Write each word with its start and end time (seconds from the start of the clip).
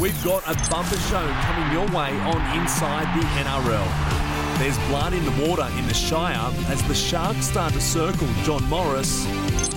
We've 0.00 0.24
got 0.24 0.42
a 0.48 0.54
bumper 0.70 0.96
show 0.96 1.28
coming 1.42 1.72
your 1.72 1.86
way 1.88 2.18
on 2.20 2.58
Inside 2.58 3.04
the 3.20 3.26
NRL. 3.44 4.58
There's 4.58 4.78
blood 4.88 5.12
in 5.12 5.22
the 5.26 5.46
water 5.46 5.68
in 5.76 5.86
the 5.86 5.92
Shire 5.92 6.50
as 6.68 6.82
the 6.84 6.94
Sharks 6.94 7.44
start 7.48 7.74
to 7.74 7.82
circle 7.82 8.26
John 8.42 8.64
Morris. 8.70 9.26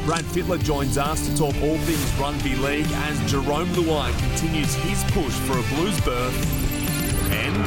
Brad 0.05 0.23
Fittler 0.23 0.63
joins 0.63 0.97
us 0.97 1.27
to 1.27 1.35
talk 1.35 1.53
all 1.61 1.77
things 1.79 2.13
rugby 2.17 2.55
league 2.55 2.87
as 2.89 3.29
Jerome 3.29 3.67
Luai 3.73 4.17
continues 4.19 4.73
his 4.75 5.03
push 5.11 5.33
for 5.33 5.59
a 5.59 5.75
Blues 5.75 5.99
berth. 6.05 7.31
And 7.33 7.65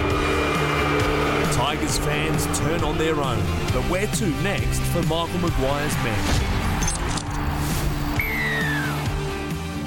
Tigers 1.52 1.98
fans 1.98 2.46
turn 2.60 2.82
on 2.82 2.96
their 2.96 3.16
own. 3.16 3.42
But 3.74 3.82
where 3.90 4.06
to 4.06 4.26
next 4.42 4.80
for 4.92 5.02
Michael 5.02 5.40
Maguire's 5.40 5.94
men? 5.96 6.55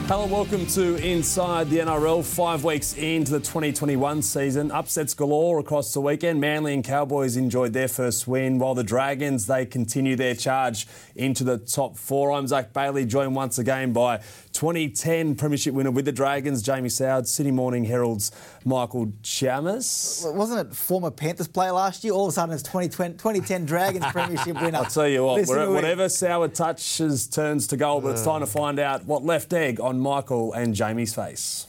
Hello, 0.09 0.25
welcome 0.25 0.65
to 0.65 0.95
Inside 0.95 1.69
the 1.69 1.77
NRL. 1.77 2.25
Five 2.25 2.63
weeks 2.63 2.95
into 2.97 3.31
the 3.31 3.39
2021 3.39 4.23
season, 4.23 4.71
upsets 4.71 5.13
galore 5.13 5.59
across 5.59 5.93
the 5.93 6.01
weekend. 6.01 6.41
Manly 6.41 6.73
and 6.73 6.83
Cowboys 6.83 7.37
enjoyed 7.37 7.73
their 7.73 7.87
first 7.87 8.27
win, 8.27 8.57
while 8.57 8.73
the 8.73 8.83
Dragons 8.83 9.45
they 9.45 9.67
continue 9.67 10.15
their 10.15 10.33
charge 10.33 10.87
into 11.15 11.43
the 11.43 11.59
top 11.59 11.95
four. 11.95 12.31
I'm 12.31 12.47
Zac 12.47 12.73
Bailey, 12.73 13.05
joined 13.05 13.35
once 13.35 13.59
again 13.59 13.93
by 13.93 14.23
2010 14.53 15.35
Premiership 15.35 15.73
winner 15.73 15.91
with 15.91 16.05
the 16.05 16.11
Dragons, 16.11 16.61
Jamie 16.61 16.89
Soward, 16.89 17.27
Sydney 17.27 17.51
Morning 17.51 17.85
Herald's 17.85 18.31
Michael 18.65 19.07
Chammas. 19.23 20.33
Wasn't 20.33 20.67
it 20.67 20.75
former 20.75 21.11
Panthers 21.11 21.47
player 21.47 21.71
last 21.71 22.03
year? 22.03 22.13
All 22.13 22.25
of 22.25 22.29
a 22.29 22.33
sudden, 22.33 22.53
it's 22.53 22.63
2020, 22.63 23.13
2010 23.13 23.65
Dragons 23.65 24.05
Premiership 24.11 24.61
winner. 24.61 24.79
I'll 24.79 24.85
tell 24.85 25.07
you 25.07 25.23
what, 25.23 25.35
Listen 25.39 25.57
to 25.57 25.71
whatever 25.71 26.05
Soward 26.05 26.53
touches 26.53 27.27
turns 27.27 27.67
to 27.67 27.77
gold, 27.77 28.03
but 28.03 28.09
it's 28.09 28.23
time 28.23 28.41
to 28.41 28.47
find 28.47 28.79
out 28.79 29.05
what 29.05 29.23
left 29.23 29.53
egg 29.53 29.79
on 29.79 29.99
Michael 29.99 30.53
and 30.53 30.73
Jamie's 30.75 31.13
face. 31.13 31.67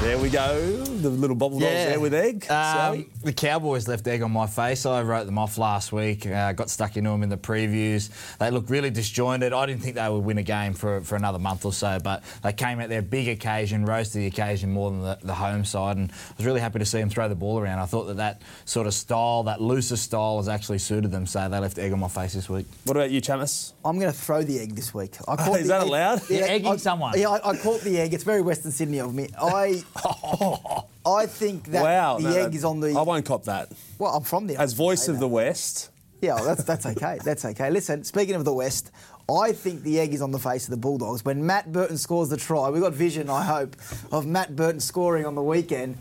There 0.00 0.16
we 0.16 0.30
go. 0.30 0.60
The 0.70 1.10
little 1.10 1.34
bubble 1.34 1.58
dolls 1.58 1.72
there 1.72 1.98
with 1.98 2.14
egg. 2.14 2.44
Um, 2.48 2.54
Sowie. 2.54 3.08
the 3.24 3.32
Cowboys 3.32 3.88
left 3.88 4.06
egg 4.06 4.22
on 4.22 4.30
my 4.30 4.46
face. 4.46 4.86
I 4.86 5.02
wrote 5.02 5.24
them 5.26 5.38
off 5.38 5.58
last 5.58 5.92
week. 5.92 6.24
Uh, 6.24 6.52
got 6.52 6.70
stuck 6.70 6.96
into 6.96 7.10
them 7.10 7.24
in 7.24 7.28
the 7.28 7.36
previews. 7.36 8.08
They 8.38 8.52
looked 8.52 8.70
really 8.70 8.90
disjointed. 8.90 9.52
I 9.52 9.66
didn't 9.66 9.82
think 9.82 9.96
they 9.96 10.08
would 10.08 10.24
win 10.24 10.38
a 10.38 10.44
game 10.44 10.72
for, 10.74 11.00
for 11.00 11.16
another 11.16 11.40
month 11.40 11.64
or 11.64 11.72
so, 11.72 11.98
but 12.02 12.22
they 12.44 12.52
came 12.52 12.78
at 12.80 12.88
their 12.88 13.02
big 13.02 13.26
occasion, 13.28 13.84
rose 13.84 14.10
to 14.10 14.18
the 14.18 14.26
occasion 14.26 14.70
more 14.70 14.90
than 14.92 15.02
the, 15.02 15.18
the 15.24 15.34
home 15.34 15.64
side, 15.64 15.96
and 15.96 16.12
I 16.12 16.34
was 16.36 16.46
really 16.46 16.60
happy 16.60 16.78
to 16.78 16.86
see 16.86 17.00
them 17.00 17.10
throw 17.10 17.28
the 17.28 17.34
ball 17.34 17.58
around. 17.58 17.80
I 17.80 17.86
thought 17.86 18.04
that 18.04 18.18
that 18.18 18.42
sort 18.66 18.86
of 18.86 18.94
style, 18.94 19.42
that 19.44 19.60
looser 19.60 19.96
style, 19.96 20.36
has 20.36 20.48
actually 20.48 20.78
suited 20.78 21.10
them, 21.10 21.26
so 21.26 21.48
they 21.48 21.58
left 21.58 21.76
egg 21.76 21.92
on 21.92 21.98
my 21.98 22.08
face 22.08 22.34
this 22.34 22.48
week. 22.48 22.66
What 22.84 22.96
about 22.96 23.10
you, 23.10 23.20
Chammas? 23.20 23.72
I'm 23.84 23.98
going 23.98 24.12
to 24.12 24.16
throw 24.18 24.42
the 24.44 24.60
egg 24.60 24.76
this 24.76 24.94
week. 24.94 25.16
I 25.26 25.34
caught 25.36 25.58
Is 25.58 25.66
the 25.66 25.72
that 25.74 25.82
egg- 25.82 25.88
allowed? 25.88 26.30
You're 26.30 26.44
egging 26.44 26.72
I- 26.72 26.76
someone. 26.76 27.18
Yeah, 27.18 27.30
I, 27.30 27.50
I 27.50 27.56
caught 27.56 27.80
the 27.80 27.98
egg. 27.98 28.14
It's 28.14 28.24
very 28.24 28.42
Western 28.42 28.70
Sydney 28.70 28.98
of 29.00 29.12
me. 29.12 29.28
I, 29.38 29.82
I 31.06 31.26
think 31.26 31.66
that 31.66 31.82
wow. 31.82 32.18
the 32.18 32.30
no, 32.30 32.36
egg 32.36 32.54
is 32.54 32.64
on 32.64 32.80
the. 32.80 32.92
I 32.92 33.02
won't 33.02 33.24
cop 33.24 33.44
that. 33.44 33.70
Well, 33.98 34.14
I'm 34.14 34.22
from 34.22 34.46
there. 34.46 34.60
As 34.60 34.72
voice 34.72 35.08
of 35.08 35.16
that. 35.16 35.20
the 35.20 35.28
West. 35.28 35.90
Yeah, 36.20 36.34
well, 36.34 36.44
that's 36.44 36.64
that's 36.64 36.86
okay. 36.86 37.18
That's 37.24 37.44
okay. 37.44 37.70
Listen, 37.70 38.04
speaking 38.04 38.34
of 38.34 38.44
the 38.44 38.52
West, 38.52 38.90
I 39.30 39.52
think 39.52 39.82
the 39.82 40.00
egg 40.00 40.14
is 40.14 40.22
on 40.22 40.32
the 40.32 40.38
face 40.38 40.64
of 40.64 40.70
the 40.70 40.76
Bulldogs. 40.76 41.24
When 41.24 41.46
Matt 41.46 41.70
Burton 41.70 41.96
scores 41.96 42.28
the 42.28 42.36
try, 42.36 42.70
we 42.70 42.80
got 42.80 42.92
vision, 42.92 43.30
I 43.30 43.44
hope, 43.44 43.76
of 44.10 44.26
Matt 44.26 44.56
Burton 44.56 44.80
scoring 44.80 45.26
on 45.26 45.34
the 45.34 45.42
weekend, 45.42 45.98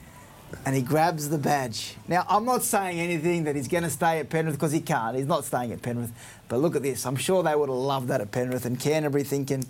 and 0.65 0.75
he 0.75 0.81
grabs 0.81 1.29
the 1.29 1.37
badge. 1.37 1.95
Now, 2.07 2.25
I'm 2.29 2.45
not 2.45 2.63
saying 2.63 2.99
anything 2.99 3.43
that 3.43 3.55
he's 3.55 3.67
going 3.67 3.83
to 3.83 3.89
stay 3.89 4.19
at 4.19 4.29
Penrith 4.29 4.55
because 4.55 4.71
he 4.71 4.79
can't. 4.79 5.15
He's 5.15 5.27
not 5.27 5.45
staying 5.45 5.71
at 5.71 5.81
Penrith. 5.81 6.11
But 6.47 6.57
look 6.57 6.75
at 6.75 6.83
this. 6.83 7.05
I'm 7.05 7.17
sure 7.17 7.43
they 7.43 7.55
would 7.55 7.69
have 7.69 7.77
loved 7.77 8.07
that 8.07 8.21
at 8.21 8.31
Penrith, 8.31 8.65
and 8.65 8.79
Canterbury 8.79 9.23
thinking, 9.23 9.65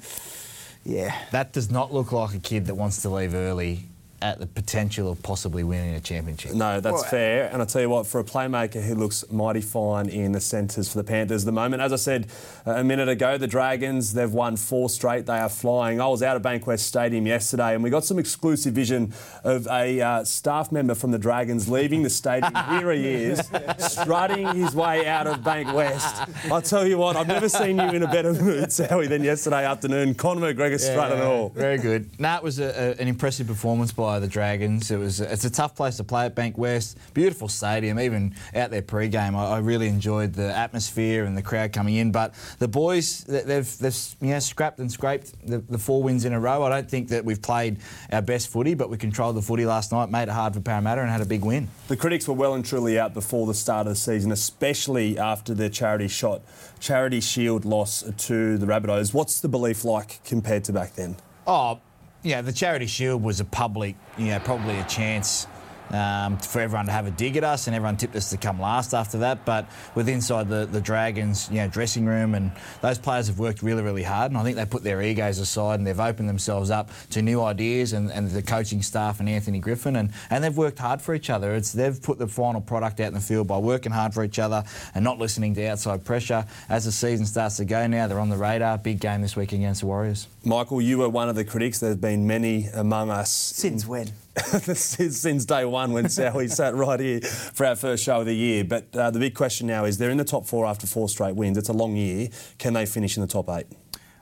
yeah. 0.86 1.14
That 1.32 1.52
does 1.52 1.70
not 1.70 1.92
look 1.92 2.12
like 2.12 2.34
a 2.36 2.40
kid 2.40 2.68
that 2.68 2.76
wants 2.76 3.02
to 3.02 3.10
leave 3.10 3.34
early 3.34 3.86
at 4.22 4.40
the 4.40 4.48
potential 4.48 5.12
of 5.12 5.22
possibly 5.22 5.64
winning 5.64 5.94
a 5.94 6.00
championship. 6.00 6.54
No, 6.54 6.80
that's 6.80 6.94
Well- 7.02 7.04
fair. 7.04 7.50
And 7.54 7.62
I 7.62 7.66
tell 7.66 7.82
you 7.82 7.90
what, 7.90 8.08
for 8.08 8.20
a 8.20 8.24
playmaker 8.24 8.82
who 8.84 8.96
looks 8.96 9.24
mighty 9.32 9.62
fine 9.62 10.10
in 10.10 10.32
the 10.32 10.40
centres 10.42 10.90
for 10.92 10.98
the 10.98 11.04
Panthers 11.04 11.44
at 11.44 11.46
the 11.46 11.52
moment, 11.52 11.84
as 11.84 11.94
I 11.94 11.98
said 11.98 12.28
a 12.66 12.84
minute 12.84 13.10
ago, 13.10 13.38
the 13.38 13.46
Dragons, 13.48 14.14
they've 14.14 14.32
won 14.34 14.56
four 14.58 14.90
straight. 14.90 15.28
They 15.28 15.38
are 15.38 15.50
flying. 15.50 16.02
I 16.02 16.08
was 16.08 16.24
out 16.24 16.36
of 16.36 16.42
Bankwest 16.42 16.80
Stadium 16.80 17.28
yesterday 17.28 17.76
and 17.76 17.84
we 17.84 17.92
got 17.92 18.06
some 18.06 18.18
exclusive 18.18 18.74
vision 18.74 19.14
of 19.44 19.68
a 19.68 20.02
uh, 20.02 20.24
staff 20.24 20.72
member 20.72 20.96
from 20.96 21.12
the 21.12 21.20
Dragons 21.20 21.70
leaving 21.70 22.02
the 22.02 22.10
stadium. 22.10 22.54
Here 22.70 22.92
he 22.92 23.06
is, 23.06 23.48
strutting 23.78 24.48
his 24.56 24.74
way 24.76 25.06
out 25.06 25.28
of 25.28 25.42
Bankwest. 25.42 26.52
I'll 26.52 26.62
tell 26.62 26.88
you 26.88 26.98
what, 26.98 27.16
I've 27.16 27.28
never 27.28 27.50
seen 27.50 27.78
you 27.78 27.90
in 27.90 28.02
a 28.02 28.08
better 28.08 28.34
mood, 28.34 28.66
Sowie, 28.70 29.08
than 29.08 29.24
yesterday 29.24 29.64
afternoon. 29.66 30.16
Conor 30.16 30.54
McGregor 30.54 30.80
strutting 30.80 31.20
it 31.20 31.24
all. 31.24 31.50
Very 31.50 31.78
good. 31.78 32.10
No, 32.20 32.36
it 32.36 32.44
was 32.44 32.60
a, 32.60 32.66
a, 32.98 33.02
an 33.02 33.08
impressive 33.08 33.46
performance 33.48 33.92
by 33.92 34.07
the 34.20 34.28
Dragons. 34.28 34.90
It 34.92 34.98
was 34.98 35.20
it's 35.20 35.46
a 35.46 35.50
tough 35.50 35.76
place 35.76 35.98
to 35.98 36.04
play 36.04 36.26
at 36.26 36.36
Bank 36.36 36.58
West. 36.58 36.98
Beautiful 37.14 37.48
stadium. 37.48 38.00
Even 38.00 38.34
out 38.56 38.72
there 38.72 38.82
pre-game, 38.82 39.36
I, 39.36 39.46
I 39.46 39.60
really 39.60 39.88
enjoyed 39.88 40.34
the 40.34 40.56
atmosphere 40.56 41.26
and 41.26 41.38
the 41.38 41.42
crowd 41.42 41.74
coming 41.74 41.96
in. 41.96 42.12
But 42.12 42.34
the 42.60 42.68
boys, 42.68 43.24
they- 43.26 43.42
they've 43.44 43.78
they've 43.80 43.98
you 44.22 44.30
know 44.30 44.40
scrapped 44.40 44.80
and 44.80 44.92
scraped 44.92 45.34
the, 45.48 45.60
the 45.60 45.78
four 45.78 46.02
wins 46.02 46.26
in 46.26 46.34
a 46.34 46.40
row. 46.40 46.64
I 46.64 46.70
don't 46.70 46.90
think 46.90 47.10
that 47.10 47.24
we've 47.26 47.42
played 47.42 47.78
our 48.12 48.22
best 48.22 48.48
footy, 48.50 48.74
but 48.74 48.90
we 48.90 48.98
controlled 48.98 49.36
the 49.36 49.42
footy 49.42 49.66
last 49.66 49.92
night, 49.92 50.10
made 50.10 50.24
it 50.24 50.30
hard 50.30 50.54
for 50.54 50.62
Parramatta, 50.62 51.02
and 51.02 51.10
had 51.10 51.22
a 51.22 51.26
big 51.26 51.44
win. 51.44 51.68
The 51.90 51.98
critics 51.98 52.28
were 52.28 52.34
well 52.34 52.54
and 52.56 52.66
truly 52.66 52.98
out 53.00 53.14
before 53.14 53.46
the 53.48 53.54
start 53.54 53.88
of 53.88 53.92
the 53.94 54.00
season, 54.00 54.32
especially 54.32 55.18
after 55.20 55.54
the 55.54 55.70
charity 55.70 56.08
shot, 56.08 56.42
charity 56.80 57.20
shield 57.20 57.66
loss 57.66 58.04
to 58.18 58.58
the 58.58 58.66
Rabbitohs. 58.66 59.14
What's 59.14 59.40
the 59.42 59.48
belief 59.50 59.84
like 59.86 60.24
compared 60.24 60.64
to 60.66 60.74
back 60.74 60.94
then? 60.96 61.16
Oh, 61.46 61.80
yeah, 62.28 62.42
the 62.42 62.52
Charity 62.52 62.88
Shield 62.88 63.24
was 63.24 63.40
a 63.40 63.46
public, 63.46 63.96
you 64.18 64.28
know, 64.28 64.40
probably 64.40 64.78
a 64.78 64.84
chance 64.84 65.48
um, 65.92 66.38
for 66.38 66.62
everyone 66.62 66.86
to 66.86 66.92
have 66.92 67.08
a 67.08 67.12
dig 67.12 67.38
at 67.38 67.44
us, 67.44 67.68
and 67.68 67.76
everyone 67.76 67.98
tipped 67.98 68.16
us 68.16 68.30
to 68.32 68.38
come 68.38 68.60
last 68.60 68.94
after 68.94 69.20
that. 69.20 69.46
But 69.46 69.70
with 69.96 70.10
inside 70.10 70.50
the, 70.50 70.66
the 70.66 70.82
Dragons, 70.82 71.50
you 71.50 71.58
know, 71.58 71.68
dressing 71.68 72.06
room, 72.06 72.36
and 72.36 72.52
those 72.82 72.98
players 72.98 73.28
have 73.28 73.40
worked 73.40 73.62
really, 73.62 73.84
really 73.84 74.04
hard, 74.04 74.32
and 74.32 74.38
I 74.38 74.44
think 74.44 74.56
they 74.56 74.66
put 74.66 74.84
their 74.84 75.02
egos 75.02 75.40
aside 75.40 75.80
and 75.80 75.88
they've 75.88 76.00
opened 76.00 76.30
themselves 76.30 76.70
up 76.70 76.90
to 77.12 77.22
new 77.22 77.42
ideas, 77.42 77.94
and, 77.94 78.12
and 78.12 78.30
the 78.30 78.42
coaching 78.42 78.82
staff 78.82 79.20
and 79.20 79.30
Anthony 79.30 79.60
Griffin, 79.60 79.96
and, 79.96 80.12
and 80.30 80.44
they've 80.44 80.56
worked 80.58 80.80
hard 80.80 81.02
for 81.02 81.14
each 81.14 81.30
other. 81.30 81.56
It's 81.56 81.74
they've 81.74 82.02
put 82.02 82.18
the 82.18 82.28
final 82.28 82.62
product 82.62 83.00
out 83.00 83.08
in 83.08 83.14
the 83.14 83.20
field 83.20 83.48
by 83.48 83.58
working 83.58 83.92
hard 83.92 84.14
for 84.14 84.24
each 84.24 84.40
other 84.40 84.64
and 84.96 85.04
not 85.04 85.20
listening 85.20 85.56
to 85.56 85.68
outside 85.68 86.04
pressure. 86.06 86.46
As 86.70 86.86
the 86.86 86.92
season 86.92 87.26
starts 87.26 87.58
to 87.58 87.66
go 87.66 87.88
now, 87.88 88.08
they're 88.08 88.20
on 88.20 88.30
the 88.30 88.38
radar. 88.38 88.78
Big 88.78 89.00
game 89.00 89.22
this 89.22 89.36
week 89.36 89.54
against 89.54 89.82
the 89.82 89.88
Warriors. 89.88 90.28
Michael, 90.44 90.82
you 90.82 90.98
were 91.00 91.10
one 91.10 91.30
of 91.30 91.36
the 91.36 91.46
critics. 91.46 91.80
There's 91.80 91.96
been 91.96 92.28
many 92.28 92.68
among 92.74 93.10
us 93.10 93.30
Since 93.30 93.86
when? 93.86 94.12
since, 94.74 95.46
day 95.46 95.66
one 95.66 95.94
when 95.94 96.06
Sowie 96.06 96.52
sat 96.52 96.76
right 96.76 97.00
here 97.00 97.22
for 97.22 97.66
our 97.66 97.76
first 97.76 98.04
show 98.04 98.20
of 98.20 98.26
the 98.26 98.36
year. 98.36 98.64
But 98.64 98.96
uh, 98.96 99.12
the 99.12 99.20
big 99.20 99.34
question 99.34 99.68
now 99.68 99.86
is 99.86 99.98
they're 99.98 100.12
in 100.12 100.18
the 100.18 100.24
top 100.24 100.46
four 100.46 100.66
after 100.66 100.86
four 100.86 101.10
straight 101.10 101.36
wins. 101.36 101.58
It's 101.58 101.70
a 101.70 101.74
long 101.74 101.96
year. 101.96 102.30
Can 102.58 102.74
they 102.74 102.86
finish 102.86 103.18
in 103.18 103.22
the 103.22 103.28
top 103.28 103.50
eight? 103.50 103.68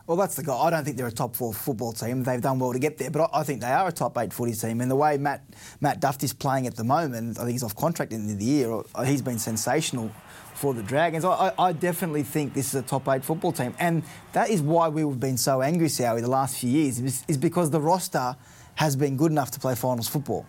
Well, 0.08 0.18
that's 0.18 0.36
the 0.36 0.44
guy. 0.44 0.56
I 0.56 0.70
don't 0.70 0.86
think 0.86 0.98
they're 0.98 1.08
a 1.08 1.12
top 1.12 1.36
four 1.36 1.52
football 1.52 1.92
team. 1.92 2.24
They've 2.24 2.42
done 2.42 2.60
well 2.60 2.74
to 2.74 2.80
get 2.80 3.00
there, 3.00 3.10
but 3.10 3.32
I 3.34 3.42
think 3.42 3.62
they 3.62 3.72
are 3.72 3.88
a 3.88 3.92
top 3.92 4.16
eight 4.20 4.32
footy 4.32 4.54
team. 4.54 4.80
And 4.82 4.90
the 4.90 4.96
way 4.96 5.18
Matt 5.18 5.44
Matt 5.82 6.00
Dufty 6.00 6.26
is 6.26 6.34
playing 6.34 6.68
at 6.68 6.76
the 6.76 6.84
moment, 6.84 7.40
I 7.40 7.42
think 7.42 7.54
he's 7.54 7.64
off 7.64 7.76
contract 7.76 8.14
at 8.14 8.18
the 8.18 8.24
end 8.24 8.32
of 8.32 8.40
the 8.40 8.46
year. 8.46 8.82
uh, 8.94 9.04
He's 9.04 9.24
been 9.24 9.40
sensational 9.40 10.12
for 10.54 10.76
the 10.76 10.84
Dragons. 10.84 11.26
I, 11.26 11.52
I, 11.58 11.74
definitely 11.74 12.24
think 12.24 12.54
this 12.54 12.68
is 12.68 12.76
a 12.76 12.82
top 12.82 13.10
eight 13.10 13.26
football 13.26 13.52
team, 13.52 13.74
and 13.80 14.04
that 14.32 14.50
is 14.50 14.62
why 14.62 14.88
we've 14.88 15.20
been 15.20 15.38
so 15.38 15.62
angry, 15.62 15.88
Sowie, 15.88 16.22
the 16.22 16.30
last 16.30 16.58
few 16.60 16.70
years, 16.70 17.00
is 17.28 17.38
because 17.38 17.72
the 17.72 17.82
roster 17.82 18.38
has 18.76 18.96
been 18.96 19.18
good 19.18 19.32
enough 19.32 19.52
to 19.52 19.60
play 19.60 19.76
finals 19.76 20.08
football. 20.08 20.46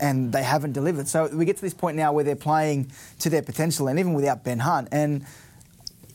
And 0.00 0.32
they 0.32 0.42
haven't 0.42 0.72
delivered. 0.72 1.08
So 1.08 1.28
we 1.28 1.44
get 1.44 1.56
to 1.56 1.62
this 1.62 1.74
point 1.74 1.96
now 1.96 2.12
where 2.12 2.24
they're 2.24 2.36
playing 2.36 2.92
to 3.20 3.30
their 3.30 3.42
potential, 3.42 3.88
and 3.88 3.98
even 3.98 4.14
without 4.14 4.44
Ben 4.44 4.60
Hunt. 4.60 4.88
And 4.92 5.24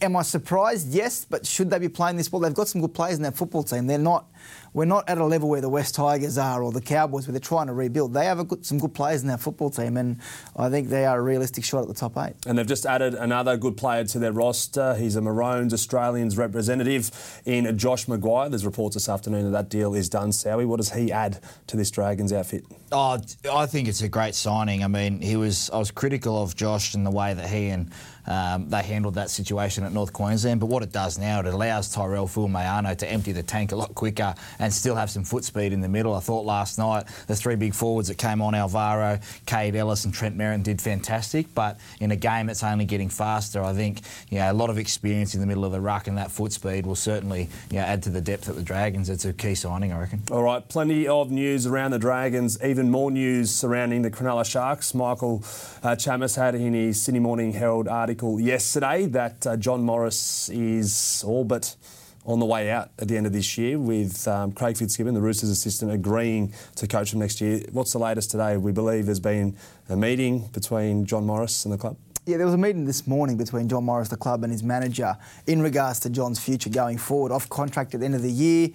Am 0.03 0.17
I 0.17 0.21
surprised? 0.21 0.89
Yes, 0.89 1.23
but 1.23 1.45
should 1.45 1.69
they 1.69 1.79
be 1.79 1.87
playing 1.87 2.17
this 2.17 2.27
ball? 2.27 2.41
They've 2.41 2.53
got 2.53 2.67
some 2.67 2.81
good 2.81 2.93
players 2.93 3.15
in 3.15 3.21
their 3.21 3.31
football 3.31 3.63
team. 3.63 3.87
They're 3.87 3.97
not. 3.97 4.25
We're 4.73 4.85
not 4.85 5.07
at 5.07 5.17
a 5.17 5.25
level 5.25 5.49
where 5.49 5.61
the 5.61 5.69
West 5.69 5.95
Tigers 5.95 6.37
are 6.37 6.63
or 6.63 6.71
the 6.71 6.81
Cowboys, 6.81 7.27
where 7.27 7.33
they're 7.33 7.39
trying 7.39 7.67
to 7.67 7.73
rebuild. 7.73 8.13
They 8.13 8.25
have 8.25 8.39
a 8.39 8.43
good, 8.43 8.65
some 8.65 8.79
good 8.79 8.93
players 8.93 9.21
in 9.21 9.27
their 9.27 9.37
football 9.37 9.69
team, 9.69 9.97
and 9.97 10.19
I 10.55 10.69
think 10.69 10.89
they 10.89 11.05
are 11.05 11.19
a 11.19 11.21
realistic 11.21 11.63
shot 11.63 11.83
at 11.83 11.87
the 11.87 11.93
top 11.93 12.17
eight. 12.17 12.33
And 12.47 12.57
they've 12.57 12.67
just 12.67 12.85
added 12.85 13.13
another 13.13 13.55
good 13.57 13.77
player 13.77 14.03
to 14.05 14.19
their 14.19 14.31
roster. 14.31 14.95
He's 14.95 15.15
a 15.15 15.21
Maroons 15.21 15.73
Australians 15.73 16.37
representative 16.37 17.41
in 17.45 17.77
Josh 17.77 18.07
McGuire. 18.07 18.49
There's 18.49 18.65
reports 18.65 18.95
this 18.95 19.09
afternoon 19.09 19.45
that 19.45 19.51
that 19.51 19.69
deal 19.69 19.93
is 19.93 20.09
done. 20.09 20.31
Sowie, 20.31 20.65
what 20.65 20.77
does 20.77 20.93
he 20.93 21.11
add 21.11 21.39
to 21.67 21.77
this 21.77 21.91
Dragons 21.91 22.33
outfit? 22.33 22.65
Oh, 22.91 23.19
I 23.51 23.65
think 23.65 23.87
it's 23.87 24.01
a 24.01 24.09
great 24.09 24.35
signing. 24.35 24.83
I 24.83 24.87
mean, 24.87 25.21
he 25.21 25.35
was. 25.35 25.69
I 25.71 25.77
was 25.77 25.91
critical 25.91 26.41
of 26.41 26.55
Josh 26.55 26.93
and 26.93 27.05
the 27.05 27.11
way 27.11 27.33
that 27.33 27.49
he 27.49 27.69
and 27.69 27.91
um, 28.25 28.69
they 28.69 28.81
handled 28.81 29.15
that 29.15 29.29
situation 29.29 29.83
at 29.83 29.91
North 29.91 30.13
Queensland, 30.13 30.59
but 30.59 30.67
what 30.67 30.83
it 30.83 30.91
does 30.91 31.17
now, 31.17 31.39
it 31.39 31.45
allows 31.45 31.89
Tyrell 31.89 32.27
Fuimaono 32.27 32.97
to 32.97 33.11
empty 33.11 33.31
the 33.31 33.43
tank 33.43 33.71
a 33.71 33.75
lot 33.75 33.93
quicker 33.95 34.32
and 34.59 34.73
still 34.73 34.95
have 34.95 35.09
some 35.09 35.23
foot 35.23 35.43
speed 35.43 35.73
in 35.73 35.81
the 35.81 35.89
middle. 35.89 36.13
I 36.13 36.19
thought 36.19 36.45
last 36.45 36.77
night 36.77 37.05
the 37.27 37.35
three 37.35 37.55
big 37.55 37.73
forwards 37.73 38.07
that 38.07 38.17
came 38.17 38.41
on, 38.41 38.55
Alvaro, 38.55 39.19
Cade 39.45 39.75
Ellis 39.75 40.05
and 40.05 40.13
Trent 40.13 40.37
Merrin 40.37 40.63
did 40.63 40.81
fantastic, 40.81 41.53
but 41.53 41.79
in 41.99 42.11
a 42.11 42.15
game 42.15 42.47
that's 42.47 42.63
only 42.63 42.85
getting 42.85 43.09
faster, 43.09 43.61
I 43.63 43.73
think 43.73 44.01
you 44.29 44.39
know, 44.39 44.51
a 44.51 44.53
lot 44.53 44.69
of 44.69 44.77
experience 44.77 45.33
in 45.35 45.41
the 45.41 45.47
middle 45.47 45.65
of 45.65 45.71
the 45.71 45.81
ruck 45.81 46.07
and 46.07 46.17
that 46.17 46.31
foot 46.31 46.51
speed 46.51 46.85
will 46.85 46.95
certainly 46.95 47.49
you 47.69 47.77
know, 47.77 47.83
add 47.83 48.03
to 48.03 48.09
the 48.09 48.21
depth 48.21 48.49
at 48.49 48.55
the 48.55 48.63
Dragons. 48.63 49.09
It's 49.09 49.25
a 49.25 49.33
key 49.33 49.55
signing, 49.55 49.91
I 49.91 49.99
reckon. 49.99 50.21
All 50.31 50.43
right, 50.43 50.67
plenty 50.67 51.07
of 51.07 51.31
news 51.31 51.65
around 51.65 51.91
the 51.91 51.99
Dragons, 51.99 52.57
even 52.63 52.89
more 52.89 53.11
news 53.11 53.51
surrounding 53.51 54.01
the 54.01 54.11
Cronulla 54.11 54.45
Sharks. 54.45 54.93
Michael 54.93 55.43
uh, 55.83 55.95
Chammas 55.95 56.35
had 56.35 56.55
in 56.55 56.73
his 56.73 57.01
Sydney 57.01 57.19
Morning 57.19 57.53
Herald 57.53 57.87
article 57.87 58.39
yesterday 58.39 59.05
that 59.07 59.45
uh, 59.45 59.57
John 59.57 59.83
Morris 59.83 60.49
is 60.49 61.23
all 61.25 61.43
but 61.43 61.75
on 62.25 62.39
the 62.39 62.45
way 62.45 62.71
out 62.71 62.89
at 62.99 63.07
the 63.07 63.17
end 63.17 63.25
of 63.25 63.33
this 63.33 63.57
year 63.57 63.77
with 63.77 64.27
um, 64.27 64.51
Craig 64.51 64.77
Fitzgibbon, 64.77 65.13
the 65.13 65.21
Roosters 65.21 65.49
assistant, 65.49 65.91
agreeing 65.91 66.53
to 66.75 66.87
coach 66.87 67.13
him 67.13 67.19
next 67.19 67.41
year. 67.41 67.61
What's 67.71 67.91
the 67.91 67.99
latest 67.99 68.31
today? 68.31 68.57
We 68.57 68.71
believe 68.71 69.05
there's 69.05 69.19
been 69.19 69.57
a 69.89 69.95
meeting 69.95 70.47
between 70.53 71.05
John 71.05 71.25
Morris 71.25 71.65
and 71.65 71.73
the 71.73 71.77
club. 71.77 71.97
Yeah, 72.25 72.37
there 72.37 72.45
was 72.45 72.55
a 72.55 72.57
meeting 72.57 72.85
this 72.85 73.05
morning 73.05 73.35
between 73.35 73.67
John 73.67 73.83
Morris, 73.83 74.07
the 74.07 74.15
club, 74.15 74.43
and 74.43 74.51
his 74.53 74.63
manager 74.63 75.17
in 75.45 75.61
regards 75.61 75.99
to 76.01 76.09
John's 76.09 76.39
future 76.39 76.69
going 76.69 76.97
forward. 76.97 77.33
Off 77.33 77.49
contract 77.49 77.93
at 77.93 77.99
the 77.99 78.05
end 78.05 78.15
of 78.15 78.21
the 78.21 78.31
year. 78.31 78.69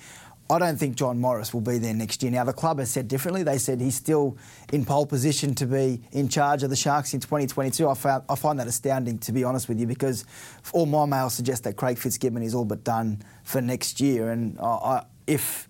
I 0.50 0.58
don't 0.58 0.78
think 0.78 0.96
John 0.96 1.20
Morris 1.20 1.52
will 1.52 1.60
be 1.60 1.76
there 1.76 1.92
next 1.92 2.22
year. 2.22 2.32
Now, 2.32 2.44
the 2.44 2.54
club 2.54 2.78
has 2.78 2.90
said 2.90 3.06
differently. 3.06 3.42
They 3.42 3.58
said 3.58 3.82
he's 3.82 3.96
still 3.96 4.38
in 4.72 4.86
pole 4.86 5.04
position 5.04 5.54
to 5.56 5.66
be 5.66 6.00
in 6.10 6.30
charge 6.30 6.62
of 6.62 6.70
the 6.70 6.76
Sharks 6.76 7.12
in 7.12 7.20
2022. 7.20 7.86
I, 7.86 7.92
found, 7.92 8.24
I 8.30 8.34
find 8.34 8.58
that 8.58 8.66
astounding, 8.66 9.18
to 9.18 9.32
be 9.32 9.44
honest 9.44 9.68
with 9.68 9.78
you, 9.78 9.86
because 9.86 10.24
all 10.72 10.86
my 10.86 11.04
mail 11.04 11.28
suggests 11.28 11.64
that 11.64 11.76
Craig 11.76 11.98
Fitzgibbon 11.98 12.42
is 12.42 12.54
all 12.54 12.64
but 12.64 12.82
done 12.82 13.20
for 13.44 13.60
next 13.60 14.00
year. 14.00 14.30
And 14.30 14.58
I, 14.58 15.04
if 15.26 15.67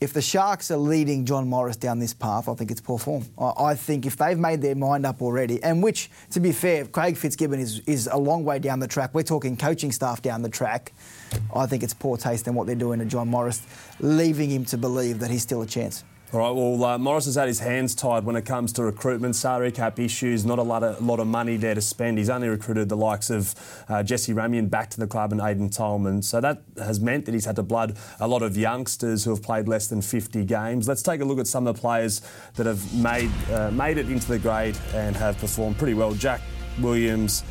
if 0.00 0.12
the 0.12 0.22
Sharks 0.22 0.70
are 0.70 0.76
leading 0.76 1.24
John 1.24 1.48
Morris 1.48 1.76
down 1.76 1.98
this 1.98 2.14
path, 2.14 2.48
I 2.48 2.54
think 2.54 2.70
it's 2.70 2.80
poor 2.80 2.98
form. 2.98 3.24
I, 3.38 3.74
think 3.74 4.06
if 4.06 4.16
they've 4.16 4.38
made 4.38 4.62
their 4.62 4.76
mind 4.76 5.04
up 5.04 5.20
already, 5.20 5.62
and 5.62 5.82
which, 5.82 6.10
to 6.30 6.40
be 6.40 6.52
fair, 6.52 6.84
Craig 6.84 7.16
Fitzgibbon 7.16 7.58
is, 7.58 7.80
is 7.80 8.08
a 8.10 8.16
long 8.16 8.44
way 8.44 8.60
down 8.60 8.78
the 8.78 8.86
track. 8.86 9.10
We're 9.12 9.24
talking 9.24 9.56
coaching 9.56 9.90
staff 9.90 10.22
down 10.22 10.42
the 10.42 10.48
track. 10.48 10.92
I 11.54 11.66
think 11.66 11.82
it's 11.82 11.94
poor 11.94 12.16
taste 12.16 12.46
in 12.46 12.54
what 12.54 12.66
they're 12.66 12.76
doing 12.76 13.00
to 13.00 13.06
John 13.06 13.28
Morris, 13.28 13.62
leaving 13.98 14.50
him 14.50 14.64
to 14.66 14.78
believe 14.78 15.18
that 15.18 15.30
he's 15.30 15.42
still 15.42 15.62
a 15.62 15.66
chance. 15.66 16.04
All 16.30 16.40
right, 16.40 16.50
well, 16.50 16.84
uh, 16.84 16.98
Morris 16.98 17.24
has 17.24 17.36
had 17.36 17.48
his 17.48 17.58
hands 17.58 17.94
tied 17.94 18.24
when 18.24 18.36
it 18.36 18.44
comes 18.44 18.74
to 18.74 18.82
recruitment, 18.82 19.34
salary 19.34 19.72
cap 19.72 19.98
issues, 19.98 20.44
not 20.44 20.58
a 20.58 20.62
lot 20.62 20.82
of, 20.82 21.02
lot 21.02 21.20
of 21.20 21.26
money 21.26 21.56
there 21.56 21.74
to 21.74 21.80
spend. 21.80 22.18
He's 22.18 22.28
only 22.28 22.50
recruited 22.50 22.90
the 22.90 22.98
likes 22.98 23.30
of 23.30 23.54
uh, 23.88 24.02
Jesse 24.02 24.34
Ramien 24.34 24.68
back 24.68 24.90
to 24.90 25.00
the 25.00 25.06
club 25.06 25.32
and 25.32 25.40
Aidan 25.40 25.70
Tolman. 25.70 26.20
So 26.20 26.42
that 26.42 26.64
has 26.76 27.00
meant 27.00 27.24
that 27.24 27.32
he's 27.32 27.46
had 27.46 27.56
to 27.56 27.62
blood 27.62 27.96
a 28.20 28.28
lot 28.28 28.42
of 28.42 28.58
youngsters 28.58 29.24
who 29.24 29.30
have 29.30 29.42
played 29.42 29.68
less 29.68 29.86
than 29.86 30.02
50 30.02 30.44
games. 30.44 30.86
Let's 30.86 31.02
take 31.02 31.22
a 31.22 31.24
look 31.24 31.38
at 31.38 31.46
some 31.46 31.66
of 31.66 31.74
the 31.74 31.80
players 31.80 32.20
that 32.56 32.66
have 32.66 32.94
made, 32.94 33.30
uh, 33.50 33.70
made 33.70 33.96
it 33.96 34.10
into 34.10 34.28
the 34.28 34.38
grade 34.38 34.76
and 34.92 35.16
have 35.16 35.38
performed 35.38 35.78
pretty 35.78 35.94
well. 35.94 36.12
Jack 36.12 36.42
Williams, 36.78 37.42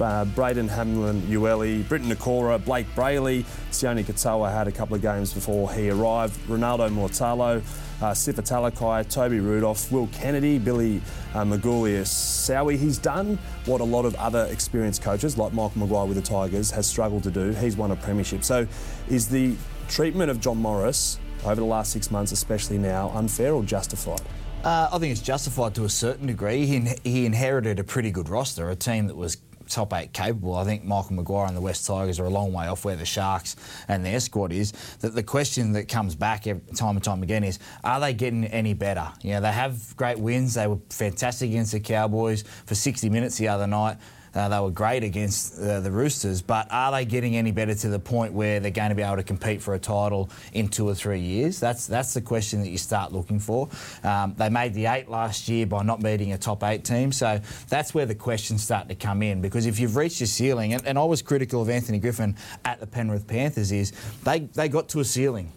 uh, 0.00 0.24
Braden 0.26 0.68
Hamlin-Uele, 0.68 1.88
Briton 1.88 2.10
Nikora, 2.10 2.62
Blake 2.64 2.86
Brailey, 2.94 3.44
Sione 3.70 4.04
Katoa 4.04 4.52
had 4.52 4.68
a 4.68 4.72
couple 4.72 4.94
of 4.96 5.02
games 5.02 5.32
before 5.32 5.72
he 5.72 5.90
arrived, 5.90 6.38
Ronaldo 6.48 6.90
Mulitalo, 6.90 7.62
uh, 8.02 8.10
Sifa 8.12 8.42
Talakai, 8.42 9.08
Toby 9.08 9.40
Rudolph, 9.40 9.90
Will 9.92 10.08
Kennedy, 10.08 10.58
Billy 10.58 11.00
uh, 11.34 11.44
Magoulias 11.44 12.08
Sowie. 12.08 12.76
He's 12.76 12.98
done 12.98 13.38
what 13.66 13.80
a 13.80 13.84
lot 13.84 14.04
of 14.04 14.14
other 14.16 14.46
experienced 14.50 15.02
coaches, 15.02 15.38
like 15.38 15.52
Michael 15.52 15.80
Maguire 15.80 16.06
with 16.06 16.16
the 16.16 16.22
Tigers, 16.22 16.70
has 16.72 16.86
struggled 16.86 17.22
to 17.22 17.30
do. 17.30 17.50
He's 17.50 17.76
won 17.76 17.90
a 17.92 17.96
premiership. 17.96 18.44
So 18.44 18.66
is 19.08 19.28
the 19.28 19.54
treatment 19.88 20.30
of 20.30 20.40
John 20.40 20.58
Morris 20.58 21.18
over 21.44 21.56
the 21.56 21.64
last 21.64 21.92
six 21.92 22.10
months, 22.10 22.32
especially 22.32 22.78
now, 22.78 23.10
unfair 23.14 23.54
or 23.54 23.62
justified? 23.62 24.22
Uh, 24.64 24.88
I 24.90 24.98
think 24.98 25.12
it's 25.12 25.20
justified 25.20 25.74
to 25.74 25.84
a 25.84 25.90
certain 25.90 26.26
degree. 26.26 26.64
He, 26.64 26.88
he 27.04 27.26
inherited 27.26 27.78
a 27.78 27.84
pretty 27.84 28.10
good 28.10 28.30
roster, 28.30 28.70
a 28.70 28.74
team 28.76 29.08
that 29.08 29.16
was 29.16 29.36
top 29.74 29.92
eight 29.92 30.12
capable. 30.12 30.54
I 30.54 30.64
think 30.64 30.84
Michael 30.84 31.16
Maguire 31.16 31.46
and 31.46 31.56
the 31.56 31.60
West 31.60 31.86
Tigers 31.86 32.20
are 32.20 32.24
a 32.24 32.30
long 32.30 32.52
way 32.52 32.68
off 32.68 32.84
where 32.84 32.96
the 32.96 33.04
Sharks 33.04 33.56
and 33.88 34.04
their 34.04 34.20
squad 34.20 34.52
is. 34.52 34.72
That 35.00 35.14
the 35.14 35.22
question 35.22 35.72
that 35.72 35.88
comes 35.88 36.14
back 36.14 36.44
time 36.44 36.62
and 36.96 37.02
time 37.02 37.22
again 37.22 37.44
is, 37.44 37.58
are 37.82 38.00
they 38.00 38.14
getting 38.14 38.44
any 38.46 38.74
better? 38.74 39.10
You 39.22 39.32
know, 39.32 39.40
they 39.40 39.52
have 39.52 39.96
great 39.96 40.18
wins. 40.18 40.54
They 40.54 40.66
were 40.66 40.78
fantastic 40.90 41.50
against 41.50 41.72
the 41.72 41.80
Cowboys 41.80 42.44
for 42.66 42.74
60 42.74 43.10
minutes 43.10 43.36
the 43.36 43.48
other 43.48 43.66
night. 43.66 43.98
Uh, 44.34 44.48
they 44.48 44.60
were 44.60 44.70
great 44.70 45.04
against 45.04 45.58
uh, 45.60 45.80
the 45.80 45.90
Roosters, 45.90 46.42
but 46.42 46.66
are 46.70 46.92
they 46.92 47.04
getting 47.04 47.36
any 47.36 47.52
better 47.52 47.74
to 47.74 47.88
the 47.88 47.98
point 47.98 48.32
where 48.32 48.60
they're 48.60 48.70
going 48.70 48.88
to 48.88 48.94
be 48.94 49.02
able 49.02 49.16
to 49.16 49.22
compete 49.22 49.62
for 49.62 49.74
a 49.74 49.78
title 49.78 50.30
in 50.52 50.68
two 50.68 50.88
or 50.88 50.94
three 50.94 51.20
years? 51.20 51.60
That's 51.60 51.86
that's 51.86 52.14
the 52.14 52.20
question 52.20 52.62
that 52.62 52.70
you 52.70 52.78
start 52.78 53.12
looking 53.12 53.38
for. 53.38 53.68
Um, 54.02 54.34
they 54.36 54.48
made 54.48 54.74
the 54.74 54.86
eight 54.86 55.08
last 55.08 55.48
year 55.48 55.66
by 55.66 55.82
not 55.82 56.02
beating 56.02 56.32
a 56.32 56.38
top 56.38 56.64
eight 56.64 56.84
team, 56.84 57.12
so 57.12 57.40
that's 57.68 57.94
where 57.94 58.06
the 58.06 58.14
questions 58.14 58.62
start 58.62 58.88
to 58.88 58.94
come 58.94 59.22
in. 59.22 59.40
Because 59.40 59.66
if 59.66 59.78
you've 59.78 59.96
reached 59.96 60.20
your 60.20 60.26
ceiling, 60.26 60.74
and, 60.74 60.86
and 60.86 60.98
I 60.98 61.04
was 61.04 61.22
critical 61.22 61.62
of 61.62 61.70
Anthony 61.70 61.98
Griffin 61.98 62.36
at 62.64 62.80
the 62.80 62.86
Penrith 62.86 63.26
Panthers, 63.26 63.72
is 63.72 63.92
they 64.24 64.40
they 64.40 64.68
got 64.68 64.88
to 64.90 65.00
a 65.00 65.04
ceiling. 65.04 65.52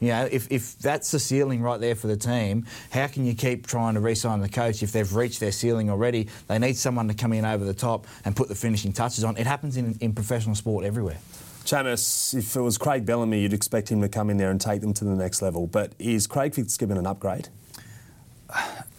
You 0.00 0.08
know, 0.08 0.28
if, 0.30 0.50
if 0.50 0.78
that's 0.78 1.10
the 1.10 1.18
ceiling 1.18 1.60
right 1.60 1.78
there 1.78 1.94
for 1.94 2.06
the 2.06 2.16
team, 2.16 2.64
how 2.90 3.06
can 3.06 3.26
you 3.26 3.34
keep 3.34 3.66
trying 3.66 3.94
to 3.94 4.00
re-sign 4.00 4.40
the 4.40 4.48
coach 4.48 4.82
if 4.82 4.92
they've 4.92 5.14
reached 5.14 5.40
their 5.40 5.52
ceiling 5.52 5.90
already? 5.90 6.28
They 6.48 6.58
need 6.58 6.76
someone 6.76 7.06
to 7.08 7.14
come 7.14 7.34
in 7.34 7.44
over 7.44 7.64
the 7.64 7.74
top 7.74 8.06
and 8.24 8.34
put 8.34 8.48
the 8.48 8.54
finishing 8.54 8.92
touches 8.92 9.24
on. 9.24 9.36
It 9.36 9.46
happens 9.46 9.76
in, 9.76 9.98
in 10.00 10.14
professional 10.14 10.54
sport 10.54 10.84
everywhere. 10.86 11.18
Chammas, 11.64 12.34
if 12.34 12.56
it 12.56 12.60
was 12.60 12.78
Craig 12.78 13.04
Bellamy, 13.04 13.40
you'd 13.40 13.52
expect 13.52 13.90
him 13.90 14.00
to 14.00 14.08
come 14.08 14.30
in 14.30 14.38
there 14.38 14.50
and 14.50 14.58
take 14.58 14.80
them 14.80 14.94
to 14.94 15.04
the 15.04 15.14
next 15.14 15.42
level. 15.42 15.66
But 15.66 15.92
is 15.98 16.26
Craig 16.26 16.54
Fitzgibbon 16.54 16.96
an 16.96 17.06
upgrade? 17.06 17.48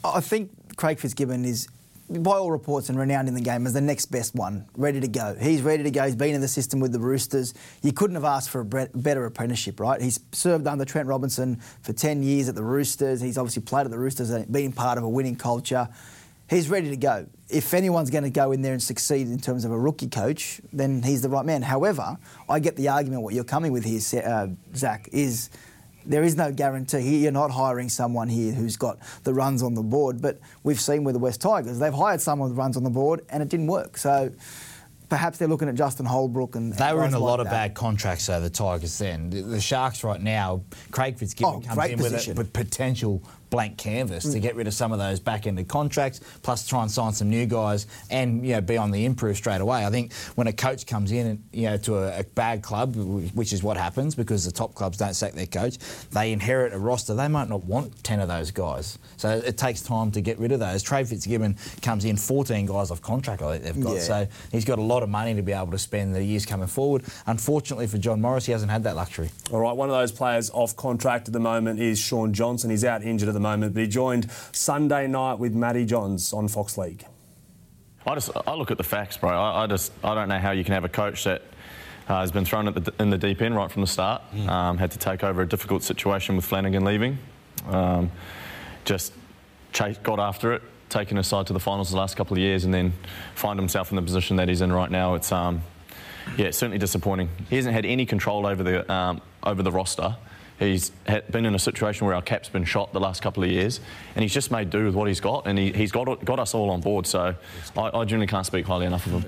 I 0.04 0.19
think 0.21 0.51
Craig 0.77 1.00
Fitzgibbon 1.00 1.44
is 1.45 1.68
by 2.19 2.31
all 2.31 2.52
reports 2.52 2.90
and 2.90 3.00
renowned 3.00 3.28
in 3.28 3.34
the 3.34 3.42
game 3.42 3.66
as 3.66 3.74
the 3.74 3.81
next 3.81 4.08
best 4.08 4.36
one, 4.36 4.66
ready 4.75 5.00
to 5.00 5.08
go. 5.08 5.36
He's 5.40 5.62
ready 5.62 5.84
to 5.84 5.92
go. 5.92 6.06
He's 6.06 6.16
been 6.16 6.36
in 6.36 6.42
the 6.42 6.48
system 6.48 6.80
with 6.80 6.92
the 6.92 7.00
Roosters. 7.00 7.54
You 7.81 7.94
couldn't 7.94 8.16
have 8.16 8.25
asked 8.25 8.50
for 8.50 8.62
a 8.62 8.66
better 8.66 9.25
apprenticeship, 9.25 9.80
right? 9.80 10.02
He's 10.02 10.19
served 10.31 10.68
under 10.68 10.84
Trent 10.86 11.08
Robinson 11.08 11.62
for 11.81 11.94
10 11.94 12.24
years 12.24 12.50
at 12.50 12.56
the 12.56 12.63
Roosters. 12.63 13.22
He's 13.22 13.38
obviously 13.38 13.62
played 13.63 13.86
at 13.86 13.92
the 13.92 14.00
Roosters 14.00 14.30
and 14.30 14.52
been 14.52 14.72
part 14.74 14.98
of 14.98 15.04
a 15.04 15.10
winning 15.10 15.36
culture. 15.36 15.88
He's 16.50 16.69
ready 16.69 16.90
to 16.90 16.98
go. 16.98 17.28
If 17.50 17.74
anyone's 17.74 18.10
going 18.10 18.25
to 18.25 18.30
go 18.30 18.52
in 18.52 18.62
there 18.62 18.74
and 18.74 18.84
succeed 18.84 19.28
in 19.28 19.40
terms 19.40 19.64
of 19.64 19.72
a 19.72 19.80
rookie 19.80 20.10
coach, 20.10 20.60
then 20.74 21.02
he's 21.02 21.22
the 21.22 21.30
right 21.30 21.46
man. 21.46 21.62
However, 21.62 22.18
I 22.50 22.60
get 22.60 22.75
the 22.75 22.90
argument 22.90 23.22
what 23.22 23.34
you're 23.34 23.46
coming 23.46 23.72
with 23.72 23.86
here, 23.86 24.02
uh, 24.25 24.48
Zac, 24.75 25.07
is 25.14 25.50
there 26.06 26.24
is 26.24 26.36
no 26.36 26.51
guarantee. 26.51 27.19
You're 27.19 27.31
not 27.31 27.51
hiring 27.51 27.89
someone 27.89 28.30
here 28.30 28.53
who's 28.53 28.77
got 28.77 28.98
the 29.24 29.33
runs 29.33 29.63
on 29.63 29.74
the 29.74 29.83
board. 29.83 30.21
But 30.21 30.39
we've 30.63 30.80
seen 30.80 31.03
with 31.03 31.13
the 31.13 31.19
West 31.19 31.42
Tigers, 31.42 31.80
they've 31.80 31.94
hired 31.94 32.21
someone 32.21 32.50
with 32.50 32.57
runs 32.57 32.77
on 32.77 32.83
the 32.83 32.89
board 32.89 33.21
and 33.30 33.42
it 33.42 33.50
didn't 33.50 33.68
work. 33.68 33.98
So 33.98 34.31
perhaps 35.09 35.38
they're 35.38 35.48
looking 35.48 35.68
at 35.68 35.75
Justin 35.75 36.06
Holbrook 36.06 36.56
and 36.56 36.74
they 36.74 36.94
were 36.94 37.06
in 37.06 37.13
a 37.13 37.19
like 37.19 37.30
lot 37.30 37.39
of 37.39 37.45
that. 37.45 37.51
bad 37.51 37.74
contracts. 37.75 38.27
though. 38.27 38.39
the 38.39 38.50
Tigers 38.50 38.98
then 38.98 39.30
the, 39.30 39.42
the 39.42 39.62
Sharks 39.62 40.03
right 40.03 40.21
now. 40.21 40.63
Craig 40.92 41.18
Fitzgibbon 41.18 41.63
oh, 41.65 41.75
comes 41.75 41.92
in 41.92 42.00
with, 42.00 42.27
a, 42.27 42.33
with 42.33 42.54
potential 42.54 43.21
blank 43.52 43.78
canvas 43.78 44.26
mm. 44.26 44.31
to 44.31 44.40
get 44.40 44.56
rid 44.56 44.66
of 44.66 44.74
some 44.74 44.92
of 44.92 44.98
those 44.98 45.20
back-ended 45.20 45.68
contracts, 45.68 46.22
plus 46.42 46.66
try 46.66 46.81
and 46.81 46.90
sign 46.90 47.14
some 47.14 47.30
new 47.30 47.46
guys 47.46 47.86
and 48.10 48.44
you 48.44 48.54
know 48.54 48.62
be 48.62 48.78
on 48.78 48.90
the 48.90 49.06
improve 49.06 49.38
straight 49.38 49.62
away. 49.62 49.86
I 49.86 49.92
think 49.92 50.14
when 50.36 50.48
a 50.48 50.54
coach 50.54 50.88
comes 50.88 51.12
in, 51.12 51.28
and, 51.28 51.44
you 51.52 51.70
know, 51.70 51.78
to 51.78 51.98
a, 51.98 52.20
a, 52.22 52.24
bad 52.24 52.64
club, 52.64 52.96
which 53.36 53.54
is 53.54 53.62
what 53.62 53.78
happens 53.78 54.16
because 54.16 54.46
the 54.46 54.52
top 54.52 54.74
clubs 54.74 54.98
don't 54.98 55.14
sack 55.14 55.34
their 55.34 55.46
coach, 55.46 55.78
they 56.12 56.31
inherit 56.31 56.74
a 56.74 56.80
roster. 56.80 57.14
They 57.14 57.28
might 57.28 57.50
not 57.50 57.64
want 57.66 58.04
ten 58.04 58.20
of 58.20 58.28
those 58.28 58.50
guys, 58.50 58.98
so 59.18 59.30
it 59.30 59.58
takes 59.58 59.81
time 59.81 60.10
to 60.12 60.22
get 60.22 60.40
rid 60.40 60.52
of 60.52 60.60
those. 60.60 60.81
Craig 60.88 61.08
Fitzgibbon 61.08 61.58
comes 61.81 62.06
in 62.06 62.18
14 62.18 62.66
guys 62.66 62.90
off 62.90 63.02
contract. 63.02 63.42
I 63.42 63.60
think 63.60 63.64
they've 63.64 63.84
got, 63.84 63.96
yeah. 63.96 64.00
so 64.00 64.28
he's 64.52 64.66
got 64.66 64.80
a 64.80 64.81
lot 64.81 65.04
of 65.04 65.10
money 65.10 65.36
to 65.36 65.42
be 65.42 65.52
able 65.52 65.72
to 65.72 65.78
spend 65.78 66.16
the 66.16 66.24
years 66.24 66.46
coming 66.46 66.68
forward. 66.68 67.04
Unfortunately 67.28 67.88
for 67.88 67.98
John 67.98 68.22
Morris, 68.22 68.46
he 68.46 68.54
hasn't 68.54 68.72
had 68.72 68.84
that 68.84 68.96
luxury. 68.96 69.30
All 69.52 69.60
right, 69.60 69.76
one 69.76 69.90
of 69.90 69.96
those 69.96 70.12
players 70.12 70.50
off 70.52 70.76
contract 70.78 71.28
at 71.28 71.34
the 71.34 71.40
moment 71.40 71.80
is 71.80 72.00
Shaun 72.00 72.34
Johnson. 72.34 72.70
He's 72.70 72.86
out 72.86 73.04
injured 73.04 73.28
at 73.28 73.34
the 73.34 73.41
moment, 73.42 73.74
but 73.74 73.81
he 73.81 73.88
joined 73.88 74.31
Sunday 74.52 75.07
night 75.07 75.40
with 75.40 75.54
Matty 75.54 75.86
Johns 75.86 76.33
on 76.33 76.48
Fox 76.48 76.78
League. 76.78 77.06
I 78.06 78.16
just 78.16 78.31
I 78.48 78.54
look 78.56 78.71
at 78.71 78.78
the 78.78 78.83
facts, 78.83 79.18
bro. 79.18 79.30
I, 79.30 79.64
I 79.64 79.68
just 79.68 79.92
I 80.04 80.16
don't 80.16 80.30
know 80.30 80.40
how 80.40 80.52
you 80.52 80.64
can 80.64 80.74
have 80.74 80.86
a 80.86 80.90
coach 80.90 81.24
that 81.26 81.44
uh, 82.07 82.19
has 82.21 82.31
been 82.31 82.45
thrown 82.45 82.66
the, 82.66 82.94
in 83.00 83.10
the 83.10 83.18
deep 83.18 83.42
end 83.42 83.56
right 83.56 83.71
from 83.71 83.81
the 83.81 83.88
start. 83.88 84.21
Mm. 84.33 84.50
Um, 84.50 84.78
had 84.78 84.92
to 84.92 84.98
take 84.98 85.24
over 85.24 85.42
a 85.42 85.48
difficult 85.48 85.83
situation 85.83 86.36
with 86.36 86.45
Flanagan 86.45 86.83
leaving. 86.83 87.18
Um, 87.68 88.12
just 88.86 89.14
chase, 89.71 89.98
got 90.02 90.19
after 90.19 90.54
it, 90.54 90.64
taken 90.90 91.18
his 91.18 91.28
side 91.28 91.48
to 91.48 91.54
the 91.54 91.60
finals 91.60 91.92
the 91.92 91.98
last 91.98 92.18
couple 92.18 92.36
of 92.36 92.40
years, 92.40 92.66
and 92.66 92.74
then 92.74 92.94
find 93.36 93.60
himself 93.60 93.92
in 93.92 93.95
the 93.95 94.02
position 94.02 94.36
that 94.38 94.50
he's 94.50 94.62
in 94.62 94.74
right 94.74 94.90
now. 94.90 95.14
It's 95.14 95.31
um, 95.31 95.62
yeah, 96.38 96.52
certainly 96.52 96.80
disappointing. 96.80 97.30
He 97.50 97.56
hasn't 97.56 97.76
had 97.76 97.86
any 97.86 98.06
control 98.06 98.45
over 98.45 98.64
the 98.64 98.92
um, 98.92 99.21
over 99.44 99.62
the 99.62 99.71
roster. 99.71 100.16
He's 100.61 100.91
been 101.31 101.45
in 101.47 101.56
a 101.56 101.59
situation 101.59 102.06
where 102.06 102.15
our 102.15 102.21
cap's 102.21 102.47
been 102.47 102.65
shot 102.65 102.94
the 102.94 102.99
last 102.99 103.23
couple 103.23 103.44
of 103.44 103.49
years, 103.49 103.80
and 104.15 104.21
he's 104.21 104.33
just 104.33 104.51
made 104.51 104.69
do 104.69 104.85
with 104.85 104.94
what 104.94 105.07
he's 105.07 105.19
got, 105.19 105.47
and 105.47 105.57
he, 105.57 105.71
has 105.71 105.91
got 105.91 106.23
got 106.23 106.39
us 106.39 106.53
all 106.53 106.69
on 106.69 106.81
board. 106.81 107.07
So 107.07 107.35
I, 107.75 107.81
I 107.81 107.89
genuinely 108.06 108.27
can't 108.27 108.45
speak 108.45 108.68
highly 108.68 108.85
enough 108.85 109.07
of 109.07 109.13
him. 109.13 109.25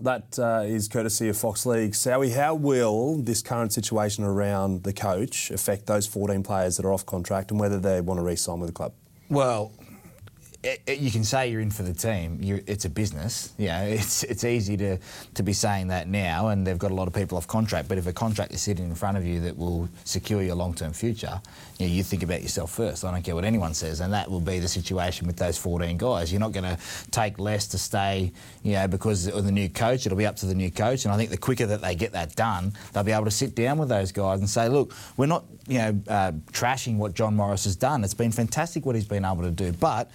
That 0.00 0.38
uh, 0.38 0.62
is 0.64 0.86
courtesy 0.86 1.28
of 1.28 1.36
Fox 1.36 1.66
League. 1.66 1.90
Sowie, 1.90 2.32
how 2.32 2.54
will 2.54 3.16
this 3.16 3.42
current 3.42 3.72
situation 3.72 4.22
around 4.22 4.84
the 4.84 4.92
coach 4.92 5.50
affect 5.50 5.86
those 5.86 6.06
14 6.06 6.44
players 6.44 6.76
that 6.76 6.86
are 6.86 6.92
off 6.92 7.04
contract 7.04 7.50
and 7.50 7.58
whether 7.58 7.80
they 7.80 8.00
want 8.00 8.18
to 8.18 8.22
re-sign 8.22 8.60
with 8.60 8.68
the 8.68 8.74
club? 8.74 8.92
Well, 9.28 9.72
it, 10.62 10.98
you 10.98 11.12
can 11.12 11.22
say 11.22 11.50
you're 11.50 11.60
in 11.60 11.70
for 11.70 11.84
the 11.84 11.94
team. 11.94 12.38
You're, 12.42 12.60
it's 12.66 12.84
a 12.84 12.90
business. 12.90 13.52
Know, 13.58 13.82
it's 13.86 14.24
it's 14.24 14.42
easy 14.44 14.76
to, 14.78 14.98
to 15.34 15.42
be 15.42 15.52
saying 15.52 15.88
that 15.88 16.08
now, 16.08 16.48
and 16.48 16.66
they've 16.66 16.78
got 16.78 16.90
a 16.90 16.94
lot 16.94 17.06
of 17.06 17.14
people 17.14 17.38
off 17.38 17.46
contract. 17.46 17.88
But 17.88 17.98
if 17.98 18.06
a 18.06 18.12
contract 18.12 18.52
is 18.52 18.60
sitting 18.60 18.84
in 18.86 18.94
front 18.94 19.16
of 19.16 19.24
you 19.24 19.40
that 19.40 19.56
will 19.56 19.88
secure 20.04 20.42
your 20.42 20.56
long 20.56 20.74
term 20.74 20.92
future, 20.92 21.40
you, 21.78 21.86
know, 21.86 21.92
you 21.92 22.02
think 22.02 22.24
about 22.24 22.42
yourself 22.42 22.72
first. 22.72 23.04
I 23.04 23.12
don't 23.12 23.22
care 23.22 23.36
what 23.36 23.44
anyone 23.44 23.72
says, 23.72 24.00
and 24.00 24.12
that 24.12 24.28
will 24.28 24.40
be 24.40 24.58
the 24.58 24.68
situation 24.68 25.28
with 25.28 25.36
those 25.36 25.56
14 25.56 25.96
guys. 25.96 26.32
You're 26.32 26.40
not 26.40 26.52
going 26.52 26.64
to 26.64 26.78
take 27.12 27.38
less 27.38 27.68
to 27.68 27.78
stay, 27.78 28.32
you 28.64 28.72
know, 28.72 28.88
because 28.88 29.28
of 29.28 29.44
the 29.44 29.52
new 29.52 29.68
coach. 29.68 30.06
It'll 30.06 30.18
be 30.18 30.26
up 30.26 30.36
to 30.36 30.46
the 30.46 30.54
new 30.54 30.72
coach, 30.72 31.04
and 31.04 31.14
I 31.14 31.16
think 31.16 31.30
the 31.30 31.38
quicker 31.38 31.66
that 31.66 31.82
they 31.82 31.94
get 31.94 32.12
that 32.12 32.34
done, 32.34 32.72
they'll 32.92 33.04
be 33.04 33.12
able 33.12 33.26
to 33.26 33.30
sit 33.30 33.54
down 33.54 33.78
with 33.78 33.88
those 33.88 34.10
guys 34.10 34.40
and 34.40 34.50
say, 34.50 34.68
look, 34.68 34.92
we're 35.16 35.26
not, 35.26 35.44
you 35.68 35.78
know, 35.78 36.00
uh, 36.08 36.32
trashing 36.52 36.96
what 36.96 37.14
John 37.14 37.36
Morris 37.36 37.62
has 37.62 37.76
done. 37.76 38.02
It's 38.02 38.14
been 38.14 38.32
fantastic 38.32 38.84
what 38.84 38.96
he's 38.96 39.06
been 39.06 39.24
able 39.24 39.42
to 39.42 39.52
do, 39.52 39.70
but 39.72 40.10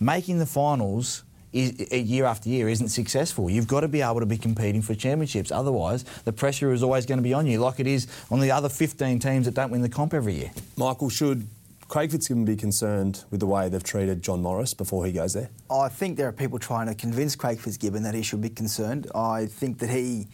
making 0.00 0.38
the 0.38 0.46
finals 0.46 1.24
year 1.52 2.24
after 2.24 2.48
year 2.48 2.68
isn't 2.68 2.88
successful. 2.88 3.48
You've 3.48 3.68
got 3.68 3.80
to 3.80 3.88
be 3.88 4.02
able 4.02 4.20
to 4.20 4.26
be 4.26 4.36
competing 4.36 4.82
for 4.82 4.94
championships. 4.94 5.50
Otherwise, 5.50 6.04
the 6.24 6.32
pressure 6.32 6.72
is 6.72 6.82
always 6.82 7.06
going 7.06 7.18
to 7.18 7.22
be 7.22 7.32
on 7.32 7.46
you, 7.46 7.58
like 7.58 7.80
it 7.80 7.86
is 7.86 8.06
on 8.30 8.40
the 8.40 8.50
other 8.50 8.68
15 8.68 9.18
teams 9.18 9.46
that 9.46 9.54
don't 9.54 9.70
win 9.70 9.82
the 9.82 9.88
comp 9.88 10.12
every 10.12 10.34
year. 10.34 10.50
Michael, 10.76 11.08
should 11.08 11.46
Craig 11.88 12.10
Fitzgibbon 12.10 12.44
be 12.44 12.56
concerned 12.56 13.24
with 13.30 13.40
the 13.40 13.46
way 13.46 13.68
they've 13.68 13.82
treated 13.82 14.22
John 14.22 14.42
Morris 14.42 14.74
before 14.74 15.06
he 15.06 15.12
goes 15.12 15.34
there? 15.34 15.50
I 15.70 15.88
think 15.88 16.16
there 16.16 16.28
are 16.28 16.32
people 16.32 16.58
trying 16.58 16.88
to 16.88 16.94
convince 16.94 17.36
Craig 17.36 17.58
Fitzgibbon 17.58 18.02
that 18.02 18.14
he 18.14 18.22
should 18.22 18.42
be 18.42 18.50
concerned. 18.50 19.06
I 19.14 19.46
think 19.46 19.78
that 19.78 19.90
he 19.90 20.26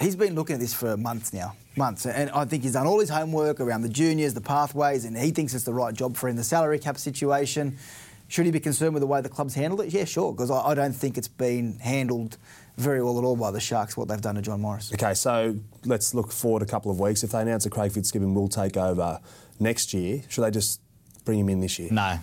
he's 0.00 0.16
been 0.16 0.34
looking 0.34 0.54
at 0.54 0.60
this 0.60 0.74
for 0.74 0.96
months 0.96 1.32
now, 1.32 1.54
months, 1.76 2.06
and 2.06 2.30
I 2.30 2.44
think 2.44 2.62
he's 2.62 2.74
done 2.74 2.86
all 2.86 3.00
his 3.00 3.08
homework 3.08 3.60
around 3.60 3.82
the 3.82 3.88
juniors, 3.88 4.34
the 4.34 4.40
pathways, 4.40 5.04
and 5.04 5.16
he 5.16 5.30
thinks 5.30 5.54
it's 5.54 5.64
the 5.64 5.72
right 5.72 5.94
job 5.94 6.16
for 6.16 6.28
him. 6.28 6.36
The 6.36 6.44
salary 6.44 6.78
cap 6.78 6.98
situation. 6.98 7.78
Should 8.28 8.46
he 8.46 8.52
be 8.52 8.60
concerned 8.60 8.94
with 8.94 9.00
the 9.00 9.06
way 9.06 9.20
the 9.20 9.28
club's 9.28 9.54
handled 9.54 9.80
it? 9.82 9.92
Yeah, 9.92 10.04
sure, 10.04 10.32
because 10.32 10.50
I, 10.50 10.60
I, 10.60 10.74
don't 10.74 10.92
think 10.92 11.16
it's 11.16 11.28
been 11.28 11.78
handled 11.78 12.38
very 12.76 13.02
well 13.02 13.18
at 13.18 13.24
all 13.24 13.36
by 13.36 13.50
the 13.50 13.60
Sharks, 13.60 13.96
what 13.96 14.08
they've 14.08 14.20
done 14.20 14.34
to 14.34 14.42
John 14.42 14.60
Morris. 14.60 14.92
Okay, 14.92 15.14
so 15.14 15.56
let's 15.84 16.12
look 16.12 16.32
forward 16.32 16.62
a 16.62 16.66
couple 16.66 16.90
of 16.90 16.98
weeks. 16.98 17.22
If 17.22 17.30
they 17.30 17.40
announce 17.40 17.64
that 17.64 17.70
Craig 17.70 17.92
Fitzgibbon 17.92 18.34
will 18.34 18.48
take 18.48 18.76
over 18.76 19.20
next 19.60 19.94
year, 19.94 20.22
should 20.28 20.42
they 20.42 20.50
just 20.50 20.80
bring 21.24 21.38
him 21.38 21.48
in 21.48 21.60
this 21.60 21.78
year? 21.78 21.88
No. 21.92 22.18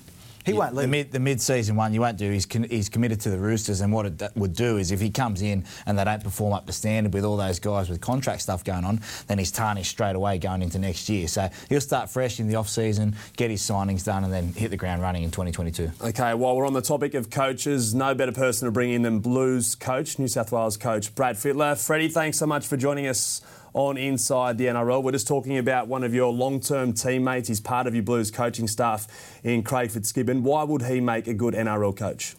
He 0.46 0.52
yeah, 0.52 0.58
won't 0.58 0.76
leave. 0.76 0.84
The, 0.84 0.88
mid, 0.88 1.12
the 1.12 1.20
mid-season 1.20 1.76
one, 1.76 1.94
you 1.94 2.02
won't 2.02 2.18
do. 2.18 2.30
He's, 2.30 2.46
con- 2.46 2.64
he's 2.64 2.90
committed 2.90 3.22
to 3.22 3.30
the 3.30 3.38
Roosters, 3.38 3.82
and 3.82 3.94
what 3.94 4.06
it 4.06 4.18
d- 4.18 4.28
would 4.36 4.54
do 4.54 4.78
is 4.78 4.92
if 4.92 5.00
he 5.00 5.10
comes 5.10 5.42
in 5.42 5.64
and 5.86 5.98
they 5.98 6.04
don't 6.04 6.24
perform 6.24 6.54
up 6.54 6.66
to 6.66 6.74
standard 6.74 7.14
with 7.14 7.24
all 7.24 7.38
those 7.38 7.60
guys 7.60 7.90
with 7.90 8.02
contract 8.02 8.42
stuff 8.42 8.64
going 8.64 8.84
on, 8.84 9.00
then 9.28 9.40
he's 9.40 9.52
tarnished 9.52 9.92
straight 9.92 10.16
away 10.16 10.38
going 10.38 10.62
into 10.62 10.80
next 10.80 11.08
year. 11.10 11.28
So 11.28 11.50
he'll 11.70 11.82
start 11.82 12.10
fresh 12.10 12.40
in 12.40 12.48
the 12.48 12.56
off-season, 12.56 13.16
get 13.38 13.52
his 13.52 13.62
signings 13.62 14.04
done, 14.04 14.24
and 14.24 14.34
then 14.34 14.54
hit 14.54 14.72
the 14.72 14.78
ground 14.78 15.02
running 15.02 15.24
in 15.24 15.32
2022. 15.32 15.92
Okay, 16.02 16.34
while 16.34 16.56
we're 16.56 16.68
on 16.68 16.74
the 16.74 16.82
topic 16.82 17.14
of 17.14 17.30
coaches, 17.30 17.94
no 17.94 18.14
better 18.14 18.32
person 18.32 18.66
to 18.66 18.72
bring 18.72 18.92
in 18.92 19.02
than 19.04 19.20
Blues 19.20 19.76
coach, 19.76 20.20
New 20.20 20.28
South 20.28 20.52
Wales 20.52 20.78
coach 20.78 21.14
Brad 21.16 21.36
Fittler. 21.36 21.82
Freddie, 21.84 22.10
thanks 22.10 22.38
so 22.38 22.46
much 22.46 22.66
for 22.68 22.78
joining 22.78 23.08
us 23.08 23.42
on 23.74 23.98
Inside 23.98 24.58
the 24.58 24.68
NRL. 24.68 25.03
We're 25.03 25.12
just 25.12 25.27
talking 25.27 25.58
about 25.58 25.88
one 25.88 26.03
of 26.03 26.13
your 26.13 26.32
long 26.32 26.60
term 26.60 26.94
teammates. 26.94 27.48
He's 27.48 27.60
part 27.60 27.88
of 27.88 27.94
your 27.94 28.03
Blues 28.03 28.32
coaching 28.32 28.68
staff 28.68 29.39
in 29.44 29.63
Craig 29.63 29.92
Fitzgibbon. 29.92 30.44
Why 30.44 30.63
would 30.63 30.84
he 30.84 31.00
make 31.00 31.27
a 31.27 31.34
good 31.34 31.53
NRL 31.53 31.96
coach? 31.96 32.36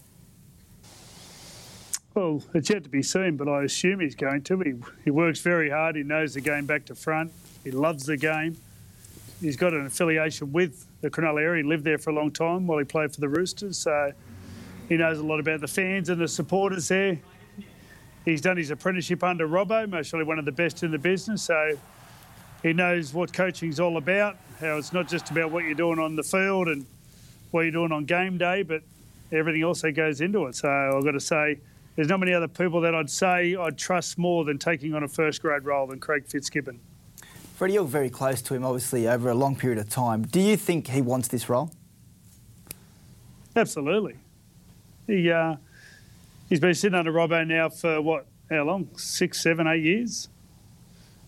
Well, 2.14 2.44
it's 2.54 2.70
yet 2.70 2.84
to 2.84 2.88
be 2.88 3.02
seen, 3.02 3.36
but 3.36 3.48
I 3.48 3.64
assume 3.64 3.98
he's 3.98 4.14
going 4.14 4.42
to. 4.42 4.60
He, 4.60 4.74
he 5.04 5.10
works 5.10 5.40
very 5.40 5.68
hard. 5.68 5.96
He 5.96 6.04
knows 6.04 6.34
the 6.34 6.40
game 6.40 6.64
back 6.64 6.84
to 6.86 6.94
front. 6.94 7.32
He 7.64 7.72
loves 7.72 8.06
the 8.06 8.16
game. 8.16 8.56
He's 9.40 9.56
got 9.56 9.74
an 9.74 9.86
affiliation 9.86 10.52
with 10.52 10.86
the 11.00 11.10
Cronulla 11.10 11.42
area. 11.42 11.64
He 11.64 11.68
lived 11.68 11.82
there 11.82 11.98
for 11.98 12.10
a 12.10 12.14
long 12.14 12.30
time 12.30 12.68
while 12.68 12.78
he 12.78 12.84
played 12.84 13.12
for 13.12 13.20
the 13.20 13.28
Roosters. 13.28 13.78
So 13.78 14.12
he 14.88 14.96
knows 14.96 15.18
a 15.18 15.24
lot 15.24 15.40
about 15.40 15.60
the 15.60 15.66
fans 15.66 16.08
and 16.08 16.20
the 16.20 16.28
supporters 16.28 16.86
there. 16.86 17.18
He's 18.24 18.40
done 18.40 18.56
his 18.56 18.70
apprenticeship 18.70 19.22
under 19.22 19.46
Robbo, 19.46 19.88
most 19.88 20.08
surely 20.08 20.24
one 20.24 20.38
of 20.38 20.44
the 20.44 20.52
best 20.52 20.82
in 20.82 20.90
the 20.90 20.98
business. 20.98 21.42
So 21.42 21.78
he 22.62 22.72
knows 22.72 23.12
what 23.12 23.32
coaching's 23.32 23.78
all 23.78 23.98
about, 23.98 24.36
how 24.60 24.78
it's 24.78 24.92
not 24.92 25.08
just 25.08 25.30
about 25.30 25.50
what 25.50 25.64
you're 25.64 25.74
doing 25.74 25.98
on 25.98 26.16
the 26.16 26.22
field 26.22 26.68
and 26.68 26.86
what 27.50 27.62
you're 27.62 27.72
doing 27.72 27.92
on 27.92 28.06
game 28.06 28.38
day, 28.38 28.62
but 28.62 28.82
everything 29.30 29.62
else 29.62 29.82
that 29.82 29.92
goes 29.92 30.20
into 30.20 30.46
it. 30.46 30.56
So 30.56 30.68
I've 30.68 31.04
got 31.04 31.12
to 31.12 31.20
say, 31.20 31.58
there's 31.96 32.08
not 32.08 32.18
many 32.18 32.32
other 32.32 32.48
people 32.48 32.80
that 32.80 32.94
I'd 32.94 33.10
say 33.10 33.54
I'd 33.54 33.76
trust 33.76 34.18
more 34.18 34.44
than 34.44 34.58
taking 34.58 34.94
on 34.94 35.02
a 35.02 35.08
first 35.08 35.42
grade 35.42 35.64
role 35.64 35.86
than 35.86 36.00
Craig 36.00 36.24
Fitzgibbon. 36.26 36.80
Freddie, 37.54 37.74
you're 37.74 37.84
very 37.84 38.10
close 38.10 38.42
to 38.42 38.54
him, 38.54 38.64
obviously, 38.64 39.06
over 39.06 39.28
a 39.28 39.34
long 39.34 39.54
period 39.54 39.78
of 39.78 39.88
time. 39.88 40.22
Do 40.22 40.40
you 40.40 40.56
think 40.56 40.88
he 40.88 41.00
wants 41.00 41.28
this 41.28 41.48
role? 41.48 41.70
Absolutely. 43.54 44.16
He, 45.06 45.30
uh, 45.30 45.56
he's 46.48 46.60
been 46.60 46.74
sitting 46.74 46.98
under 46.98 47.12
Robbo 47.12 47.46
now 47.46 47.68
for 47.68 48.00
what? 48.00 48.26
How 48.50 48.64
long? 48.64 48.88
Six, 48.96 49.40
seven, 49.40 49.66
eight 49.66 49.82
years. 49.82 50.28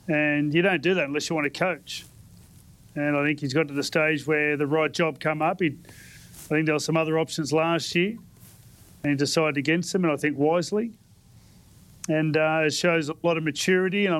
And 0.08 0.54
you 0.54 0.62
don't 0.62 0.82
do 0.82 0.94
that 0.94 1.04
unless 1.04 1.28
you 1.28 1.34
want 1.34 1.52
to 1.52 1.58
coach. 1.58 2.04
And 2.94 3.16
I 3.16 3.24
think 3.24 3.40
he's 3.40 3.52
got 3.52 3.68
to 3.68 3.74
the 3.74 3.82
stage 3.82 4.26
where 4.26 4.56
the 4.56 4.66
right 4.66 4.92
job 4.92 5.20
come 5.20 5.42
up. 5.42 5.60
He, 5.60 5.66
I 5.66 6.48
think 6.48 6.66
there 6.66 6.74
were 6.74 6.78
some 6.78 6.96
other 6.96 7.18
options 7.18 7.52
last 7.52 7.94
year, 7.94 8.16
and 9.02 9.10
he 9.10 9.16
decided 9.16 9.58
against 9.58 9.92
them, 9.92 10.04
and 10.04 10.12
I 10.12 10.16
think 10.16 10.38
wisely. 10.38 10.92
And 12.08 12.36
uh, 12.36 12.62
it 12.64 12.70
shows 12.72 13.08
a 13.08 13.14
lot 13.22 13.36
of 13.36 13.42
maturity 13.42 14.06
and 14.06 14.14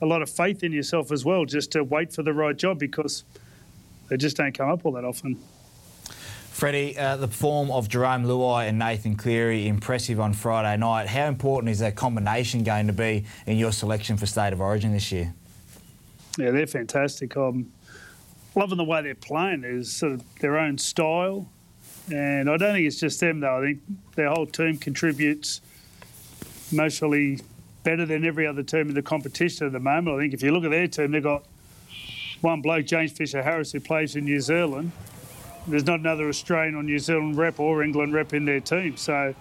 a, 0.00 0.04
a 0.04 0.06
lot 0.06 0.22
of 0.22 0.30
faith 0.30 0.64
in 0.64 0.72
yourself 0.72 1.12
as 1.12 1.24
well, 1.24 1.44
just 1.44 1.72
to 1.72 1.84
wait 1.84 2.12
for 2.12 2.22
the 2.22 2.32
right 2.32 2.56
job 2.56 2.78
because 2.78 3.24
they 4.08 4.16
just 4.16 4.36
don't 4.36 4.56
come 4.56 4.70
up 4.70 4.84
all 4.86 4.92
that 4.92 5.04
often. 5.04 5.38
Freddie, 6.56 6.96
uh, 6.96 7.18
the 7.18 7.28
form 7.28 7.70
of 7.70 7.86
Jerome 7.86 8.24
Luai 8.24 8.66
and 8.66 8.78
Nathan 8.78 9.14
Cleary 9.14 9.68
impressive 9.68 10.18
on 10.18 10.32
Friday 10.32 10.74
night. 10.78 11.06
How 11.06 11.26
important 11.26 11.70
is 11.70 11.80
that 11.80 11.96
combination 11.96 12.64
going 12.64 12.86
to 12.86 12.94
be 12.94 13.26
in 13.44 13.58
your 13.58 13.72
selection 13.72 14.16
for 14.16 14.24
State 14.24 14.54
of 14.54 14.60
Origin 14.62 14.94
this 14.94 15.12
year? 15.12 15.34
Yeah, 16.38 16.52
they're 16.52 16.66
fantastic. 16.66 17.36
I'm 17.36 17.70
loving 18.54 18.78
the 18.78 18.84
way 18.84 19.02
they're 19.02 19.14
playing. 19.14 19.60
There's 19.60 19.92
sort 19.92 20.12
of 20.12 20.38
their 20.38 20.56
own 20.56 20.78
style, 20.78 21.46
and 22.10 22.48
I 22.48 22.56
don't 22.56 22.72
think 22.72 22.86
it's 22.86 23.00
just 23.00 23.20
them 23.20 23.40
though. 23.40 23.58
I 23.58 23.60
think 23.60 23.82
their 24.14 24.30
whole 24.30 24.46
team 24.46 24.78
contributes 24.78 25.60
mostly 26.72 27.38
better 27.82 28.06
than 28.06 28.24
every 28.24 28.46
other 28.46 28.62
team 28.62 28.88
in 28.88 28.94
the 28.94 29.02
competition 29.02 29.66
at 29.66 29.74
the 29.74 29.80
moment. 29.80 30.16
I 30.16 30.20
think 30.22 30.32
if 30.32 30.42
you 30.42 30.52
look 30.52 30.64
at 30.64 30.70
their 30.70 30.88
team, 30.88 31.10
they've 31.10 31.22
got 31.22 31.44
one 32.40 32.62
bloke, 32.62 32.86
James 32.86 33.12
Fisher 33.12 33.42
Harris, 33.42 33.72
who 33.72 33.80
plays 33.80 34.16
in 34.16 34.24
New 34.24 34.40
Zealand 34.40 34.92
there's 35.68 35.86
not 35.86 36.00
another 36.00 36.28
Australian 36.28 36.74
or 36.74 36.82
New 36.82 36.98
Zealand 36.98 37.36
rep 37.36 37.58
or 37.58 37.82
England 37.82 38.12
rep 38.12 38.32
in 38.34 38.44
their 38.44 38.60
team. 38.60 38.96
So 38.96 39.34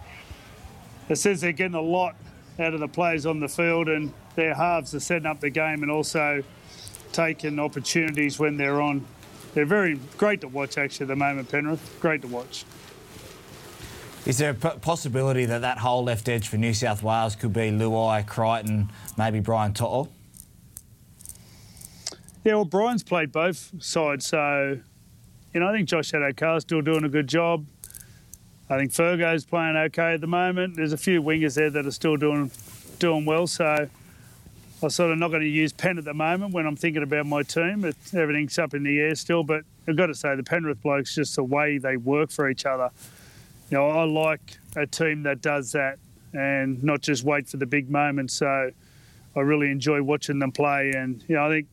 it 1.10 1.18
says 1.18 1.42
they're 1.42 1.52
getting 1.52 1.76
a 1.76 1.82
lot 1.82 2.16
out 2.60 2.74
of 2.74 2.80
the 2.80 2.88
players 2.88 3.26
on 3.26 3.40
the 3.40 3.48
field, 3.48 3.90
and 3.90 4.14
their 4.36 4.56
halves 4.56 4.96
are 4.96 5.00
setting 5.00 5.26
up 5.26 5.40
the 5.40 5.50
game 5.50 5.84
and 5.84 5.92
also 5.92 6.44
taking 7.12 7.60
opportunities 7.60 8.40
when 8.40 8.58
they're 8.58 8.82
on. 8.82 9.06
They're 9.54 9.66
very 9.66 10.00
great 10.18 10.42
to 10.42 10.48
watch, 10.48 10.78
actually, 10.78 11.06
at 11.06 11.08
the 11.10 11.16
moment, 11.16 11.50
Penrith. 11.50 11.98
Great 12.00 12.22
to 12.22 12.28
watch. 12.28 12.66
Is 14.26 14.38
there 14.40 14.52
a 14.52 14.54
possibility 14.56 15.46
that 15.46 15.62
that 15.62 15.78
whole 15.78 16.04
left 16.04 16.28
edge 16.28 16.48
for 16.48 16.58
New 16.58 16.74
South 16.74 17.04
Wales 17.04 17.36
could 17.36 17.54
be 17.54 17.70
Luai, 17.72 18.26
Crichton, 18.26 18.92
maybe 19.18 19.40
Brian 19.40 19.74
To'o? 19.74 20.10
Yeah, 22.44 22.56
well, 22.56 22.66
Brian's 22.66 23.04
played 23.04 23.32
both 23.32 23.72
sides, 23.80 24.26
so 24.26 24.80
you 25.56 25.62
know, 25.62 25.70
I 25.70 25.72
think 25.72 25.88
Josh 25.88 26.12
Addo-Carr's 26.12 26.64
still 26.64 26.82
doing 26.82 27.06
a 27.06 27.10
good 27.10 27.28
job. 27.28 27.66
I 28.70 28.78
think 28.78 28.92
Fergo's 28.92 29.46
playing 29.46 29.78
okay 29.78 30.16
at 30.16 30.22
the 30.22 30.28
moment. 30.28 30.76
There's 30.76 30.92
a 30.92 30.98
few 30.98 31.24
wingers 31.24 31.56
there 31.56 31.70
that 31.70 31.86
are 31.86 31.92
still 31.92 32.18
doing 32.18 32.52
doing 33.00 33.24
well. 33.24 33.48
So 33.48 33.88
I'm 34.84 34.90
sort 34.90 35.12
of 35.12 35.18
not 35.18 35.30
going 35.30 35.44
to 35.44 35.48
use 35.48 35.72
Penn 35.72 35.98
at 35.98 36.04
the 36.04 36.14
moment 36.14 36.54
when 36.54 36.68
I'm 36.68 36.76
thinking 36.76 37.04
about 37.04 37.26
my 37.26 37.42
team. 37.44 37.86
Everything's 38.14 38.60
up 38.60 38.74
in 38.74 38.84
the 38.84 39.00
air 39.00 39.16
still, 39.16 39.44
but 39.44 39.64
I've 39.88 39.96
got 39.96 40.08
to 40.08 40.16
say 40.16 40.36
the 40.36 40.44
Penrith 40.44 40.82
blokes 40.82 41.16
just 41.16 41.38
the 41.38 41.44
way 41.44 41.78
they 41.78 41.96
work 41.96 42.32
for 42.32 42.50
each 42.50 42.66
other. 42.66 42.90
You 43.70 43.78
know, 43.78 43.88
I 43.88 44.04
like 44.04 44.58
a 44.76 44.86
team 44.86 45.24
that 45.24 45.42
does 45.42 45.72
that 45.72 46.00
and 46.34 46.84
not 46.84 47.00
just 47.00 47.24
wait 47.24 47.48
for 47.48 47.56
the 47.56 47.66
big 47.66 47.90
moment. 47.90 48.30
So 48.32 48.72
I 49.38 49.40
really 49.40 49.72
enjoy 49.72 50.02
watching 50.02 50.40
them 50.40 50.52
play, 50.52 50.92
and 50.92 51.24
you 51.30 51.36
know, 51.36 51.46
I 51.46 51.50
think 51.50 51.68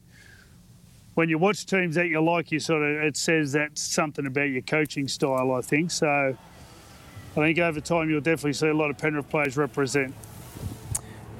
when 1.14 1.28
you 1.28 1.38
watch 1.38 1.66
teams 1.66 1.94
that 1.96 2.08
you 2.08 2.20
like, 2.22 2.50
you 2.52 2.60
sort 2.60 2.82
of 2.82 3.02
it 3.02 3.16
says 3.16 3.52
that 3.52 3.78
something 3.78 4.26
about 4.26 4.50
your 4.50 4.62
coaching 4.62 5.08
style. 5.08 5.52
I 5.52 5.60
think 5.60 5.90
so. 5.90 6.36
I 7.32 7.34
think 7.34 7.58
over 7.58 7.80
time 7.80 8.10
you'll 8.10 8.20
definitely 8.20 8.52
see 8.52 8.68
a 8.68 8.74
lot 8.74 8.90
of 8.90 8.98
Penrith 8.98 9.28
players 9.28 9.56
represent. 9.56 10.14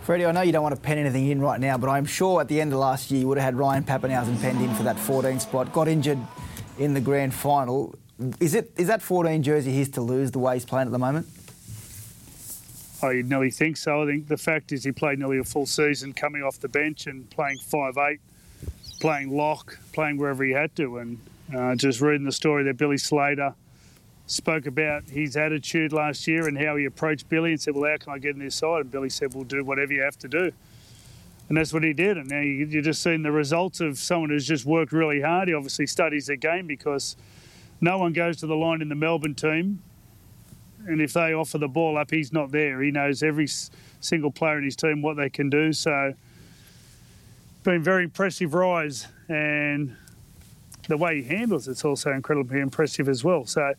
Freddie, 0.02 0.26
I 0.26 0.32
know 0.32 0.42
you 0.42 0.50
don't 0.50 0.62
want 0.62 0.74
to 0.74 0.80
pen 0.80 0.98
anything 0.98 1.28
in 1.28 1.40
right 1.40 1.60
now, 1.60 1.78
but 1.78 1.88
I'm 1.88 2.06
sure 2.06 2.40
at 2.40 2.48
the 2.48 2.60
end 2.60 2.72
of 2.72 2.80
last 2.80 3.10
year 3.10 3.20
you 3.20 3.28
would 3.28 3.38
have 3.38 3.44
had 3.44 3.54
Ryan 3.54 3.84
Papenhuyzen 3.84 4.40
penned 4.40 4.60
in 4.60 4.74
for 4.74 4.82
that 4.82 4.98
14 4.98 5.38
spot. 5.38 5.72
Got 5.72 5.86
injured 5.86 6.18
in 6.78 6.94
the 6.94 7.00
grand 7.00 7.32
final. 7.32 7.94
Is 8.40 8.54
it 8.54 8.72
is 8.76 8.88
that 8.88 9.00
14 9.00 9.42
jersey 9.42 9.72
his 9.72 9.88
to 9.90 10.00
lose 10.00 10.30
the 10.30 10.38
way 10.38 10.54
he's 10.54 10.64
playing 10.64 10.86
at 10.86 10.92
the 10.92 10.98
moment? 10.98 11.26
I 13.02 13.22
nearly 13.22 13.50
think 13.50 13.76
so. 13.76 14.02
I 14.02 14.06
think 14.06 14.28
the 14.28 14.36
fact 14.36 14.72
is 14.72 14.84
he 14.84 14.92
played 14.92 15.18
nearly 15.18 15.38
a 15.38 15.44
full 15.44 15.66
season 15.66 16.12
coming 16.12 16.42
off 16.42 16.58
the 16.60 16.68
bench 16.68 17.06
and 17.06 17.28
playing 17.30 17.58
five 17.58 17.96
eight, 17.98 18.20
playing 19.02 19.36
lock, 19.36 19.76
playing 19.92 20.16
wherever 20.16 20.44
he 20.44 20.52
had 20.52 20.74
to. 20.76 20.98
And 20.98 21.18
uh, 21.52 21.74
just 21.74 22.00
reading 22.00 22.24
the 22.24 22.30
story 22.30 22.62
that 22.62 22.76
Billy 22.76 22.96
Slater 22.96 23.52
spoke 24.28 24.66
about 24.66 25.02
his 25.10 25.36
attitude 25.36 25.92
last 25.92 26.28
year 26.28 26.46
and 26.46 26.56
how 26.56 26.76
he 26.76 26.84
approached 26.84 27.28
Billy 27.28 27.50
and 27.50 27.60
said, 27.60 27.74
Well, 27.74 27.90
how 27.90 27.96
can 27.96 28.12
I 28.12 28.18
get 28.18 28.36
in 28.36 28.38
this 28.38 28.54
side? 28.54 28.82
And 28.82 28.92
Billy 28.92 29.10
said, 29.10 29.34
We'll 29.34 29.42
do 29.42 29.64
whatever 29.64 29.92
you 29.92 30.02
have 30.02 30.20
to 30.20 30.28
do. 30.28 30.52
And 31.48 31.58
that's 31.58 31.72
what 31.72 31.82
he 31.82 31.92
did. 31.92 32.16
And 32.16 32.30
now 32.30 32.40
you're 32.40 32.80
just 32.80 33.02
seeing 33.02 33.24
the 33.24 33.32
results 33.32 33.80
of 33.80 33.98
someone 33.98 34.30
who's 34.30 34.46
just 34.46 34.64
worked 34.64 34.92
really 34.92 35.20
hard. 35.20 35.48
He 35.48 35.54
obviously 35.54 35.88
studies 35.88 36.28
the 36.28 36.36
game 36.36 36.68
because 36.68 37.16
no 37.80 37.98
one 37.98 38.12
goes 38.12 38.36
to 38.36 38.46
the 38.46 38.54
line 38.54 38.82
in 38.82 38.88
the 38.88 38.94
Melbourne 38.94 39.34
team. 39.34 39.82
And 40.86 41.00
if 41.00 41.12
they 41.12 41.34
offer 41.34 41.58
the 41.58 41.66
ball 41.66 41.98
up, 41.98 42.12
he's 42.12 42.32
not 42.32 42.52
there. 42.52 42.80
He 42.80 42.92
knows 42.92 43.24
every 43.24 43.48
single 44.00 44.30
player 44.30 44.58
in 44.58 44.64
his 44.64 44.76
team 44.76 45.02
what 45.02 45.16
they 45.16 45.28
can 45.28 45.50
do. 45.50 45.72
So, 45.72 46.14
been 47.62 47.82
very 47.82 48.04
impressive 48.04 48.54
rise. 48.54 49.06
And 49.28 49.96
the 50.88 50.96
way 50.96 51.22
he 51.22 51.28
handles 51.28 51.68
it's 51.68 51.84
also 51.84 52.12
incredibly 52.12 52.60
impressive 52.60 53.08
as 53.08 53.22
well. 53.24 53.46
So, 53.46 53.74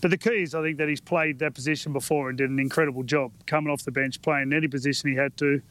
but 0.00 0.10
the 0.10 0.18
key 0.18 0.42
is, 0.42 0.54
I 0.54 0.62
think, 0.62 0.78
that 0.78 0.88
he's 0.88 1.00
played 1.00 1.38
that 1.38 1.54
position 1.54 1.92
before 1.92 2.28
and 2.28 2.36
did 2.36 2.50
an 2.50 2.58
incredible 2.58 3.02
job 3.02 3.32
coming 3.46 3.72
off 3.72 3.84
the 3.84 3.90
bench, 3.90 4.20
playing 4.20 4.52
any 4.52 4.68
position 4.68 5.10
he 5.10 5.16
had 5.16 5.36
to. 5.38 5.62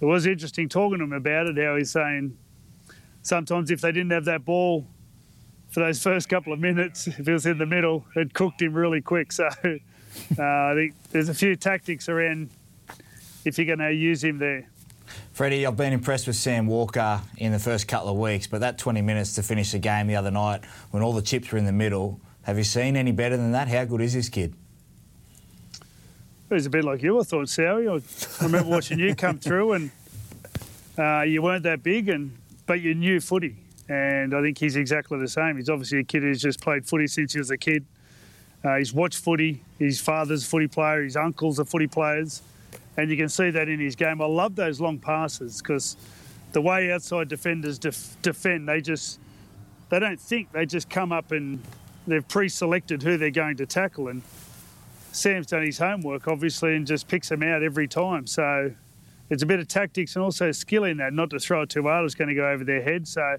It 0.00 0.04
was 0.04 0.26
interesting 0.26 0.68
talking 0.68 0.98
to 0.98 1.04
him 1.04 1.12
about 1.12 1.46
it, 1.46 1.56
how 1.56 1.76
he's 1.76 1.92
saying 1.92 2.36
sometimes 3.22 3.70
if 3.70 3.80
they 3.80 3.92
didn't 3.92 4.10
have 4.10 4.24
that 4.24 4.44
ball 4.44 4.86
for 5.70 5.80
those 5.80 6.02
first 6.02 6.28
couple 6.28 6.52
of 6.52 6.58
minutes, 6.58 7.06
if 7.06 7.26
it 7.26 7.32
was 7.32 7.46
in 7.46 7.58
the 7.58 7.66
middle, 7.66 8.04
it 8.16 8.34
cooked 8.34 8.60
him 8.60 8.74
really 8.74 9.00
quick. 9.00 9.30
So 9.30 9.44
uh, 9.64 10.42
I 10.42 10.72
think 10.74 10.94
there's 11.12 11.28
a 11.28 11.34
few 11.34 11.54
tactics 11.54 12.08
around 12.08 12.50
if 13.44 13.58
you're 13.58 13.66
going 13.66 13.78
to 13.78 13.92
use 13.92 14.22
him 14.22 14.38
there. 14.38 14.68
Freddie, 15.32 15.66
I've 15.66 15.76
been 15.76 15.92
impressed 15.92 16.26
with 16.26 16.36
Sam 16.36 16.66
Walker 16.66 17.20
in 17.38 17.52
the 17.52 17.58
first 17.58 17.88
couple 17.88 18.10
of 18.10 18.16
weeks, 18.18 18.46
but 18.46 18.60
that 18.60 18.78
20 18.78 19.02
minutes 19.02 19.34
to 19.36 19.42
finish 19.42 19.72
the 19.72 19.78
game 19.78 20.06
the 20.06 20.16
other 20.16 20.30
night 20.30 20.62
when 20.90 21.02
all 21.02 21.12
the 21.12 21.22
chips 21.22 21.50
were 21.50 21.58
in 21.58 21.64
the 21.64 21.72
middle, 21.72 22.20
have 22.42 22.58
you 22.58 22.64
seen 22.64 22.96
any 22.96 23.12
better 23.12 23.36
than 23.36 23.52
that? 23.52 23.68
How 23.68 23.84
good 23.84 24.00
is 24.00 24.14
this 24.14 24.28
kid? 24.28 24.54
He's 26.50 26.66
a 26.66 26.70
bit 26.70 26.84
like 26.84 27.02
you, 27.02 27.18
I 27.18 27.22
thought, 27.22 27.46
Sowie. 27.46 27.88
I 27.88 28.44
remember 28.44 28.68
watching 28.68 28.98
you 28.98 29.14
come 29.14 29.38
through 29.38 29.72
and 29.72 29.90
uh, 30.98 31.22
you 31.22 31.40
weren't 31.40 31.62
that 31.62 31.82
big, 31.82 32.08
and 32.08 32.36
but 32.66 32.80
you 32.80 32.94
knew 32.94 33.20
footy. 33.20 33.56
And 33.88 34.34
I 34.34 34.42
think 34.42 34.58
he's 34.58 34.76
exactly 34.76 35.18
the 35.18 35.28
same. 35.28 35.56
He's 35.56 35.68
obviously 35.68 36.00
a 36.00 36.04
kid 36.04 36.22
who's 36.22 36.42
just 36.42 36.60
played 36.60 36.86
footy 36.86 37.06
since 37.06 37.32
he 37.32 37.38
was 37.38 37.50
a 37.50 37.56
kid. 37.56 37.84
Uh, 38.64 38.76
he's 38.76 38.92
watched 38.92 39.18
footy. 39.18 39.62
His 39.78 40.00
father's 40.00 40.44
a 40.44 40.46
footy 40.46 40.68
player. 40.68 41.02
His 41.02 41.16
uncles 41.16 41.58
are 41.58 41.64
footy 41.64 41.86
players. 41.86 42.42
And 42.96 43.10
you 43.10 43.16
can 43.16 43.28
see 43.28 43.50
that 43.50 43.68
in 43.68 43.80
his 43.80 43.96
game. 43.96 44.20
I 44.20 44.26
love 44.26 44.54
those 44.54 44.80
long 44.80 44.98
passes 44.98 45.62
because 45.62 45.96
the 46.52 46.60
way 46.60 46.92
outside 46.92 47.28
defenders 47.28 47.78
def- 47.78 48.16
defend, 48.22 48.68
they 48.68 48.80
just 48.80 49.18
they 49.88 49.98
don't 49.98 50.20
think. 50.20 50.52
They 50.52 50.66
just 50.66 50.88
come 50.88 51.12
up 51.12 51.32
and 51.32 51.62
they've 52.06 52.26
pre-selected 52.26 53.02
who 53.02 53.16
they're 53.16 53.30
going 53.30 53.56
to 53.58 53.66
tackle. 53.66 54.08
And 54.08 54.22
Sam's 55.12 55.46
done 55.46 55.62
his 55.62 55.78
homework, 55.78 56.28
obviously, 56.28 56.74
and 56.76 56.86
just 56.86 57.08
picks 57.08 57.28
them 57.28 57.42
out 57.42 57.62
every 57.62 57.88
time. 57.88 58.26
So 58.26 58.72
it's 59.28 59.42
a 59.42 59.46
bit 59.46 59.60
of 59.60 59.68
tactics 59.68 60.16
and 60.16 60.24
also 60.24 60.52
skill 60.52 60.84
in 60.84 60.98
that, 60.98 61.12
not 61.12 61.30
to 61.30 61.38
throw 61.38 61.62
it 61.62 61.70
too 61.70 61.82
hard. 61.84 62.04
It's 62.04 62.14
going 62.14 62.28
to 62.28 62.34
go 62.34 62.48
over 62.48 62.64
their 62.64 62.82
head. 62.82 63.06
So 63.06 63.20
a 63.22 63.38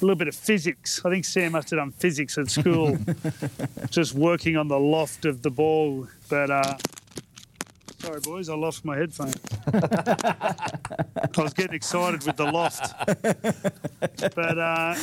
little 0.00 0.16
bit 0.16 0.28
of 0.28 0.34
physics. 0.34 1.00
I 1.04 1.10
think 1.10 1.24
Sam 1.24 1.52
must 1.52 1.70
have 1.70 1.78
done 1.78 1.92
physics 1.92 2.36
at 2.38 2.50
school, 2.50 2.98
just 3.90 4.14
working 4.14 4.56
on 4.56 4.68
the 4.68 4.78
loft 4.78 5.24
of 5.24 5.42
the 5.42 5.50
ball. 5.50 6.08
But 6.28 6.50
uh, 6.50 6.76
sorry, 8.04 8.20
boys, 8.20 8.48
I 8.48 8.54
lost 8.54 8.84
my 8.84 8.96
headphones. 8.96 9.36
I 9.72 11.28
was 11.36 11.54
getting 11.54 11.74
excited 11.74 12.24
with 12.24 12.36
the 12.36 12.44
loft. 12.44 12.92
But 13.22 14.58
uh, 14.58 14.94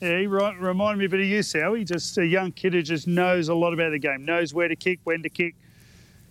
yeah, 0.00 0.18
he 0.18 0.26
reminded 0.26 0.98
me 0.98 1.06
a 1.06 1.08
bit 1.08 1.20
of 1.20 1.26
you, 1.26 1.40
Sowie. 1.40 1.86
Just 1.86 2.18
a 2.18 2.26
young 2.26 2.52
kid 2.52 2.74
who 2.74 2.82
just 2.82 3.06
knows 3.06 3.48
a 3.48 3.54
lot 3.54 3.72
about 3.72 3.90
the 3.90 3.98
game, 3.98 4.24
knows 4.24 4.52
where 4.52 4.68
to 4.68 4.76
kick, 4.76 5.00
when 5.04 5.22
to 5.22 5.28
kick, 5.28 5.54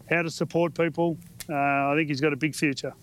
how 0.09 0.21
to 0.21 0.29
support 0.29 0.73
people. 0.75 1.17
Uh, 1.49 1.55
I 1.55 1.95
think 1.95 2.09
he's 2.09 2.21
got 2.21 2.33
a 2.33 2.37
big 2.37 2.55
future. 2.55 2.93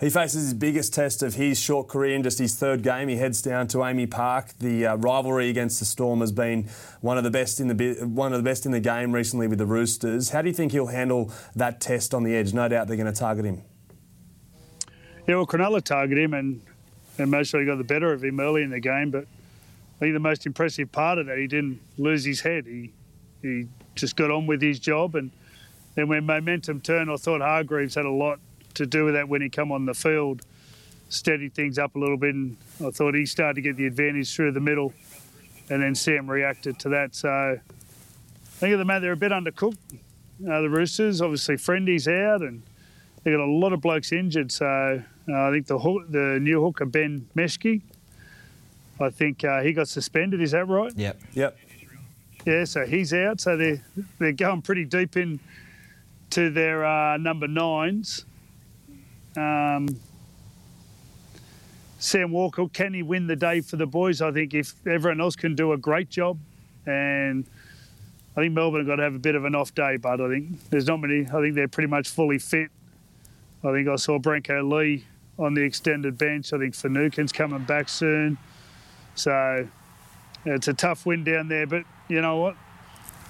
He 0.00 0.10
faces 0.10 0.44
his 0.44 0.54
biggest 0.54 0.92
test 0.92 1.22
of 1.22 1.34
his 1.34 1.58
short 1.58 1.86
career 1.86 2.16
in 2.16 2.24
just 2.24 2.40
his 2.40 2.56
third 2.56 2.82
game. 2.82 3.08
He 3.08 3.16
heads 3.16 3.40
down 3.40 3.68
to 3.68 3.78
AAMI 3.78 4.10
Park. 4.10 4.52
The 4.58 4.86
uh, 4.86 4.96
rivalry 4.96 5.48
against 5.48 5.78
the 5.78 5.84
Storm 5.84 6.20
has 6.20 6.32
been 6.32 6.68
one 7.00 7.16
of 7.16 7.22
the 7.22 7.30
best 7.30 7.60
in 7.60 7.68
the 7.68 8.04
one 8.04 8.32
of 8.32 8.38
the 8.38 8.44
best 8.44 8.66
in 8.66 8.72
the 8.72 8.80
game 8.80 9.12
recently 9.12 9.46
with 9.46 9.58
the 9.58 9.66
Roosters. 9.66 10.30
How 10.30 10.42
do 10.42 10.48
you 10.48 10.54
think 10.54 10.72
he'll 10.72 10.88
handle 10.88 11.30
that 11.54 11.80
test 11.80 12.12
on 12.12 12.24
the 12.24 12.34
edge? 12.34 12.52
No 12.52 12.68
doubt 12.68 12.88
they're 12.88 12.96
going 12.96 13.12
to 13.12 13.18
target 13.18 13.44
him. 13.44 13.62
Yeah, 15.28 15.36
well, 15.36 15.46
Cronulla 15.46 15.80
target 15.80 16.18
him 16.18 16.34
and 16.34 16.60
and 17.16 17.30
mostly 17.30 17.64
got 17.64 17.78
the 17.78 17.84
better 17.84 18.12
of 18.12 18.24
him 18.24 18.40
early 18.40 18.62
in 18.62 18.70
the 18.70 18.80
game. 18.80 19.12
But 19.12 19.26
I 19.96 19.98
think 20.00 20.14
the 20.14 20.20
most 20.20 20.44
impressive 20.44 20.90
part 20.90 21.18
of 21.18 21.26
that, 21.26 21.38
he 21.38 21.46
didn't 21.46 21.80
lose 21.98 22.24
his 22.24 22.40
head. 22.40 22.66
He 22.66 22.92
he 23.42 23.68
just 23.94 24.16
got 24.16 24.32
on 24.32 24.48
with 24.48 24.60
his 24.60 24.80
job 24.80 25.14
and 25.14 25.30
then 25.94 26.08
when 26.08 26.26
momentum 26.26 26.80
turned, 26.80 27.10
I 27.10 27.16
thought 27.16 27.40
Hargreaves 27.40 27.94
had 27.94 28.04
a 28.04 28.10
lot 28.10 28.40
to 28.74 28.86
do 28.86 29.04
with 29.04 29.14
that 29.14 29.28
when 29.28 29.42
he 29.42 29.48
come 29.48 29.72
on 29.72 29.86
the 29.86 29.94
field, 29.94 30.42
steadied 31.08 31.54
things 31.54 31.78
up 31.78 31.94
a 31.96 31.98
little 31.98 32.16
bit, 32.16 32.34
and 32.34 32.56
I 32.84 32.90
thought 32.90 33.14
he 33.14 33.26
started 33.26 33.54
to 33.56 33.60
get 33.62 33.76
the 33.76 33.86
advantage 33.86 34.34
through 34.34 34.52
the 34.52 34.60
middle, 34.60 34.92
and 35.70 35.82
then 35.82 35.94
Sam 35.94 36.30
reacted 36.30 36.78
to 36.80 36.88
that. 36.90 37.14
So 37.14 37.28
I 37.30 37.60
think 38.58 38.72
at 38.72 38.76
the 38.76 38.84
moment 38.84 39.02
they're 39.02 39.12
a 39.12 39.16
bit 39.16 39.32
undercooked. 39.32 39.78
Uh, 40.48 40.60
the 40.60 40.68
Roosters, 40.70 41.20
obviously, 41.20 41.56
Friendy's 41.56 42.08
out, 42.08 42.42
and 42.42 42.62
they 43.22 43.30
got 43.30 43.40
a 43.40 43.46
lot 43.46 43.72
of 43.72 43.80
blokes 43.80 44.12
injured. 44.12 44.50
So 44.50 45.02
uh, 45.28 45.32
I 45.32 45.50
think 45.50 45.66
the 45.66 45.78
hook, 45.78 46.10
the 46.10 46.38
new 46.40 46.62
hooker 46.62 46.84
Ben 46.84 47.28
Marschke, 47.36 47.82
I 49.00 49.10
think 49.10 49.44
uh, 49.44 49.62
he 49.62 49.72
got 49.72 49.88
suspended. 49.88 50.40
Is 50.40 50.52
that 50.52 50.66
right? 50.66 50.92
Yep. 50.96 51.20
Yep. 51.34 51.58
Yeah, 52.44 52.64
so 52.64 52.84
he's 52.84 53.12
out. 53.14 53.40
So 53.40 53.56
they're 53.56 53.82
they're 54.18 54.32
going 54.32 54.62
pretty 54.62 54.84
deep 54.84 55.16
in 55.16 55.40
to 56.30 56.50
their 56.50 56.84
uh, 56.84 57.16
number 57.16 57.48
nines. 57.48 58.24
Um, 59.36 59.88
Sam 61.98 62.32
Walker, 62.32 62.68
can 62.68 62.92
he 62.92 63.02
win 63.02 63.26
the 63.26 63.36
day 63.36 63.60
for 63.60 63.76
the 63.76 63.86
boys? 63.86 64.20
I 64.20 64.30
think 64.30 64.52
if 64.52 64.74
everyone 64.86 65.20
else 65.20 65.36
can 65.36 65.54
do 65.54 65.72
a 65.72 65.78
great 65.78 66.10
job, 66.10 66.38
and 66.86 67.46
I 68.36 68.40
think 68.40 68.52
Melbourne 68.52 68.80
have 68.80 68.86
got 68.86 68.96
to 68.96 69.04
have 69.04 69.14
a 69.14 69.18
bit 69.18 69.34
of 69.34 69.44
an 69.44 69.54
off 69.54 69.74
day, 69.74 69.96
but 69.96 70.20
I 70.20 70.28
think 70.28 70.70
there's 70.70 70.86
not 70.86 71.00
many. 71.00 71.26
I 71.26 71.40
think 71.40 71.54
they're 71.54 71.68
pretty 71.68 71.88
much 71.88 72.08
fully 72.08 72.38
fit. 72.38 72.70
I 73.64 73.72
think 73.72 73.88
I 73.88 73.96
saw 73.96 74.18
Brenko 74.18 74.70
Lee 74.70 75.04
on 75.38 75.54
the 75.54 75.62
extended 75.62 76.18
bench. 76.18 76.52
I 76.52 76.58
think 76.58 76.74
Finucane's 76.74 77.32
coming 77.32 77.64
back 77.64 77.88
soon. 77.88 78.36
So 79.14 79.66
it's 80.44 80.68
a 80.68 80.74
tough 80.74 81.06
win 81.06 81.24
down 81.24 81.48
there, 81.48 81.66
but 81.66 81.84
you 82.08 82.20
know 82.20 82.36
what? 82.36 82.56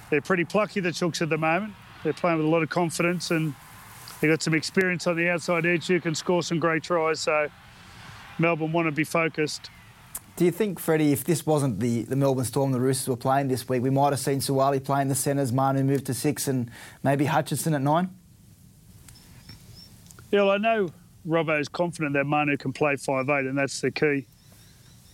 They're 0.09 0.21
pretty 0.21 0.43
plucky, 0.43 0.81
the 0.81 0.89
Chooks, 0.89 1.21
at 1.21 1.29
the 1.29 1.37
moment. 1.37 1.73
They're 2.03 2.13
playing 2.13 2.37
with 2.37 2.45
a 2.45 2.49
lot 2.49 2.61
of 2.61 2.69
confidence 2.69 3.31
and 3.31 3.55
they've 4.25 4.33
got 4.33 4.41
some 4.41 4.55
experience 4.55 5.05
on 5.05 5.15
the 5.15 5.29
outside 5.29 5.65
edge 5.65 5.85
who 5.87 5.99
can 5.99 6.15
score 6.15 6.41
some 6.41 6.59
great 6.59 6.81
tries. 6.81 7.19
So 7.19 7.47
Melbourne 8.39 8.71
want 8.71 8.87
to 8.87 8.91
be 8.91 9.03
focused. 9.03 9.69
Do 10.35 10.45
you 10.45 10.51
think, 10.51 10.79
Freddie, 10.79 11.13
if 11.13 11.23
this 11.23 11.45
wasn't 11.45 11.79
the, 11.79 12.01
the 12.03 12.15
Melbourne 12.15 12.43
Storm 12.43 12.71
the 12.71 12.79
Roosters 12.79 13.07
were 13.07 13.15
playing 13.15 13.47
this 13.47 13.69
week, 13.69 13.81
we 13.83 13.89
might 13.89 14.09
have 14.09 14.19
seen 14.19 14.39
Suaalii 14.39 14.83
playing 14.83 15.07
the 15.07 15.15
centres, 15.15 15.53
Manu 15.53 15.83
moved 15.83 16.07
to 16.07 16.13
six, 16.13 16.47
and 16.47 16.69
maybe 17.03 17.25
Hutchison 17.25 17.73
at 17.73 17.81
nine? 17.81 18.09
Yeah, 20.31 20.41
well, 20.41 20.51
I 20.51 20.57
know 20.57 20.89
Robbo's 21.25 21.69
confident 21.69 22.13
that 22.13 22.25
Manu 22.25 22.57
can 22.57 22.73
play 22.73 22.97
five 22.97 23.29
eight, 23.29 23.45
and 23.45 23.57
that's 23.57 23.79
the 23.79 23.91
key. 23.91 24.25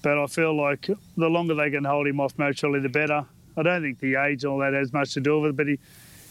But 0.01 0.17
I 0.17 0.25
feel 0.25 0.55
like 0.55 0.89
the 1.17 1.29
longer 1.29 1.53
they 1.53 1.69
can 1.69 1.83
hold 1.83 2.07
him 2.07 2.19
off 2.19 2.35
Mocholi, 2.37 2.81
the 2.81 2.89
better. 2.89 3.25
I 3.57 3.61
don't 3.61 3.81
think 3.83 3.99
the 3.99 4.15
age 4.15 4.43
and 4.43 4.53
all 4.53 4.59
that 4.59 4.73
has 4.73 4.91
much 4.91 5.13
to 5.13 5.19
do 5.19 5.39
with 5.39 5.51
it, 5.51 5.57
but 5.57 5.67
he, 5.67 5.77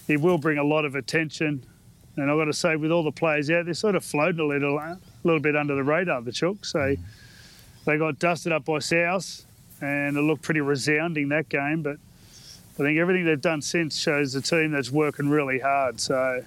he 0.09 0.17
will 0.17 0.39
bring 0.39 0.59
a 0.59 0.65
lot 0.65 0.85
of 0.85 0.97
attention. 0.97 1.65
And 2.21 2.31
I've 2.31 2.37
got 2.37 2.45
to 2.45 2.53
say, 2.53 2.77
with 2.77 2.91
all 2.91 3.03
the 3.03 3.13
players 3.13 3.51
out, 3.51 3.65
they're 3.65 3.75
sort 3.75 3.95
of 3.95 4.05
floating 4.05 4.41
a 4.41 4.45
little, 4.45 4.79
a 4.79 4.99
little 5.25 5.41
bit 5.41 5.57
under 5.57 5.75
the 5.75 5.83
radar, 5.83 6.21
the 6.21 6.31
Chooks. 6.31 6.73
They, 6.73 6.99
they 7.87 7.99
got 7.99 8.19
dusted 8.19 8.53
up 8.53 8.67
by 8.67 8.81
South, 8.81 9.45
and 9.81 10.17
it 10.17 10.21
looked 10.21 10.43
pretty 10.43 10.61
resounding 10.61 11.31
that 11.31 11.49
game. 11.49 11.83
But 11.83 11.97
I 12.75 12.83
think 12.83 12.99
everything 12.99 13.25
they've 13.25 13.41
done 13.41 13.63
since 13.63 13.99
shows 13.99 14.35
a 14.35 14.43
team 14.43 14.73
that's 14.73 14.91
working 14.91 15.31
really 15.31 15.59
hard. 15.59 16.01
So 16.01 16.45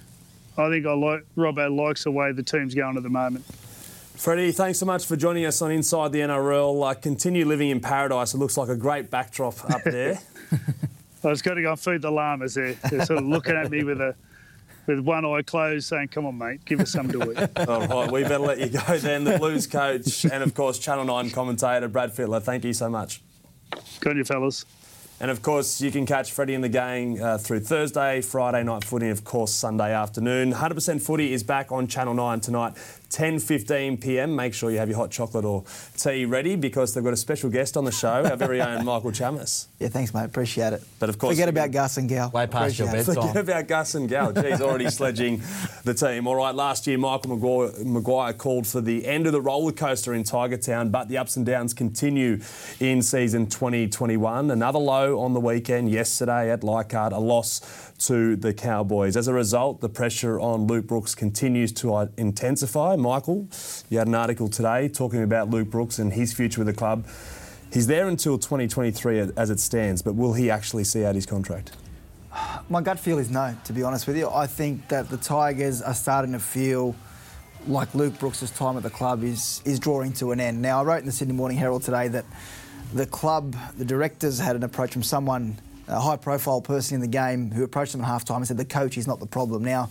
I 0.56 0.68
think 0.68 0.86
I 0.86 0.92
like 0.92 1.26
Robbo 1.36 1.74
likes 1.74 2.04
the 2.04 2.12
way 2.12 2.32
the 2.32 2.42
team's 2.42 2.74
going 2.74 2.96
at 2.96 3.02
the 3.02 3.10
moment. 3.10 3.44
Freddie, 3.44 4.52
thanks 4.52 4.78
so 4.78 4.86
much 4.86 5.04
for 5.06 5.16
joining 5.16 5.44
us 5.44 5.60
on 5.60 5.72
Inside 5.72 6.12
the 6.12 6.20
NRL. 6.20 6.88
Uh, 6.88 6.94
continue 6.94 7.44
living 7.44 7.70
in 7.70 7.80
paradise. 7.80 8.32
It 8.32 8.38
looks 8.38 8.56
like 8.56 8.68
a 8.68 8.76
great 8.76 9.10
backdrop 9.10 9.68
up 9.68 9.82
there. 9.82 10.20
I 11.24 11.28
was 11.28 11.42
going 11.42 11.56
to 11.56 11.62
go 11.62 11.70
and 11.70 11.80
feed 11.80 12.02
the 12.02 12.12
llamas. 12.12 12.54
They're, 12.54 12.74
they're 12.74 13.04
sort 13.06 13.18
of 13.18 13.26
looking 13.26 13.56
at 13.56 13.70
me 13.70 13.82
with 13.82 14.00
a 14.00 14.14
with 14.86 15.00
one 15.00 15.24
eye 15.24 15.42
closed, 15.42 15.88
saying, 15.88 16.08
"Come 16.08 16.26
on, 16.26 16.38
mate, 16.38 16.64
give 16.64 16.80
us 16.80 16.90
some 16.90 17.08
to 17.08 17.32
eat." 17.32 17.48
All 17.68 17.86
right, 17.86 18.10
we 18.10 18.22
better 18.22 18.38
let 18.38 18.58
you 18.58 18.68
go 18.68 18.98
then. 18.98 19.24
The 19.24 19.38
Blues 19.38 19.66
coach 19.66 20.24
and 20.24 20.42
of 20.42 20.54
course 20.54 20.78
Channel 20.78 21.04
Nine 21.04 21.30
commentator 21.30 21.88
Brad 21.88 22.14
Fittler. 22.14 22.42
Thank 22.42 22.64
you 22.64 22.72
so 22.72 22.88
much. 22.88 23.22
Good 24.00 24.12
on 24.12 24.16
you, 24.18 24.24
fellas. 24.24 24.64
And 25.20 25.30
of 25.30 25.42
course, 25.42 25.80
you 25.80 25.90
can 25.92 26.06
catch 26.06 26.32
Freddie 26.32 26.54
in 26.54 26.60
the 26.60 26.68
gang 26.68 27.22
uh, 27.22 27.38
through 27.38 27.60
Thursday, 27.60 28.20
Friday 28.20 28.64
night 28.64 28.84
footy, 28.84 29.06
and 29.06 29.16
of 29.16 29.24
course 29.24 29.52
Sunday 29.54 29.94
afternoon. 29.94 30.52
100% 30.52 31.00
footy 31.00 31.32
is 31.32 31.42
back 31.44 31.70
on 31.70 31.86
Channel 31.86 32.14
9 32.14 32.40
tonight, 32.40 32.74
10:15 33.10 34.00
p.m. 34.02 34.34
Make 34.34 34.54
sure 34.54 34.72
you 34.72 34.78
have 34.78 34.88
your 34.88 34.98
hot 34.98 35.12
chocolate 35.12 35.44
or 35.44 35.64
tea 35.96 36.24
ready 36.24 36.56
because 36.56 36.92
they've 36.94 37.04
got 37.04 37.12
a 37.12 37.16
special 37.16 37.48
guest 37.48 37.76
on 37.76 37.84
the 37.84 37.92
show, 37.92 38.24
our 38.24 38.36
very 38.36 38.60
own 38.60 38.84
Michael 38.84 39.12
Chammas. 39.12 39.66
Yeah, 39.78 39.88
thanks, 39.88 40.12
mate. 40.12 40.24
Appreciate 40.24 40.72
it. 40.72 40.82
But 40.98 41.08
of 41.10 41.16
course, 41.18 41.34
forget 41.34 41.48
about 41.48 41.70
Gus 41.70 41.96
and 41.96 42.08
Gal. 42.08 42.30
Way 42.30 42.48
past 42.48 42.76
your 42.78 42.88
Appreciate 42.88 43.12
it. 43.12 43.14
bedtime. 43.14 43.28
Forget 43.28 43.42
about 43.44 43.68
Gus 43.68 43.94
and 43.94 44.08
Gal. 44.08 44.32
Geez, 44.32 44.60
already 44.60 44.90
sledging 44.90 45.42
the 45.84 45.92
team. 45.94 46.26
All 46.26 46.34
right, 46.34 46.54
last 46.54 46.86
year 46.86 46.96
Michael 46.96 47.36
Maguire, 47.84 48.32
called 48.32 48.66
for 48.66 48.80
the 48.80 49.06
end 49.06 49.26
of 49.26 49.32
the 49.32 49.40
roller 49.40 49.72
coaster 49.72 50.14
in 50.14 50.24
Tiger 50.24 50.56
Town, 50.56 50.88
but 50.88 51.08
the 51.08 51.18
ups 51.18 51.36
and 51.36 51.44
downs 51.44 51.74
continue 51.74 52.40
in 52.80 53.02
season 53.02 53.46
2021. 53.46 54.50
Another 54.50 54.78
low 54.78 55.20
on 55.20 55.34
the 55.34 55.40
weekend 55.40 55.90
yesterday 55.90 56.50
at 56.50 56.64
Leichhardt, 56.64 57.12
a 57.12 57.18
loss 57.18 57.92
to 58.06 58.34
the 58.34 58.54
Cowboys. 58.54 59.14
As 59.14 59.28
a 59.28 59.34
result, 59.34 59.82
the 59.82 59.90
pressure 59.90 60.40
on 60.40 60.66
Luke 60.66 60.86
Brooks 60.86 61.14
continues 61.14 61.70
to 61.72 61.94
uh, 61.94 62.06
intensify. 62.16 62.96
Michael, 62.96 63.46
you 63.90 63.98
had 63.98 64.08
an 64.08 64.14
article 64.14 64.48
today 64.48 64.88
talking 64.88 65.22
about 65.22 65.50
Luke 65.50 65.70
Brooks 65.70 65.98
and 65.98 66.14
his 66.14 66.32
future 66.32 66.60
with 66.60 66.66
the 66.66 66.74
club. 66.74 67.06
He's 67.70 67.86
there 67.86 68.08
until 68.08 68.38
2023 68.38 69.32
as 69.36 69.50
it 69.50 69.60
stands, 69.60 70.00
but 70.00 70.14
will 70.14 70.32
he 70.32 70.50
actually 70.50 70.84
see 70.84 71.04
out 71.04 71.14
his 71.14 71.26
contract? 71.26 71.72
My 72.68 72.80
gut 72.80 72.98
feel 72.98 73.18
is 73.18 73.30
no, 73.30 73.56
to 73.64 73.72
be 73.72 73.82
honest 73.82 74.06
with 74.06 74.16
you. 74.16 74.28
I 74.28 74.46
think 74.46 74.88
that 74.88 75.08
the 75.08 75.16
Tigers 75.16 75.82
are 75.82 75.94
starting 75.94 76.32
to 76.32 76.38
feel 76.38 76.96
like 77.66 77.94
Luke 77.94 78.18
Brooks' 78.18 78.50
time 78.50 78.76
at 78.76 78.82
the 78.82 78.90
club 78.90 79.22
is, 79.22 79.62
is 79.64 79.78
drawing 79.78 80.12
to 80.14 80.32
an 80.32 80.40
end. 80.40 80.60
Now, 80.60 80.80
I 80.80 80.84
wrote 80.84 81.00
in 81.00 81.06
the 81.06 81.12
Sydney 81.12 81.34
Morning 81.34 81.56
Herald 81.56 81.82
today 81.82 82.08
that 82.08 82.24
the 82.92 83.06
club, 83.06 83.56
the 83.76 83.84
directors 83.84 84.38
had 84.38 84.56
an 84.56 84.62
approach 84.62 84.92
from 84.92 85.02
someone, 85.02 85.58
a 85.88 86.00
high 86.00 86.16
profile 86.16 86.60
person 86.60 86.96
in 86.96 87.00
the 87.00 87.06
game, 87.06 87.50
who 87.50 87.64
approached 87.64 87.92
them 87.92 88.00
at 88.02 88.06
half 88.06 88.24
time 88.24 88.38
and 88.38 88.46
said 88.46 88.56
the 88.56 88.64
coach 88.64 88.98
is 88.98 89.06
not 89.06 89.20
the 89.20 89.26
problem. 89.26 89.64
Now, 89.64 89.88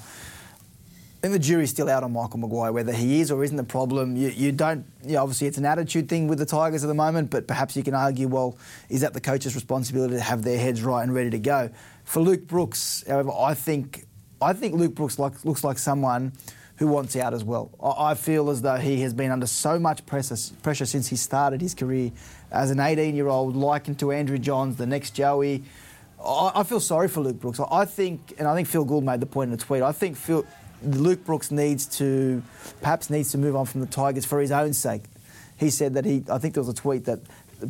I 1.24 1.28
think 1.28 1.42
the 1.42 1.48
jury's 1.48 1.70
still 1.70 1.90
out 1.90 2.04
on 2.04 2.12
Michael 2.12 2.40
Maguire, 2.40 2.74
whether 2.74 2.92
he 2.92 3.22
is 3.22 3.32
or 3.32 3.46
isn't 3.46 3.56
the 3.56 3.64
problem. 3.64 4.18
You, 4.18 4.28
you 4.28 4.52
don't, 4.52 4.86
you 5.06 5.14
know, 5.14 5.22
obviously 5.22 5.48
it's 5.48 5.58
an 5.58 5.66
attitude 5.66 6.10
thing 6.10 6.28
with 6.28 6.38
the 6.38 6.46
Tigers 6.46 6.84
at 6.84 6.88
the 6.88 6.94
moment, 6.94 7.30
but 7.30 7.48
perhaps 7.48 7.78
you 7.78 7.84
can 7.84 7.94
argue, 7.94 8.28
well, 8.28 8.58
is 8.90 9.00
that 9.00 9.14
the 9.14 9.22
coach's 9.22 9.56
responsibility 9.56 10.16
to 10.16 10.20
have 10.20 10.44
their 10.44 10.58
heads 10.58 10.84
right 10.84 11.02
and 11.02 11.16
ready 11.16 11.30
to 11.30 11.40
go? 11.40 11.70
For 12.04 12.20
Luke 12.20 12.46
Brooks, 12.46 13.06
however, 13.08 13.32
I 13.32 13.54
think, 13.54 14.06
I 14.42 14.52
think 14.52 14.76
Luke 14.76 14.96
Brooks 14.96 15.18
like, 15.18 15.46
looks 15.46 15.64
like 15.64 15.80
someone 15.80 16.34
who 16.76 16.88
wants 16.88 17.16
out 17.16 17.34
as 17.34 17.46
well. 17.46 17.72
I, 17.82 18.12
I 18.12 18.14
feel 18.16 18.50
as 18.50 18.62
though 18.62 18.76
he 18.76 19.00
has 19.00 19.14
been 19.14 19.32
under 19.32 19.48
so 19.48 19.80
much 19.80 20.06
pressure, 20.06 20.36
pressure 20.62 20.86
since 20.86 21.08
he 21.08 21.16
started 21.16 21.62
his 21.62 21.74
career 21.74 22.12
as 22.52 22.70
an 22.70 22.80
18-year-old, 22.80 23.56
likened 23.56 23.98
to 24.00 24.12
Andrew 24.12 24.38
Johns, 24.38 24.76
the 24.76 24.86
next 24.86 25.12
Joey. 25.12 25.64
I, 26.26 26.64
feel 26.64 26.80
sorry 26.80 27.08
for 27.08 27.22
Luke 27.22 27.40
Brooks. 27.40 27.60
I 27.60 27.86
think, 27.86 28.34
and 28.38 28.48
I 28.48 28.56
think 28.56 28.68
Phil 28.68 28.86
Gould 28.86 29.04
made 29.04 29.20
the 29.20 29.26
point 29.26 29.50
in 29.50 29.54
a 29.54 29.58
tweet. 29.58 29.82
I 29.82 29.92
think 29.92 30.16
Phil, 30.16 30.46
Luke 30.84 31.26
Brooks 31.26 31.52
needs 31.52 31.86
to, 31.98 32.44
perhaps 32.82 33.10
needs 33.10 33.32
to 33.32 33.38
move 33.38 33.56
on 33.56 33.66
from 33.66 33.82
the 33.82 33.88
Tigers 33.88 34.26
for 34.26 34.40
his 34.40 34.52
own 34.52 34.74
sake. 34.74 35.04
He 35.58 35.70
said 35.70 35.94
that 35.94 36.06
he, 36.06 36.24
I 36.30 36.38
think 36.38 36.54
there 36.54 36.64
was 36.64 36.70
a 36.70 36.74
tweet 36.74 37.06
that 37.06 37.20
the, 37.60 37.70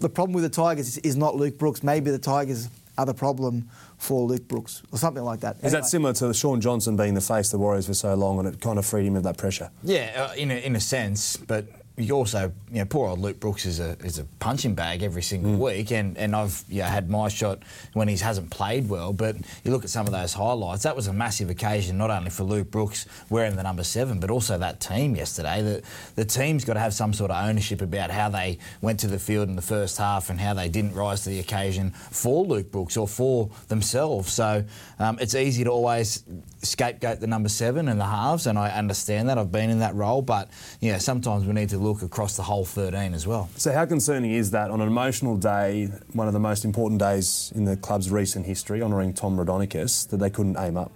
the 0.00 0.08
problem 0.08 0.34
with 0.34 0.44
the 0.44 0.50
Tigers 0.50 0.88
is, 0.88 0.98
is 0.98 1.16
not 1.16 1.36
Luke 1.36 1.58
Brooks. 1.58 1.82
Maybe 1.82 2.10
the 2.10 2.18
Tigers 2.18 2.68
are 2.96 3.06
the 3.06 3.14
problem 3.14 3.68
for 3.98 4.26
Luke 4.26 4.46
Brooks 4.48 4.82
or 4.92 4.98
something 4.98 5.22
like 5.22 5.40
that. 5.40 5.56
Is 5.62 5.72
that 5.72 5.86
similar 5.86 6.12
to 6.14 6.32
Shaun 6.32 6.60
Johnson 6.60 6.96
being 6.96 7.14
the 7.14 7.20
face 7.20 7.48
of 7.48 7.52
the 7.52 7.58
Warriors 7.58 7.86
for 7.86 7.94
so 7.94 8.14
long 8.14 8.38
and 8.38 8.48
it 8.48 8.60
kind 8.60 8.78
of 8.78 8.86
freed 8.86 9.06
him 9.06 9.16
of 9.16 9.24
that 9.24 9.36
pressure? 9.36 9.70
Yeah, 9.82 10.28
uh, 10.30 10.34
in 10.34 10.50
a, 10.50 10.54
in 10.54 10.76
a 10.76 10.80
sense, 10.80 11.36
but 11.36 11.66
you 11.96 12.14
also, 12.16 12.52
you 12.72 12.78
know, 12.78 12.84
poor 12.86 13.08
old 13.08 13.20
Luke 13.20 13.38
Brooks 13.38 13.66
is 13.66 13.78
a 13.78 13.96
is 14.04 14.18
a 14.18 14.24
punching 14.40 14.74
bag 14.74 15.04
every 15.04 15.22
single 15.22 15.54
week, 15.54 15.92
and, 15.92 16.18
and 16.18 16.34
I've 16.34 16.64
had 16.68 17.08
my 17.08 17.28
shot 17.28 17.62
when 17.92 18.08
he 18.08 18.16
hasn't 18.16 18.50
played 18.50 18.88
well. 18.88 19.12
But 19.12 19.36
you 19.62 19.70
look 19.70 19.84
at 19.84 19.90
some 19.90 20.06
of 20.06 20.12
those 20.12 20.32
highlights. 20.32 20.82
That 20.82 20.96
was 20.96 21.06
a 21.06 21.12
massive 21.12 21.50
occasion, 21.50 21.96
not 21.96 22.10
only 22.10 22.30
for 22.30 22.42
Luke 22.42 22.70
Brooks 22.72 23.06
wearing 23.30 23.54
the 23.54 23.62
number 23.62 23.84
seven, 23.84 24.18
but 24.18 24.28
also 24.28 24.58
that 24.58 24.80
team 24.80 25.14
yesterday. 25.14 25.62
The 25.62 25.82
the 26.16 26.24
team's 26.24 26.64
got 26.64 26.74
to 26.74 26.80
have 26.80 26.94
some 26.94 27.12
sort 27.12 27.30
of 27.30 27.44
ownership 27.48 27.80
about 27.80 28.10
how 28.10 28.28
they 28.28 28.58
went 28.80 28.98
to 29.00 29.06
the 29.06 29.20
field 29.20 29.48
in 29.48 29.54
the 29.54 29.62
first 29.62 29.96
half 29.96 30.30
and 30.30 30.40
how 30.40 30.52
they 30.52 30.68
didn't 30.68 30.94
rise 30.94 31.22
to 31.24 31.30
the 31.30 31.38
occasion 31.38 31.90
for 31.92 32.44
Luke 32.44 32.72
Brooks 32.72 32.96
or 32.96 33.06
for 33.06 33.50
themselves. 33.68 34.32
So 34.32 34.64
um, 34.98 35.18
it's 35.20 35.36
easy 35.36 35.62
to 35.62 35.70
always 35.70 36.24
scapegoat 36.62 37.20
the 37.20 37.28
number 37.28 37.48
seven 37.48 37.88
and 37.88 38.00
the 38.00 38.06
halves, 38.06 38.48
and 38.48 38.58
I 38.58 38.70
understand 38.70 39.28
that. 39.28 39.38
I've 39.38 39.52
been 39.52 39.70
in 39.70 39.78
that 39.78 39.94
role, 39.94 40.22
but 40.22 40.48
yeah, 40.80 40.98
sometimes 40.98 41.44
we 41.44 41.52
need 41.52 41.68
to 41.68 41.83
look 41.84 42.02
across 42.02 42.36
the 42.36 42.42
whole 42.42 42.64
13 42.64 43.14
as 43.14 43.26
well. 43.26 43.48
So, 43.56 43.72
how 43.72 43.84
concerning 43.84 44.32
is 44.32 44.50
that 44.52 44.70
on 44.70 44.80
an 44.80 44.88
emotional 44.88 45.36
day, 45.36 45.86
one 46.12 46.26
of 46.26 46.32
the 46.32 46.40
most 46.40 46.64
important 46.64 46.98
days 46.98 47.52
in 47.54 47.64
the 47.64 47.76
club's 47.76 48.10
recent 48.10 48.46
history, 48.46 48.82
honouring 48.82 49.12
Tom 49.12 49.36
Raudonikis, 49.36 50.08
that 50.08 50.16
they 50.16 50.30
couldn't 50.30 50.56
aim 50.58 50.76
up? 50.76 50.90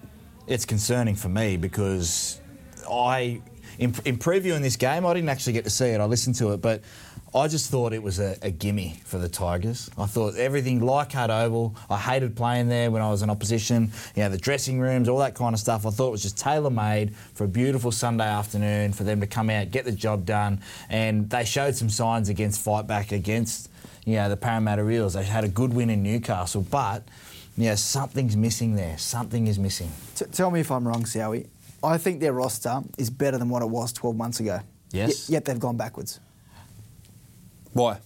It's 0.46 0.64
concerning 0.64 1.14
for 1.14 1.28
me 1.28 1.56
because 1.56 2.40
I, 2.90 3.42
in, 3.78 3.94
in 4.04 4.18
previewing 4.18 4.60
this 4.60 4.76
game, 4.76 5.06
I 5.06 5.14
didn't 5.14 5.28
actually 5.28 5.52
get 5.52 5.64
to 5.64 5.70
see 5.70 5.86
it. 5.86 6.00
I 6.00 6.04
listened 6.04 6.34
to 6.36 6.52
it, 6.52 6.60
but 6.60 6.82
I 7.34 7.46
just 7.46 7.70
thought 7.70 7.92
it 7.92 8.02
was 8.02 8.18
a, 8.18 8.36
a 8.42 8.50
gimme 8.50 9.00
for 9.04 9.18
the 9.18 9.28
Tigers. 9.28 9.90
I 9.96 10.06
thought 10.06 10.34
everything 10.36 10.80
like 10.80 11.14
Oval. 11.14 11.76
I 11.88 11.96
hated 11.98 12.36
playing 12.36 12.68
there 12.68 12.90
when 12.90 13.02
I 13.02 13.10
was 13.10 13.22
in 13.22 13.30
opposition. 13.30 13.92
You 14.16 14.24
know, 14.24 14.30
the 14.30 14.38
dressing 14.38 14.80
rooms, 14.80 15.08
all 15.08 15.18
that 15.18 15.34
kind 15.34 15.54
of 15.54 15.60
stuff. 15.60 15.86
I 15.86 15.90
thought 15.90 16.08
it 16.08 16.12
was 16.12 16.22
just 16.22 16.38
tailor 16.38 16.70
made 16.70 17.14
for 17.34 17.44
a 17.44 17.48
beautiful 17.48 17.92
Sunday 17.92 18.26
afternoon 18.26 18.92
for 18.92 19.04
them 19.04 19.20
to 19.20 19.26
come 19.26 19.50
out, 19.50 19.70
get 19.70 19.84
the 19.84 19.92
job 19.92 20.24
done, 20.24 20.60
and 20.88 21.28
they 21.30 21.44
showed 21.44 21.76
some 21.76 21.90
signs 21.90 22.28
against 22.28 22.60
fight 22.60 22.86
back 22.86 23.12
against. 23.12 23.70
You 24.04 24.14
know, 24.14 24.30
the 24.30 24.38
Parramatta 24.38 24.88
Eels. 24.88 25.12
They 25.12 25.24
had 25.24 25.44
a 25.44 25.48
good 25.48 25.74
win 25.74 25.90
in 25.90 26.02
Newcastle, 26.02 26.62
but 26.62 27.02
yeah, 27.58 27.74
something's 27.74 28.36
missing 28.36 28.74
there. 28.74 28.96
Something 28.96 29.48
is 29.48 29.58
missing. 29.58 29.90
T- 30.14 30.24
tell 30.26 30.50
me 30.50 30.60
if 30.60 30.70
I'm 30.70 30.88
wrong, 30.88 31.02
Sowie. 31.02 31.46
I 31.82 31.96
think 31.98 32.20
their 32.20 32.32
roster 32.32 32.80
is 32.96 33.10
better 33.10 33.38
than 33.38 33.48
what 33.48 33.62
it 33.62 33.68
was 33.70 33.92
12 33.92 34.16
months 34.16 34.40
ago. 34.40 34.60
Yes. 34.90 35.28
Yet, 35.28 35.34
yet 35.34 35.44
they've 35.44 35.60
gone 35.60 35.76
backwards. 35.76 36.18
Why? 37.72 37.98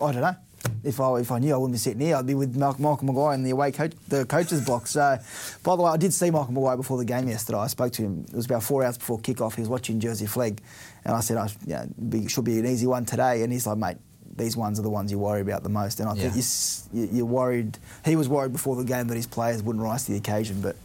I 0.00 0.12
don't 0.12 0.22
know. 0.22 0.36
If 0.84 1.00
I 1.00 1.18
if 1.20 1.30
I 1.30 1.38
knew 1.38 1.54
I 1.54 1.56
wouldn't 1.56 1.72
be 1.74 1.78
sitting 1.78 2.00
here, 2.00 2.16
I'd 2.16 2.26
be 2.26 2.34
with 2.34 2.54
Michael 2.56 3.04
Maguire 3.04 3.34
in 3.34 3.42
the 3.42 3.50
away 3.50 3.72
coach, 3.72 3.92
the 4.08 4.24
coach's 4.26 4.64
box. 4.64 4.90
So, 4.90 5.18
by 5.62 5.76
the 5.76 5.82
way, 5.82 5.90
I 5.90 5.96
did 5.96 6.12
see 6.12 6.30
Michael 6.30 6.52
Maguire 6.52 6.76
before 6.76 6.98
the 6.98 7.04
game 7.04 7.28
yesterday. 7.28 7.58
I 7.58 7.66
spoke 7.66 7.92
to 7.94 8.02
him. 8.02 8.24
It 8.28 8.34
was 8.36 8.44
about 8.46 8.62
four 8.62 8.84
hours 8.84 8.96
before 8.98 9.18
kickoff. 9.18 9.54
He 9.54 9.62
was 9.62 9.68
watching 9.70 10.00
Jersey 10.00 10.26
Flegg, 10.26 10.58
and 11.04 11.14
I 11.14 11.20
said, 11.20 11.36
"I 11.38 11.48
yeah, 11.66 11.86
be, 12.08 12.28
should 12.28 12.44
be 12.44 12.58
an 12.58 12.66
easy 12.66 12.86
one 12.86 13.04
today." 13.06 13.42
And 13.42 13.52
he's 13.52 13.66
like, 13.66 13.78
"Mate, 13.78 13.96
these 14.36 14.54
ones 14.56 14.78
are 14.78 14.82
the 14.82 14.90
ones 14.90 15.10
you 15.10 15.18
worry 15.18 15.40
about 15.40 15.62
the 15.62 15.68
most." 15.70 15.98
And 16.00 16.08
I 16.08 16.14
Yeah. 16.14 16.30
think 16.30 16.44
you're, 16.92 17.04
you- 17.06 17.16
you're 17.18 17.26
worried. 17.26 17.78
He 18.04 18.16
was 18.16 18.28
worried 18.28 18.52
before 18.52 18.76
the 18.76 18.84
game 18.84 19.08
that 19.08 19.16
his 19.16 19.26
players 19.26 19.62
wouldn't 19.62 19.82
rise 19.82 20.04
to 20.06 20.12
the 20.12 20.18
occasion, 20.18 20.60
but 20.60 20.76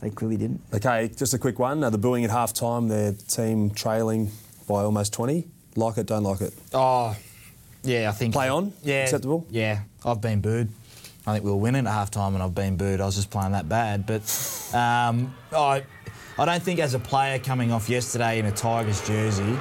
they 0.00 0.10
clearly 0.10 0.36
didn't. 0.36 0.62
Okay, 0.72 1.10
just 1.14 1.34
a 1.34 1.38
quick 1.38 1.58
one. 1.58 1.84
Uh, 1.84 1.90
the 1.90 1.98
booing 1.98 2.24
at 2.24 2.30
half 2.30 2.52
time, 2.52 2.88
their 2.88 3.12
team 3.12 3.70
trailing 3.70 4.30
by 4.66 4.82
almost 4.82 5.12
20. 5.12 5.46
Like 5.76 5.98
it, 5.98 6.06
don't 6.06 6.24
like 6.24 6.40
it. 6.40 6.54
Oh, 6.72 7.16
yeah, 7.82 8.08
I 8.08 8.12
think. 8.12 8.34
Play 8.34 8.48
on? 8.48 8.72
Yeah. 8.82 9.04
Acceptable? 9.04 9.46
Yeah, 9.50 9.80
I've 10.04 10.20
been 10.20 10.40
booed. 10.40 10.68
I 11.26 11.34
think 11.34 11.44
we 11.44 11.50
were 11.50 11.56
winning 11.56 11.86
at 11.86 11.92
half 11.92 12.10
time 12.10 12.34
and 12.34 12.42
I've 12.42 12.54
been 12.54 12.76
booed. 12.76 13.00
I 13.00 13.06
was 13.06 13.14
just 13.14 13.30
playing 13.30 13.52
that 13.52 13.68
bad. 13.68 14.06
But 14.06 14.22
um, 14.74 15.34
I, 15.52 15.84
I 16.38 16.44
don't 16.44 16.62
think 16.62 16.80
as 16.80 16.94
a 16.94 16.98
player 16.98 17.38
coming 17.38 17.72
off 17.72 17.88
yesterday 17.88 18.38
in 18.38 18.46
a 18.46 18.52
Tigers 18.52 19.06
jersey 19.06 19.58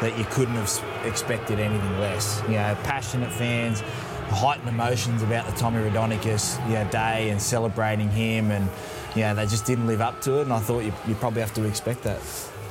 that 0.00 0.18
you 0.18 0.24
couldn't 0.26 0.54
have 0.54 1.06
expected 1.06 1.60
anything 1.60 2.00
less. 2.00 2.42
You 2.48 2.54
know, 2.54 2.76
passionate 2.82 3.32
fans, 3.32 3.80
heightened 4.28 4.68
emotions 4.68 5.22
about 5.22 5.46
the 5.46 5.56
Tommy 5.56 5.78
Raudonikis 5.78 6.62
you 6.68 6.74
know, 6.74 6.90
day 6.90 7.30
and 7.30 7.40
celebrating 7.40 8.10
him 8.10 8.50
and, 8.50 8.68
you 9.16 9.22
know, 9.22 9.34
they 9.34 9.46
just 9.46 9.64
didn't 9.64 9.86
live 9.86 10.00
up 10.00 10.20
to 10.22 10.40
it 10.40 10.42
and 10.42 10.52
I 10.52 10.60
thought 10.60 10.80
you, 10.80 10.92
you 11.08 11.14
probably 11.14 11.40
have 11.40 11.54
to 11.54 11.64
expect 11.64 12.02
that. 12.02 12.20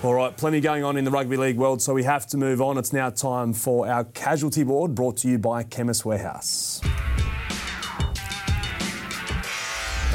All 0.03 0.13
right, 0.13 0.35
plenty 0.37 0.61
going 0.61 0.83
on 0.83 0.97
in 0.97 1.03
the 1.03 1.09
rugby 1.09 1.35
league 1.35 1.57
world, 1.57 1.81
so 1.81 1.93
we 1.93 2.03
have 2.03 2.27
to 2.27 2.37
move 2.37 2.61
on. 2.61 2.77
It's 2.77 2.93
now 2.93 3.09
time 3.09 3.53
for 3.53 3.87
our 3.87 4.03
casualty 4.03 4.63
board 4.63 4.93
brought 4.93 5.17
to 5.17 5.27
you 5.27 5.39
by 5.39 5.63
Chemist 5.63 6.05
Warehouse. 6.05 6.81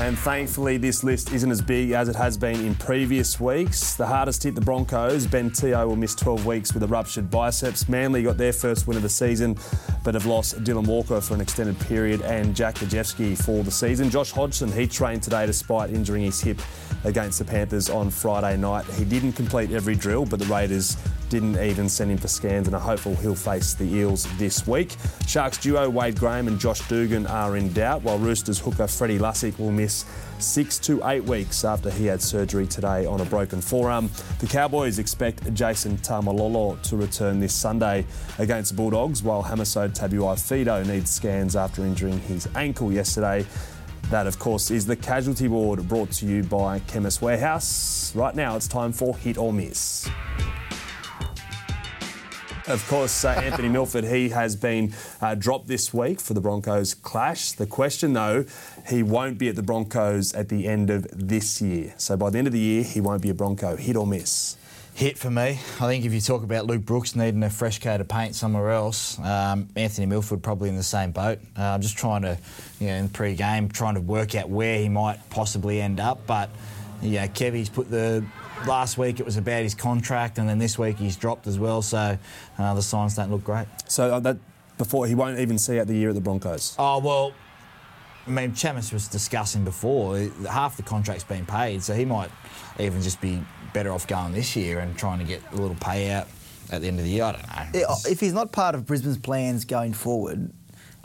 And 0.00 0.18
thankfully, 0.18 0.78
this 0.78 1.04
list 1.04 1.30
isn't 1.30 1.50
as 1.50 1.60
big 1.60 1.90
as 1.90 2.08
it 2.08 2.16
has 2.16 2.38
been 2.38 2.64
in 2.64 2.74
previous 2.74 3.38
weeks. 3.38 3.96
The 3.96 4.06
hardest 4.06 4.42
hit 4.42 4.54
the 4.54 4.60
Broncos. 4.62 5.26
Ben 5.26 5.50
Teo 5.50 5.86
will 5.86 5.94
miss 5.94 6.14
12 6.14 6.46
weeks 6.46 6.72
with 6.72 6.82
a 6.82 6.86
ruptured 6.86 7.30
biceps. 7.30 7.86
Manly 7.86 8.22
got 8.22 8.38
their 8.38 8.54
first 8.54 8.86
win 8.86 8.96
of 8.96 9.02
the 9.02 9.10
season, 9.10 9.58
but 10.02 10.14
have 10.14 10.24
lost 10.24 10.64
Dylan 10.64 10.86
Walker 10.86 11.20
for 11.20 11.34
an 11.34 11.42
extended 11.42 11.78
period 11.80 12.22
and 12.22 12.56
Jack 12.56 12.76
Gosiewski 12.76 13.36
for 13.44 13.62
the 13.62 13.70
season. 13.70 14.08
Josh 14.08 14.30
Hodgson, 14.30 14.72
he 14.72 14.86
trained 14.86 15.22
today 15.22 15.44
despite 15.44 15.90
injuring 15.90 16.22
his 16.22 16.40
hip 16.40 16.62
against 17.04 17.38
the 17.38 17.44
Panthers 17.44 17.90
on 17.90 18.08
Friday 18.08 18.56
night. 18.56 18.86
He 18.86 19.04
didn't 19.04 19.34
complete 19.34 19.70
every 19.70 19.96
drill, 19.96 20.24
but 20.24 20.38
the 20.38 20.46
Raiders 20.46 20.96
didn't 21.30 21.58
even 21.58 21.88
send 21.88 22.10
him 22.10 22.18
for 22.18 22.28
scans 22.28 22.66
and 22.66 22.76
are 22.76 22.80
hopeful 22.80 23.14
he'll 23.14 23.34
face 23.34 23.72
the 23.72 23.84
Eels 23.84 24.26
this 24.36 24.66
week. 24.66 24.96
Sharks 25.26 25.56
duo 25.56 25.88
Wade 25.88 26.18
Graham 26.18 26.48
and 26.48 26.58
Josh 26.58 26.86
Dugan 26.88 27.26
are 27.26 27.56
in 27.56 27.72
doubt, 27.72 28.02
while 28.02 28.18
Roosters 28.18 28.58
hooker 28.58 28.86
Freddie 28.86 29.18
Lussick 29.18 29.58
will 29.58 29.70
miss 29.70 30.04
six 30.40 30.78
to 30.80 31.06
eight 31.08 31.22
weeks 31.24 31.64
after 31.64 31.90
he 31.90 32.06
had 32.06 32.20
surgery 32.20 32.66
today 32.66 33.06
on 33.06 33.20
a 33.20 33.24
broken 33.24 33.60
forearm. 33.60 34.10
The 34.40 34.46
Cowboys 34.46 34.98
expect 34.98 35.54
Jason 35.54 35.96
Taumalolo 35.98 36.80
to 36.82 36.96
return 36.96 37.40
this 37.40 37.54
Sunday 37.54 38.04
against 38.38 38.72
the 38.72 38.76
Bulldogs, 38.76 39.22
while 39.22 39.42
Hamiso 39.42 39.88
Tabuai-Fidow 39.88 40.86
needs 40.86 41.10
scans 41.10 41.56
after 41.56 41.82
injuring 41.82 42.18
his 42.20 42.48
ankle 42.54 42.92
yesterday. 42.92 43.46
That, 44.10 44.26
of 44.26 44.40
course, 44.40 44.72
is 44.72 44.86
the 44.86 44.96
Casualty 44.96 45.46
Ward 45.46 45.86
brought 45.86 46.10
to 46.12 46.26
you 46.26 46.42
by 46.42 46.80
Chemist 46.80 47.22
Warehouse. 47.22 48.12
Right 48.16 48.34
now, 48.34 48.56
it's 48.56 48.66
time 48.66 48.92
for 48.92 49.16
Hit 49.16 49.38
or 49.38 49.52
Miss. 49.52 50.10
Of 52.70 52.86
course, 52.86 53.24
uh, 53.24 53.30
Anthony 53.30 53.68
Milford, 53.68 54.04
he 54.04 54.28
has 54.28 54.54
been 54.54 54.94
uh, 55.20 55.34
dropped 55.34 55.66
this 55.66 55.92
week 55.92 56.20
for 56.20 56.34
the 56.34 56.40
Broncos 56.40 56.94
clash. 56.94 57.50
The 57.50 57.66
question, 57.66 58.12
though, 58.12 58.44
he 58.86 59.02
won't 59.02 59.38
be 59.38 59.48
at 59.48 59.56
the 59.56 59.62
Broncos 59.62 60.32
at 60.34 60.48
the 60.48 60.68
end 60.68 60.88
of 60.88 61.08
this 61.12 61.60
year. 61.60 61.94
So 61.96 62.16
by 62.16 62.30
the 62.30 62.38
end 62.38 62.46
of 62.46 62.52
the 62.52 62.60
year, 62.60 62.84
he 62.84 63.00
won't 63.00 63.22
be 63.22 63.30
a 63.30 63.34
Bronco. 63.34 63.74
Hit 63.74 63.96
or 63.96 64.06
miss? 64.06 64.56
Hit 64.94 65.18
for 65.18 65.30
me. 65.30 65.58
I 65.80 65.86
think 65.88 66.04
if 66.04 66.12
you 66.12 66.20
talk 66.20 66.44
about 66.44 66.66
Luke 66.66 66.84
Brooks 66.84 67.16
needing 67.16 67.42
a 67.42 67.50
fresh 67.50 67.80
coat 67.80 68.00
of 68.00 68.06
paint 68.06 68.36
somewhere 68.36 68.70
else, 68.70 69.18
um, 69.18 69.68
Anthony 69.74 70.06
Milford 70.06 70.40
probably 70.40 70.68
in 70.68 70.76
the 70.76 70.84
same 70.84 71.10
boat. 71.10 71.40
Uh, 71.58 71.62
I'm 71.62 71.80
just 71.80 71.98
trying 71.98 72.22
to, 72.22 72.38
you 72.78 72.86
know, 72.86 72.94
in 72.94 73.08
pre-game, 73.08 73.68
trying 73.68 73.94
to 73.94 74.00
work 74.00 74.36
out 74.36 74.48
where 74.48 74.78
he 74.78 74.88
might 74.88 75.18
possibly 75.28 75.80
end 75.80 75.98
up. 75.98 76.24
But 76.26 76.50
yeah, 77.02 77.26
Kevy's 77.26 77.68
put 77.68 77.90
the 77.90 78.24
last 78.66 78.98
week 78.98 79.20
it 79.20 79.26
was 79.26 79.36
about 79.36 79.62
his 79.62 79.74
contract, 79.74 80.38
and 80.38 80.48
then 80.48 80.58
this 80.58 80.78
week 80.78 80.98
he's 80.98 81.16
dropped 81.16 81.46
as 81.46 81.58
well. 81.58 81.82
So 81.82 82.18
uh, 82.58 82.74
the 82.74 82.82
signs 82.82 83.16
don't 83.16 83.30
look 83.30 83.44
great. 83.44 83.66
So 83.88 84.14
uh, 84.14 84.20
that 84.20 84.38
before 84.78 85.06
he 85.06 85.14
won't 85.14 85.38
even 85.38 85.58
see 85.58 85.78
out 85.78 85.86
the 85.86 85.94
year 85.94 86.10
at 86.10 86.14
the 86.14 86.20
Broncos. 86.20 86.74
Oh 86.78 86.98
well, 86.98 87.32
I 88.26 88.30
mean 88.30 88.52
Chammas 88.52 88.92
was 88.92 89.08
discussing 89.08 89.64
before 89.64 90.18
half 90.48 90.76
the 90.76 90.82
contract's 90.82 91.24
been 91.24 91.46
paid, 91.46 91.82
so 91.82 91.94
he 91.94 92.04
might 92.04 92.30
even 92.78 93.02
just 93.02 93.20
be 93.20 93.42
better 93.72 93.92
off 93.92 94.06
going 94.06 94.32
this 94.32 94.56
year 94.56 94.80
and 94.80 94.96
trying 94.96 95.18
to 95.18 95.24
get 95.24 95.42
a 95.52 95.56
little 95.56 95.76
payout 95.76 96.26
at 96.72 96.80
the 96.80 96.88
end 96.88 96.98
of 96.98 97.04
the 97.04 97.10
year. 97.10 97.24
I 97.24 97.32
don't 97.32 97.74
know. 97.74 97.96
If 98.08 98.20
he's 98.20 98.32
not 98.32 98.52
part 98.52 98.74
of 98.74 98.86
Brisbane's 98.86 99.18
plans 99.18 99.64
going 99.64 99.92
forward, 99.92 100.50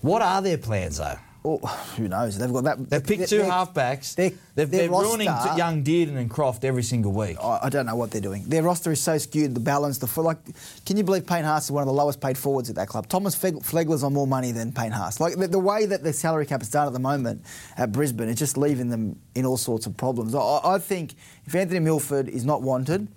what 0.02 0.22
are 0.22 0.42
their 0.42 0.58
plans 0.58 0.98
though? 0.98 1.18
Well, 1.46 1.60
who 1.96 2.08
knows? 2.08 2.40
They've 2.40 2.52
got 2.52 2.64
that. 2.64 2.90
They've 2.90 3.06
picked 3.06 3.30
2 3.30 3.42
halfbacks. 3.42 4.16
They're, 4.16 4.32
they're, 4.56 4.66
they're 4.66 4.90
ruining 4.90 5.28
young 5.28 5.84
Dearden 5.84 6.18
and 6.18 6.28
Croft 6.28 6.66
every 6.66 6.82
single 6.82 7.12
week. 7.12 7.38
I, 7.40 7.60
I, 7.64 7.70
don't 7.70 7.86
know 7.86 7.96
what 7.96 8.10
they're 8.10 8.20
doing. 8.20 8.46
Their 8.46 8.64
roster 8.64 8.92
is 8.92 9.00
so 9.00 9.20
skewed. 9.20 9.54
The 9.54 9.60
balance, 9.60 10.00
the 10.00 10.22
like, 10.22 10.40
can 10.88 10.98
you 10.98 11.04
believe 11.04 11.28
Payne 11.28 11.44
Haas 11.44 11.66
is 11.66 11.72
one 11.72 11.84
of 11.84 11.88
the 11.88 11.94
lowest 11.94 12.20
paid 12.20 12.36
forwards 12.36 12.72
at 12.72 12.76
that 12.78 12.88
club? 12.88 13.08
Thomas 13.08 13.36
Flegler's 13.36 14.04
on 14.04 14.14
more 14.14 14.26
money 14.26 14.52
than 14.52 14.72
Payne 14.72 14.92
Haas. 14.92 15.20
Like 15.20 15.36
the, 15.36 15.48
the, 15.48 15.60
way 15.60 15.86
that 15.86 16.02
the 16.02 16.14
salary 16.14 16.48
cap 16.48 16.64
is 16.64 16.70
done 16.72 16.88
at 16.88 16.94
the 16.94 17.00
moment 17.00 17.44
at 17.78 17.92
Brisbane, 17.92 18.28
it's 18.28 18.40
just 18.40 18.58
leaving 18.58 18.90
them 18.90 19.20
in 19.36 19.46
all 19.46 19.58
sorts 19.58 19.86
of 19.86 19.96
problems. 19.96 20.34
I, 20.34 20.60
I 20.64 20.80
think 20.80 21.14
if 21.46 21.54
Anthony 21.54 21.80
Milford 21.80 22.28
is 22.28 22.44
not 22.44 22.64
wanted 22.64 23.08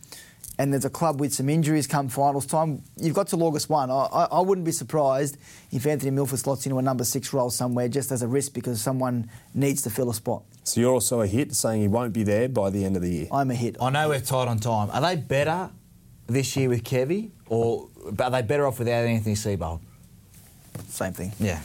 and 0.59 0.73
there's 0.73 0.85
a 0.85 0.91
club 0.91 1.21
with 1.21 1.33
some 1.33 1.49
injuries 1.49 1.87
come 1.87 2.09
finals 2.09 2.45
time, 2.45 2.83
you've 2.97 3.15
got 3.15 3.29
till 3.29 3.43
August 3.43 3.71
1. 3.71 3.91
I, 3.91 3.95
I, 3.95 4.25
I, 4.25 4.41
wouldn't 4.41 4.65
be 4.65 4.73
surprised 4.73 5.39
if 5.71 5.87
Anthony 5.87 6.11
Milford 6.11 6.41
slots 6.41 6.67
into 6.67 6.79
a 6.79 6.83
number 6.83 7.05
six 7.05 7.33
role 7.33 7.51
somewhere 7.51 7.89
just 7.89 8.11
as 8.11 8.23
a 8.23 8.29
risk 8.29 8.55
because 8.55 8.81
someone 8.83 9.31
needs 9.55 9.83
to 9.83 9.91
fill 9.91 10.11
a 10.11 10.15
spot. 10.15 10.43
So 10.65 10.81
you're 10.81 10.93
also 10.93 11.21
a 11.21 11.27
hit, 11.27 11.55
saying 11.55 11.81
he 11.81 11.89
won't 11.89 12.13
be 12.13 12.25
there 12.25 12.49
by 12.49 12.71
the 12.71 12.85
end 12.85 12.97
of 12.97 13.03
the 13.03 13.11
year? 13.11 13.29
I'm 13.33 13.51
a 13.51 13.55
hit. 13.55 13.77
I 13.81 13.91
know 13.91 14.09
we're 14.09 14.21
tight 14.21 14.49
on 14.49 14.59
time. 14.59 14.91
Are 14.91 15.01
they 15.01 15.17
better 15.17 15.71
this 16.27 16.57
year 16.57 16.69
with 16.69 16.83
Kevy, 16.85 17.31
or 17.47 17.89
are 18.19 18.31
they 18.31 18.43
better 18.43 18.67
off 18.67 18.79
without 18.79 19.07
Anthony 19.07 19.35
Seibold? 19.35 19.81
Same 20.89 21.13
thing. 21.13 21.33
Yeah. 21.41 21.61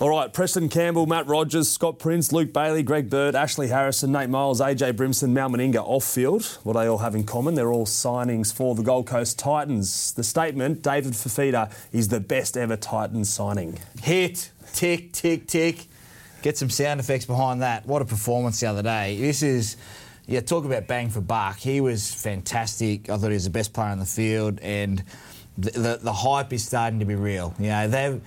All 0.00 0.10
right, 0.10 0.32
Preston 0.32 0.68
Campbell, 0.68 1.06
Matt 1.06 1.28
Rogers, 1.28 1.70
Scott 1.70 2.00
Prince, 2.00 2.32
Luke 2.32 2.52
Bailey, 2.52 2.82
Greg 2.82 3.08
Bird, 3.08 3.36
Ashley 3.36 3.68
Harrison, 3.68 4.10
Nate 4.10 4.28
Myles, 4.28 4.60
AJ 4.60 4.94
Brimson, 4.94 5.32
Mal 5.32 5.48
Meninga 5.48 5.76
off 5.76 6.04
field. 6.04 6.58
What 6.64 6.72
they 6.72 6.88
all 6.88 6.98
have 6.98 7.14
in 7.14 7.22
common, 7.22 7.54
they're 7.54 7.72
all 7.72 7.86
signings 7.86 8.52
for 8.52 8.74
the 8.74 8.82
Gold 8.82 9.06
Coast 9.06 9.38
Titans. 9.38 10.12
The 10.12 10.24
statement 10.24 10.82
David 10.82 11.12
Fifita 11.12 11.72
is 11.92 12.08
the 12.08 12.18
best 12.18 12.56
ever 12.56 12.76
Titans 12.76 13.32
signing. 13.32 13.78
Hit, 14.02 14.50
tick, 14.72 15.12
tick, 15.12 15.46
tick. 15.46 15.86
Get 16.42 16.58
some 16.58 16.70
sound 16.70 16.98
effects 16.98 17.24
behind 17.24 17.62
that. 17.62 17.86
What 17.86 18.02
a 18.02 18.04
performance 18.04 18.58
the 18.58 18.66
other 18.66 18.82
day. 18.82 19.16
This 19.16 19.44
is. 19.44 19.76
Yeah, 20.26 20.40
talk 20.40 20.64
about 20.64 20.88
bang 20.88 21.10
for 21.10 21.20
buck. 21.20 21.58
He 21.58 21.80
was 21.80 22.12
fantastic. 22.12 23.10
I 23.10 23.16
thought 23.16 23.28
he 23.28 23.34
was 23.34 23.44
the 23.44 23.50
best 23.50 23.74
player 23.74 23.90
on 23.90 23.98
the 23.98 24.06
field, 24.06 24.58
and 24.60 25.04
the, 25.58 25.70
the, 25.70 25.98
the 26.02 26.12
hype 26.12 26.52
is 26.52 26.66
starting 26.66 26.98
to 26.98 27.04
be 27.04 27.14
real. 27.14 27.54
You 27.58 27.68
know, 27.68 27.88
they've 27.88 28.22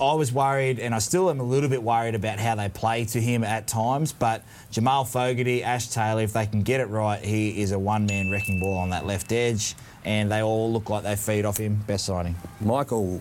I 0.00 0.14
was 0.14 0.32
worried, 0.32 0.80
and 0.80 0.94
I 0.94 0.98
still 0.98 1.30
am 1.30 1.38
a 1.40 1.44
little 1.44 1.68
bit 1.68 1.82
worried 1.82 2.14
about 2.14 2.40
how 2.40 2.56
they 2.56 2.68
play 2.68 3.04
to 3.06 3.20
him 3.20 3.44
at 3.44 3.68
times. 3.68 4.12
But 4.12 4.42
Jamal 4.70 5.04
Fogarty, 5.04 5.62
Ash 5.62 5.88
Taylor, 5.88 6.22
if 6.22 6.32
they 6.32 6.46
can 6.46 6.62
get 6.62 6.80
it 6.80 6.88
right, 6.88 7.24
he 7.24 7.62
is 7.62 7.72
a 7.72 7.78
one-man 7.78 8.28
wrecking 8.28 8.58
ball 8.60 8.78
on 8.78 8.90
that 8.90 9.06
left 9.06 9.30
edge, 9.30 9.74
and 10.04 10.30
they 10.30 10.42
all 10.42 10.72
look 10.72 10.90
like 10.90 11.04
they 11.04 11.16
feed 11.16 11.44
off 11.44 11.58
him. 11.58 11.76
Best 11.86 12.06
signing. 12.06 12.34
Michael. 12.60 13.20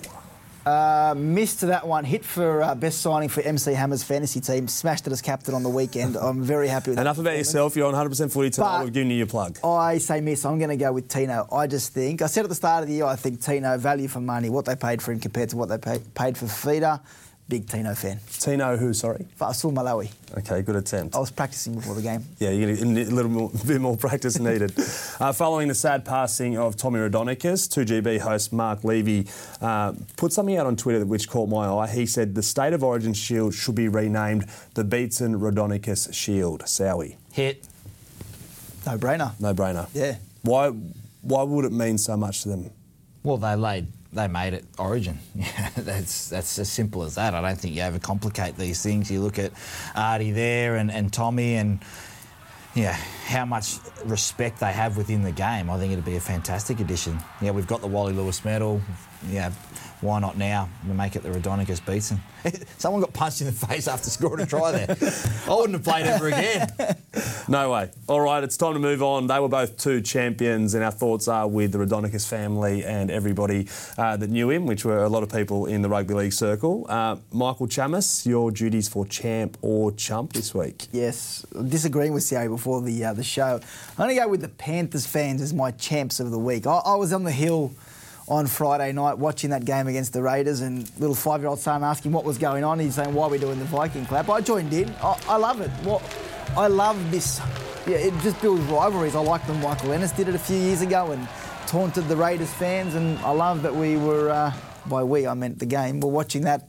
Uh, 0.66 1.14
missed 1.18 1.62
that 1.62 1.86
one. 1.86 2.06
Hit 2.06 2.24
for 2.24 2.62
uh, 2.62 2.74
best 2.76 3.02
signing 3.02 3.30
for 3.30 3.42
MC 3.42 3.74
Hammer's 3.74 4.04
fantasy 4.04 4.40
team. 4.40 4.68
Smashed 4.68 5.06
it 5.08 5.14
as 5.14 5.22
captain 5.22 5.54
on 5.54 5.64
the 5.64 5.70
weekend. 5.70 6.16
I'm 6.16 6.42
very 6.42 6.68
happy 6.68 6.92
with 6.92 6.98
that. 6.98 7.02
Enough 7.02 7.20
about 7.20 7.38
yourself. 7.38 7.76
You're 7.76 7.94
on 7.94 7.94
100% 7.94 8.32
footy 8.32 8.50
tonight. 8.50 8.84
We've 8.84 8.94
given 8.94 9.10
you 9.10 9.18
your 9.18 9.28
plug. 9.28 9.60
I 9.64 9.98
say 9.98 10.22
miss. 10.22 10.46
I'm 10.46 10.60
going 10.60 10.70
to 10.70 10.78
go 10.78 10.94
with 10.94 11.10
Tino. 11.10 11.48
I 11.52 11.68
just 11.68 11.94
think, 11.94 12.22
I 12.22 12.28
said 12.28 12.46
at 12.46 12.50
the 12.50 12.56
start 12.56 12.84
of 12.84 12.90
the 12.90 12.96
year, 12.96 13.06
I 13.06 13.16
think 13.16 13.42
Tino, 13.42 13.78
value 13.78 14.08
for 14.08 14.22
money, 14.22 14.50
what 14.50 14.66
they 14.66 14.76
paid 14.76 15.02
for 15.02 15.12
him 15.12 15.20
compared 15.20 15.50
to 15.50 15.58
what 15.58 15.70
they 15.70 15.78
pay, 15.78 16.00
paid 16.16 16.38
for 16.38 16.48
Feeder. 16.48 17.02
Big 17.50 17.68
Tino 17.68 17.94
fan. 17.94 18.20
Tino 18.40 18.78
who, 18.78 18.94
sorry? 18.94 19.26
Fasul 19.40 19.74
Malawi. 19.74 20.10
Okay, 20.38 20.62
good 20.62 20.78
attempt. 20.78 21.16
I 21.16 21.20
was 21.20 21.30
practicing 21.30 21.76
before 21.76 21.94
the 21.94 22.02
game. 22.02 22.24
Yeah, 22.40 22.52
you 22.52 22.74
get 22.74 22.82
a 22.82 22.86
little 22.86 23.30
more, 23.30 23.52
bit 23.68 23.82
more 23.82 23.98
practice 23.98 24.40
needed. 24.40 24.74
uh, 25.20 25.34
following 25.34 25.68
the 25.68 25.76
sad 25.76 26.06
passing 26.06 26.58
of 26.58 26.78
Tommy 26.78 27.00
Raudonikis, 27.00 27.68
2GB 27.68 28.20
host 28.22 28.54
Mark 28.54 28.84
Levy 28.84 29.28
uh, 29.62 29.94
put 30.16 30.32
something 30.32 30.58
out 30.58 30.66
on 30.66 30.76
Twitter 30.78 31.00
that 31.00 31.06
which 31.06 31.30
caught 31.30 31.50
my 31.50 31.68
eye. 31.68 31.88
He 31.88 32.06
said 32.06 32.34
the 32.34 32.44
State 32.44 32.74
of 32.74 32.84
Origin 32.84 33.14
Shield 33.14 33.54
should 33.54 33.76
be 33.76 33.88
renamed 33.88 34.48
the 34.74 34.84
Beetson 34.84 35.40
Raudonikis 35.40 36.14
Shield. 36.14 36.64
Sowie. 36.64 37.18
Hit. 37.34 37.66
No 38.86 38.98
brainer. 38.98 39.40
No 39.40 39.54
brainer. 39.54 39.88
Yeah. 39.94 40.16
Why, 40.44 40.70
why 41.22 41.44
would 41.44 41.66
it 41.66 41.72
mean 41.72 41.98
so 41.98 42.18
much 42.18 42.44
to 42.44 42.50
them? 42.50 42.72
Well, 43.24 43.38
they 43.38 43.56
laid 43.56 43.88
they 44.14 44.28
made 44.28 44.54
it 44.54 44.66
Origin. 44.78 45.18
That's 45.76 46.30
that's 46.30 46.60
as 46.60 46.72
simple 46.72 47.04
as 47.04 47.16
that. 47.16 47.34
I 47.34 47.42
don't 47.42 47.60
think 47.60 47.76
you 47.76 47.82
overcomplicate 47.82 48.58
these 48.58 48.82
things. 48.84 49.10
You 49.10 49.22
look 49.22 49.40
at 49.40 49.52
Artie 49.96 50.32
there 50.32 50.76
and, 50.76 50.92
and 50.92 51.12
Tommy 51.12 51.56
and 51.56 51.80
yeah, 52.76 52.94
how 52.94 53.46
much 53.46 53.78
respect 54.06 54.60
they 54.60 54.72
have 54.72 54.98
within 54.98 55.24
the 55.24 55.32
game. 55.32 55.70
I 55.70 55.78
think 55.78 55.94
it'd 55.94 56.06
be 56.06 56.16
a 56.16 56.22
fantastic 56.22 56.80
addition. 56.80 57.20
Yeah, 57.42 57.52
we've 57.52 57.68
got 57.68 57.82
the 57.82 57.88
Wally 57.88 58.14
Lewis 58.14 58.44
medal. 58.44 58.82
Yeah, 59.30 59.52
why 60.02 60.20
not 60.20 60.38
now? 60.38 60.70
We 60.88 60.94
make 60.94 61.16
it 61.16 61.24
the 61.24 61.30
Raudonikis 61.30 61.86
Beetson. 61.86 62.20
Someone 62.78 63.02
got 63.02 63.14
punched 63.14 63.40
in 63.40 63.48
the 63.48 63.54
face 63.54 63.88
after 63.88 64.10
scoring 64.10 64.44
a 64.44 64.46
try 64.46 64.72
there. 64.72 64.98
I 65.48 65.56
wouldn't 65.56 65.74
have 65.74 65.84
played 65.84 66.06
ever 66.06 66.28
again. 66.28 66.68
No 67.48 67.72
way. 67.72 67.90
All 68.08 68.20
right, 68.20 68.44
it's 68.44 68.58
time 68.58 68.74
to 68.74 68.80
move 68.80 69.02
on. 69.02 69.28
They 69.28 69.40
were 69.40 69.48
both 69.48 69.78
two 69.78 70.02
champions, 70.02 70.74
and 70.74 70.84
our 70.84 70.92
thoughts 70.92 71.28
are 71.28 71.48
with 71.48 71.72
the 71.72 71.78
Raudonikis 71.78 72.28
family 72.28 72.84
and 72.84 73.10
everybody 73.10 73.68
uh, 73.98 74.18
that 74.18 74.30
knew 74.30 74.50
him, 74.50 74.66
which 74.66 74.84
were 74.84 75.04
a 75.04 75.10
lot 75.10 75.24
of 75.24 75.32
people 75.32 75.68
in 75.68 75.82
the 75.82 75.90
rugby 75.90 76.14
league 76.14 76.34
circle. 76.34 76.86
Uh, 76.90 77.16
Michael 77.32 77.68
Chammas, 77.68 78.26
your 78.26 78.52
duties 78.52 78.90
for 78.90 79.06
champ 79.06 79.58
or 79.62 79.92
chump 79.94 80.34
this 80.34 80.54
week? 80.54 80.88
Yes, 80.92 81.46
disagreeing 81.70 82.14
with 82.14 82.24
Sierra 82.24 82.50
before 82.50 82.82
the 82.82 83.06
uh, 83.06 83.14
the 83.14 83.24
show. 83.24 83.60
I'm 83.92 83.96
going 83.98 84.10
to 84.10 84.16
go 84.16 84.28
with 84.28 84.42
the 84.42 84.50
Panthers 84.50 85.08
fans 85.08 85.42
as 85.42 85.54
my 85.54 85.72
champs 85.72 86.20
of 86.20 86.32
the 86.32 86.40
week. 86.40 86.68
I, 86.68 86.78
I 86.86 86.96
was 86.96 87.14
on 87.14 87.24
the 87.24 87.32
hill 87.32 87.72
on 88.28 88.48
Friday 88.48 88.92
night 88.92 89.18
watching 89.18 89.50
that 89.50 89.66
game 89.66 89.88
against 89.88 90.14
the 90.14 90.22
Raiders 90.22 90.62
and 90.62 90.90
little 91.00 91.16
five-year-old 91.16 91.60
son 91.60 91.84
asking 91.84 92.12
what 92.12 92.24
was 92.24 92.38
going 92.38 92.64
on. 92.64 92.80
He's 92.80 92.96
saying, 92.96 93.14
why 93.14 93.26
are 93.26 93.30
we 93.30 93.38
doing 93.38 93.60
the 93.60 93.66
Viking 93.66 94.06
clap? 94.06 94.30
I 94.30 94.42
joined 94.42 94.74
in. 94.74 94.90
I, 95.02 95.20
I 95.28 95.38
love 95.38 95.62
it. 95.62 95.70
What, 95.86 96.02
I 96.56 96.68
love 96.68 97.12
this. 97.12 97.42
Yeah, 97.86 97.98
it 97.98 98.14
just 98.22 98.42
builds 98.42 98.64
rivalries. 98.64 99.16
I 99.16 99.20
like 99.20 99.48
when 99.48 99.62
Michael 99.62 99.92
Ennis 99.92 100.12
did 100.12 100.28
it 100.28 100.36
a 100.36 100.40
few 100.40 100.58
years 100.58 100.82
ago 100.82 101.12
and 101.12 101.28
taunted 101.68 102.08
the 102.08 102.16
Raiders 102.16 102.54
fans. 102.54 102.96
And 102.96 103.20
I 103.20 103.32
love 103.32 103.64
that 103.64 103.76
we 103.76 103.98
were, 103.98 104.30
uh, 104.30 104.54
by 104.86 105.04
we 105.04 105.28
I 105.28 105.34
meant 105.34 105.60
the 105.60 105.66
game, 105.66 106.00
we're 106.00 106.10
watching 106.10 106.44
that 106.44 106.68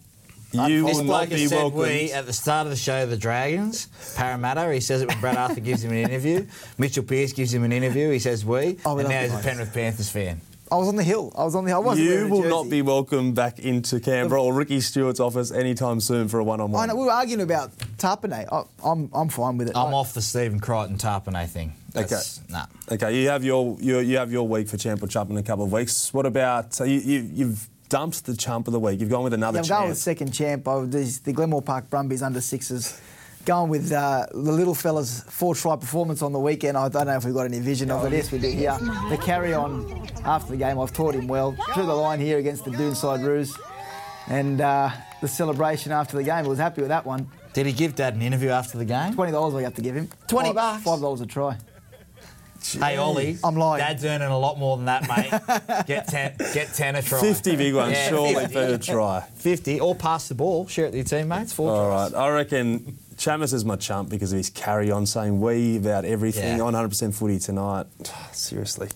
you 0.55 0.85
will 0.85 1.03
not 1.03 1.29
be 1.29 1.49
welcome. 1.49 1.81
We 1.81 2.13
at 2.13 2.27
the 2.27 2.33
start 2.33 2.67
of 2.67 2.71
the 2.71 2.77
show, 2.77 3.07
the 3.07 3.17
Dragons, 3.17 3.89
Parramatta. 4.17 4.73
He 4.73 4.79
says 4.81 5.03
it 5.03 5.09
when 5.09 5.21
Brad 5.21 5.37
Arthur 5.37 5.61
gives 5.61 5.83
him 5.83 5.91
an 5.91 5.99
interview. 5.99 6.47
Mitchell 6.79 7.03
Pearce 7.03 7.33
gives 7.33 7.53
him 7.53 7.65
an 7.65 7.73
interview. 7.73 8.11
He 8.11 8.21
says 8.21 8.45
we, 8.45 8.79
oh, 8.85 8.99
and 8.99 9.09
now 9.09 9.23
he's 9.23 9.35
a 9.35 9.39
Penrith 9.39 9.75
Panthers 9.75 10.11
fan. 10.11 10.41
I 10.73 10.77
was 10.77 10.89
on 10.89 10.97
the 10.97 11.03
hill. 11.03 11.33
I 11.37 11.45
was 11.45 11.55
on 11.55 11.65
the 11.65 11.71
hill. 11.71 11.89
I 11.89 11.95
you 11.95 12.27
will 12.29 12.49
not 12.49 12.71
be 12.71 12.81
welcome 12.83 13.33
back 13.35 13.59
into 13.59 14.01
Canberra 14.01 14.43
or 14.43 14.55
Ricky 14.55 14.81
Stuart's 14.81 15.21
office 15.21 15.53
anytime 15.53 16.01
soon 16.01 16.29
for 16.29 16.39
a 16.41 16.45
one-on-one. 16.45 16.83
I 16.83 16.87
know. 16.93 16.99
We 16.99 17.05
were 17.05 17.13
arguing 17.13 17.43
about 17.43 17.71
Tapine. 17.99 18.33
I, 18.33 18.65
am 18.91 19.11
I'm 19.13 19.29
fine 19.29 19.59
with 19.59 19.69
it. 19.69 19.77
I'm 19.77 19.93
off 19.93 20.15
the 20.15 20.23
Stephen 20.23 20.61
Crichton 20.61 20.97
Tapine 20.97 21.47
thing. 21.49 21.75
That's, 21.93 22.41
Nah. 22.49 22.67
Okay, 22.91 23.21
you 23.23 23.29
have 23.29 23.45
your 23.45 23.77
you, 23.81 23.99
you 24.01 24.17
have 24.17 24.33
your 24.33 24.49
week 24.49 24.67
for 24.69 24.77
champ 24.77 25.03
or 25.03 25.07
chump 25.07 25.31
in 25.31 25.37
a 25.37 25.43
couple 25.43 25.65
of 25.65 25.71
weeks. 25.73 26.13
What 26.13 26.27
about 26.27 26.75
so 26.75 26.85
you, 26.85 26.99
you 26.99 27.31
you've 27.33 27.69
dumped 27.89 28.25
the 28.25 28.35
chump 28.37 28.67
of 28.67 28.73
the 28.73 28.81
week? 28.81 29.01
You've 29.01 29.11
gone 29.11 29.23
with 29.23 29.35
another 29.35 29.59
Yeah, 29.59 29.61
I'm 29.63 29.65
champ. 29.69 29.81
going 29.81 29.89
with 29.91 29.99
second 29.99 30.33
champ. 30.33 30.67
of 30.67 30.91
these- 30.91 31.21
the 31.21 31.33
Glenmore 31.33 31.63
Park 31.63 31.89
Brumbies 31.91 32.23
under 32.23 32.41
sixes. 32.41 32.99
Going 33.45 33.69
with 33.69 33.93
uh, 33.93 34.27
the 34.33 34.39
little 34.53 34.75
fella's 34.75 35.23
four 35.29 35.55
try 35.55 35.77
performance 35.77 36.23
on 36.23 36.33
the 36.33 36.39
weekend. 36.41 36.79
I 36.79 36.89
don't 36.89 37.07
know 37.07 37.17
if 37.17 37.27
we've 37.27 37.35
got 37.35 37.45
any 37.45 37.59
vision 37.61 37.91
of 37.91 38.03
it. 38.07 38.13
Yes, 38.17 38.33
we 38.33 38.39
do 38.39 38.49
here. 38.51 38.75
The 39.11 39.19
carry 39.23 39.53
on 39.53 40.09
after 40.25 40.53
the 40.53 40.57
game, 40.57 40.81
I've 40.81 40.95
taught 40.95 41.15
him 41.15 41.27
well. 41.29 41.55
Drew 41.75 41.85
the 41.85 41.93
line 41.95 42.21
here 42.21 42.39
against 42.39 42.65
the 42.65 42.71
Doonside 42.71 43.23
Roos. 43.23 43.55
And 44.29 44.63
uh, 44.63 44.89
the 45.21 45.29
celebration 45.29 45.93
after 45.93 46.17
the 46.17 46.23
game, 46.23 46.47
I 46.47 46.49
was 46.49 46.59
happy 46.59 46.81
with 46.81 46.89
that 46.89 47.05
one. 47.05 47.29
Did 47.53 47.67
he 47.67 47.73
give 47.75 47.95
Dad 47.95 48.15
an 48.15 48.23
interview 48.23 48.49
after 48.49 48.79
the 48.79 48.87
game? 48.87 49.13
$20 49.15 49.59
I 49.59 49.63
have 49.65 49.75
to 49.75 49.83
give 49.83 49.95
him. 49.95 50.09
20 50.29 50.55
Five- 50.55 50.83
bucks? 50.85 51.03
$5 51.03 51.21
a 51.21 51.27
try. 51.27 51.59
Hey 52.81 52.97
Ollie, 52.97 53.37
I'm 53.45 53.57
lying. 53.57 53.81
Dad's 53.81 54.03
earning 54.07 54.29
a 54.29 54.39
lot 54.39 54.59
more 54.59 54.79
than 54.79 54.87
that, 54.87 55.07
mate. 55.07 55.85
get 55.87 56.09
ten, 56.09 56.35
get 56.55 56.73
ten 56.73 56.97
a 56.97 57.03
try. 57.03 57.21
Fifty 57.21 57.57
big 57.57 57.75
ones, 57.75 57.93
Yeah, 57.93 58.09
surely 58.09 58.35
50. 58.47 58.55
for 58.55 58.61
a 58.65 58.79
try. 58.79 59.21
Fifty, 59.35 59.81
or 59.81 59.95
pass 59.95 60.29
the 60.29 60.35
ball, 60.35 60.67
share 60.67 60.87
it 60.87 60.95
with 60.95 61.11
your 61.13 61.21
teammates. 61.21 61.53
Four 61.53 61.71
All 61.71 61.89
tries. 61.91 62.13
right, 62.15 62.19
I 62.23 62.31
reckon 62.31 62.97
Chammas 63.17 63.53
is 63.55 63.65
my 63.65 63.77
chump 63.77 64.09
because 64.11 64.33
of 64.33 64.37
his 64.39 64.51
carry 64.51 64.91
on 64.91 65.07
saying 65.07 65.41
we 65.41 65.77
about 65.77 66.05
everything 66.05 66.59
Yeah. 66.59 66.65
on 66.65 66.75
100% 66.75 67.15
footy 67.15 67.39
tonight. 67.39 67.87
Seriously. 68.33 68.89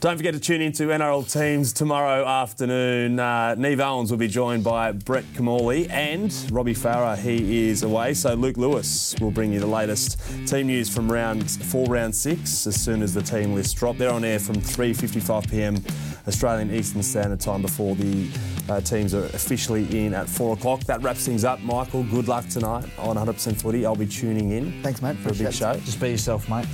Don't 0.00 0.16
forget 0.16 0.32
to 0.34 0.38
tune 0.38 0.60
into 0.60 0.84
NRL 0.90 1.24
teams 1.32 1.72
tomorrow 1.72 2.24
afternoon. 2.24 3.18
Uh, 3.18 3.56
Neve 3.56 3.80
Owens 3.80 4.12
will 4.12 4.18
be 4.18 4.28
joined 4.28 4.62
by 4.62 4.92
Brett 4.92 5.24
Kimmorley 5.34 5.90
and 5.90 6.32
Robbie 6.52 6.74
Farah. 6.74 7.18
He 7.18 7.68
is 7.68 7.82
away, 7.82 8.14
so 8.14 8.34
Luke 8.34 8.56
Lewis 8.56 9.16
will 9.20 9.32
bring 9.32 9.52
you 9.52 9.58
the 9.58 9.66
latest 9.66 10.20
team 10.46 10.68
news 10.68 10.88
from 10.88 11.10
round 11.10 11.50
four, 11.50 11.86
round 11.86 12.14
six, 12.14 12.64
as 12.68 12.80
soon 12.80 13.02
as 13.02 13.12
the 13.12 13.22
team 13.22 13.54
lists 13.54 13.72
drop. 13.72 13.96
They're 13.96 14.12
on 14.12 14.22
air 14.22 14.38
from 14.38 14.56
3:55 14.56 15.50
p.m. 15.50 15.82
Australian 16.28 16.72
Eastern 16.72 17.02
Standard 17.02 17.40
Time 17.40 17.62
before 17.62 17.96
the 17.96 18.28
uh, 18.68 18.80
teams 18.80 19.14
are 19.14 19.24
officially 19.26 20.04
in 20.06 20.14
at 20.14 20.28
four 20.28 20.54
o'clock. 20.54 20.80
That 20.84 21.02
wraps 21.02 21.24
things 21.24 21.44
up. 21.44 21.60
Michael, 21.60 22.02
good 22.04 22.28
luck 22.28 22.46
tonight 22.48 22.84
on 22.98 23.16
100% 23.16 23.60
Footy. 23.60 23.86
I'll 23.86 23.96
be 23.96 24.06
tuning 24.06 24.50
in. 24.50 24.82
Thanks, 24.82 25.00
mate. 25.02 25.16
for 25.18 25.30
a 25.30 25.34
big 25.34 25.52
show. 25.52 25.70
it. 25.72 25.84
Just 25.84 26.00
be 26.00 26.10
yourself, 26.10 26.48
mate. 26.48 26.66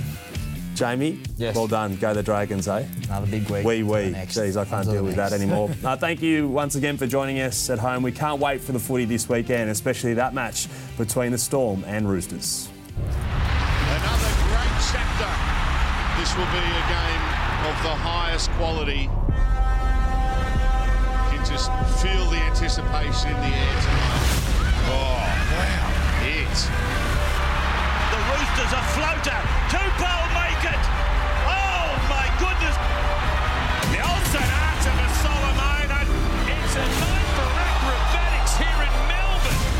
Jamie, 0.75 1.21
Yes. 1.37 1.55
well 1.55 1.67
done. 1.67 1.95
Go 1.95 2.13
the 2.13 2.21
Dragons, 2.21 2.67
eh? 2.67 2.85
Another 3.05 3.27
big 3.27 3.49
week. 3.49 3.65
Wee 3.65 3.81
wee. 3.83 4.11
Jeez, 4.13 4.57
I 4.57 4.65
can't 4.65 4.85
deal 4.85 5.05
with 5.05 5.15
that 5.15 5.31
anymore. 5.31 5.69
uh, 5.85 5.95
thank 5.95 6.21
you 6.21 6.49
once 6.49 6.75
again 6.75 6.97
for 6.97 7.07
joining 7.07 7.39
us 7.39 7.69
at 7.69 7.79
home. 7.79 8.03
We 8.03 8.11
can't 8.11 8.41
wait 8.41 8.59
for 8.59 8.73
the 8.73 8.79
footy 8.79 9.05
this 9.05 9.29
weekend, 9.29 9.69
especially 9.69 10.15
that 10.15 10.33
match 10.33 10.67
between 10.97 11.31
the 11.31 11.37
Storm 11.37 11.85
and 11.87 12.09
Roosters. 12.09 12.67
Another 12.97 14.33
great 14.49 14.75
chapter. 14.91 15.31
This 16.19 16.35
will 16.35 16.51
be 16.51 16.59
a 16.59 16.85
game 16.91 17.23
of 17.71 17.83
the 17.83 17.95
highest 17.95 18.49
quality 18.51 19.09
just 21.45 21.69
feel 22.01 22.25
the 22.31 22.37
anticipation 22.37 23.29
in 23.29 23.37
the 23.37 23.53
air 23.53 23.77
tonight. 23.85 24.33
Oh, 24.89 25.21
wow. 25.53 26.25
It. 26.25 26.57
The 28.09 28.19
Roosters 28.33 28.73
a 28.73 28.81
floater. 28.97 29.41
Tupou 29.69 30.21
make 30.33 30.63
it. 30.65 30.83
Oh, 31.45 31.85
my 32.09 32.25
goodness. 32.41 32.75
Nelson 33.93 34.41
Artem 34.41 34.97
Solomon. 35.21 36.09
It's 36.49 36.75
a 36.81 36.85
night 36.97 37.29
for 37.37 37.49
acrobatics 37.61 38.57
here 38.57 38.81
in 38.81 38.93
Melbourne. 39.05 39.74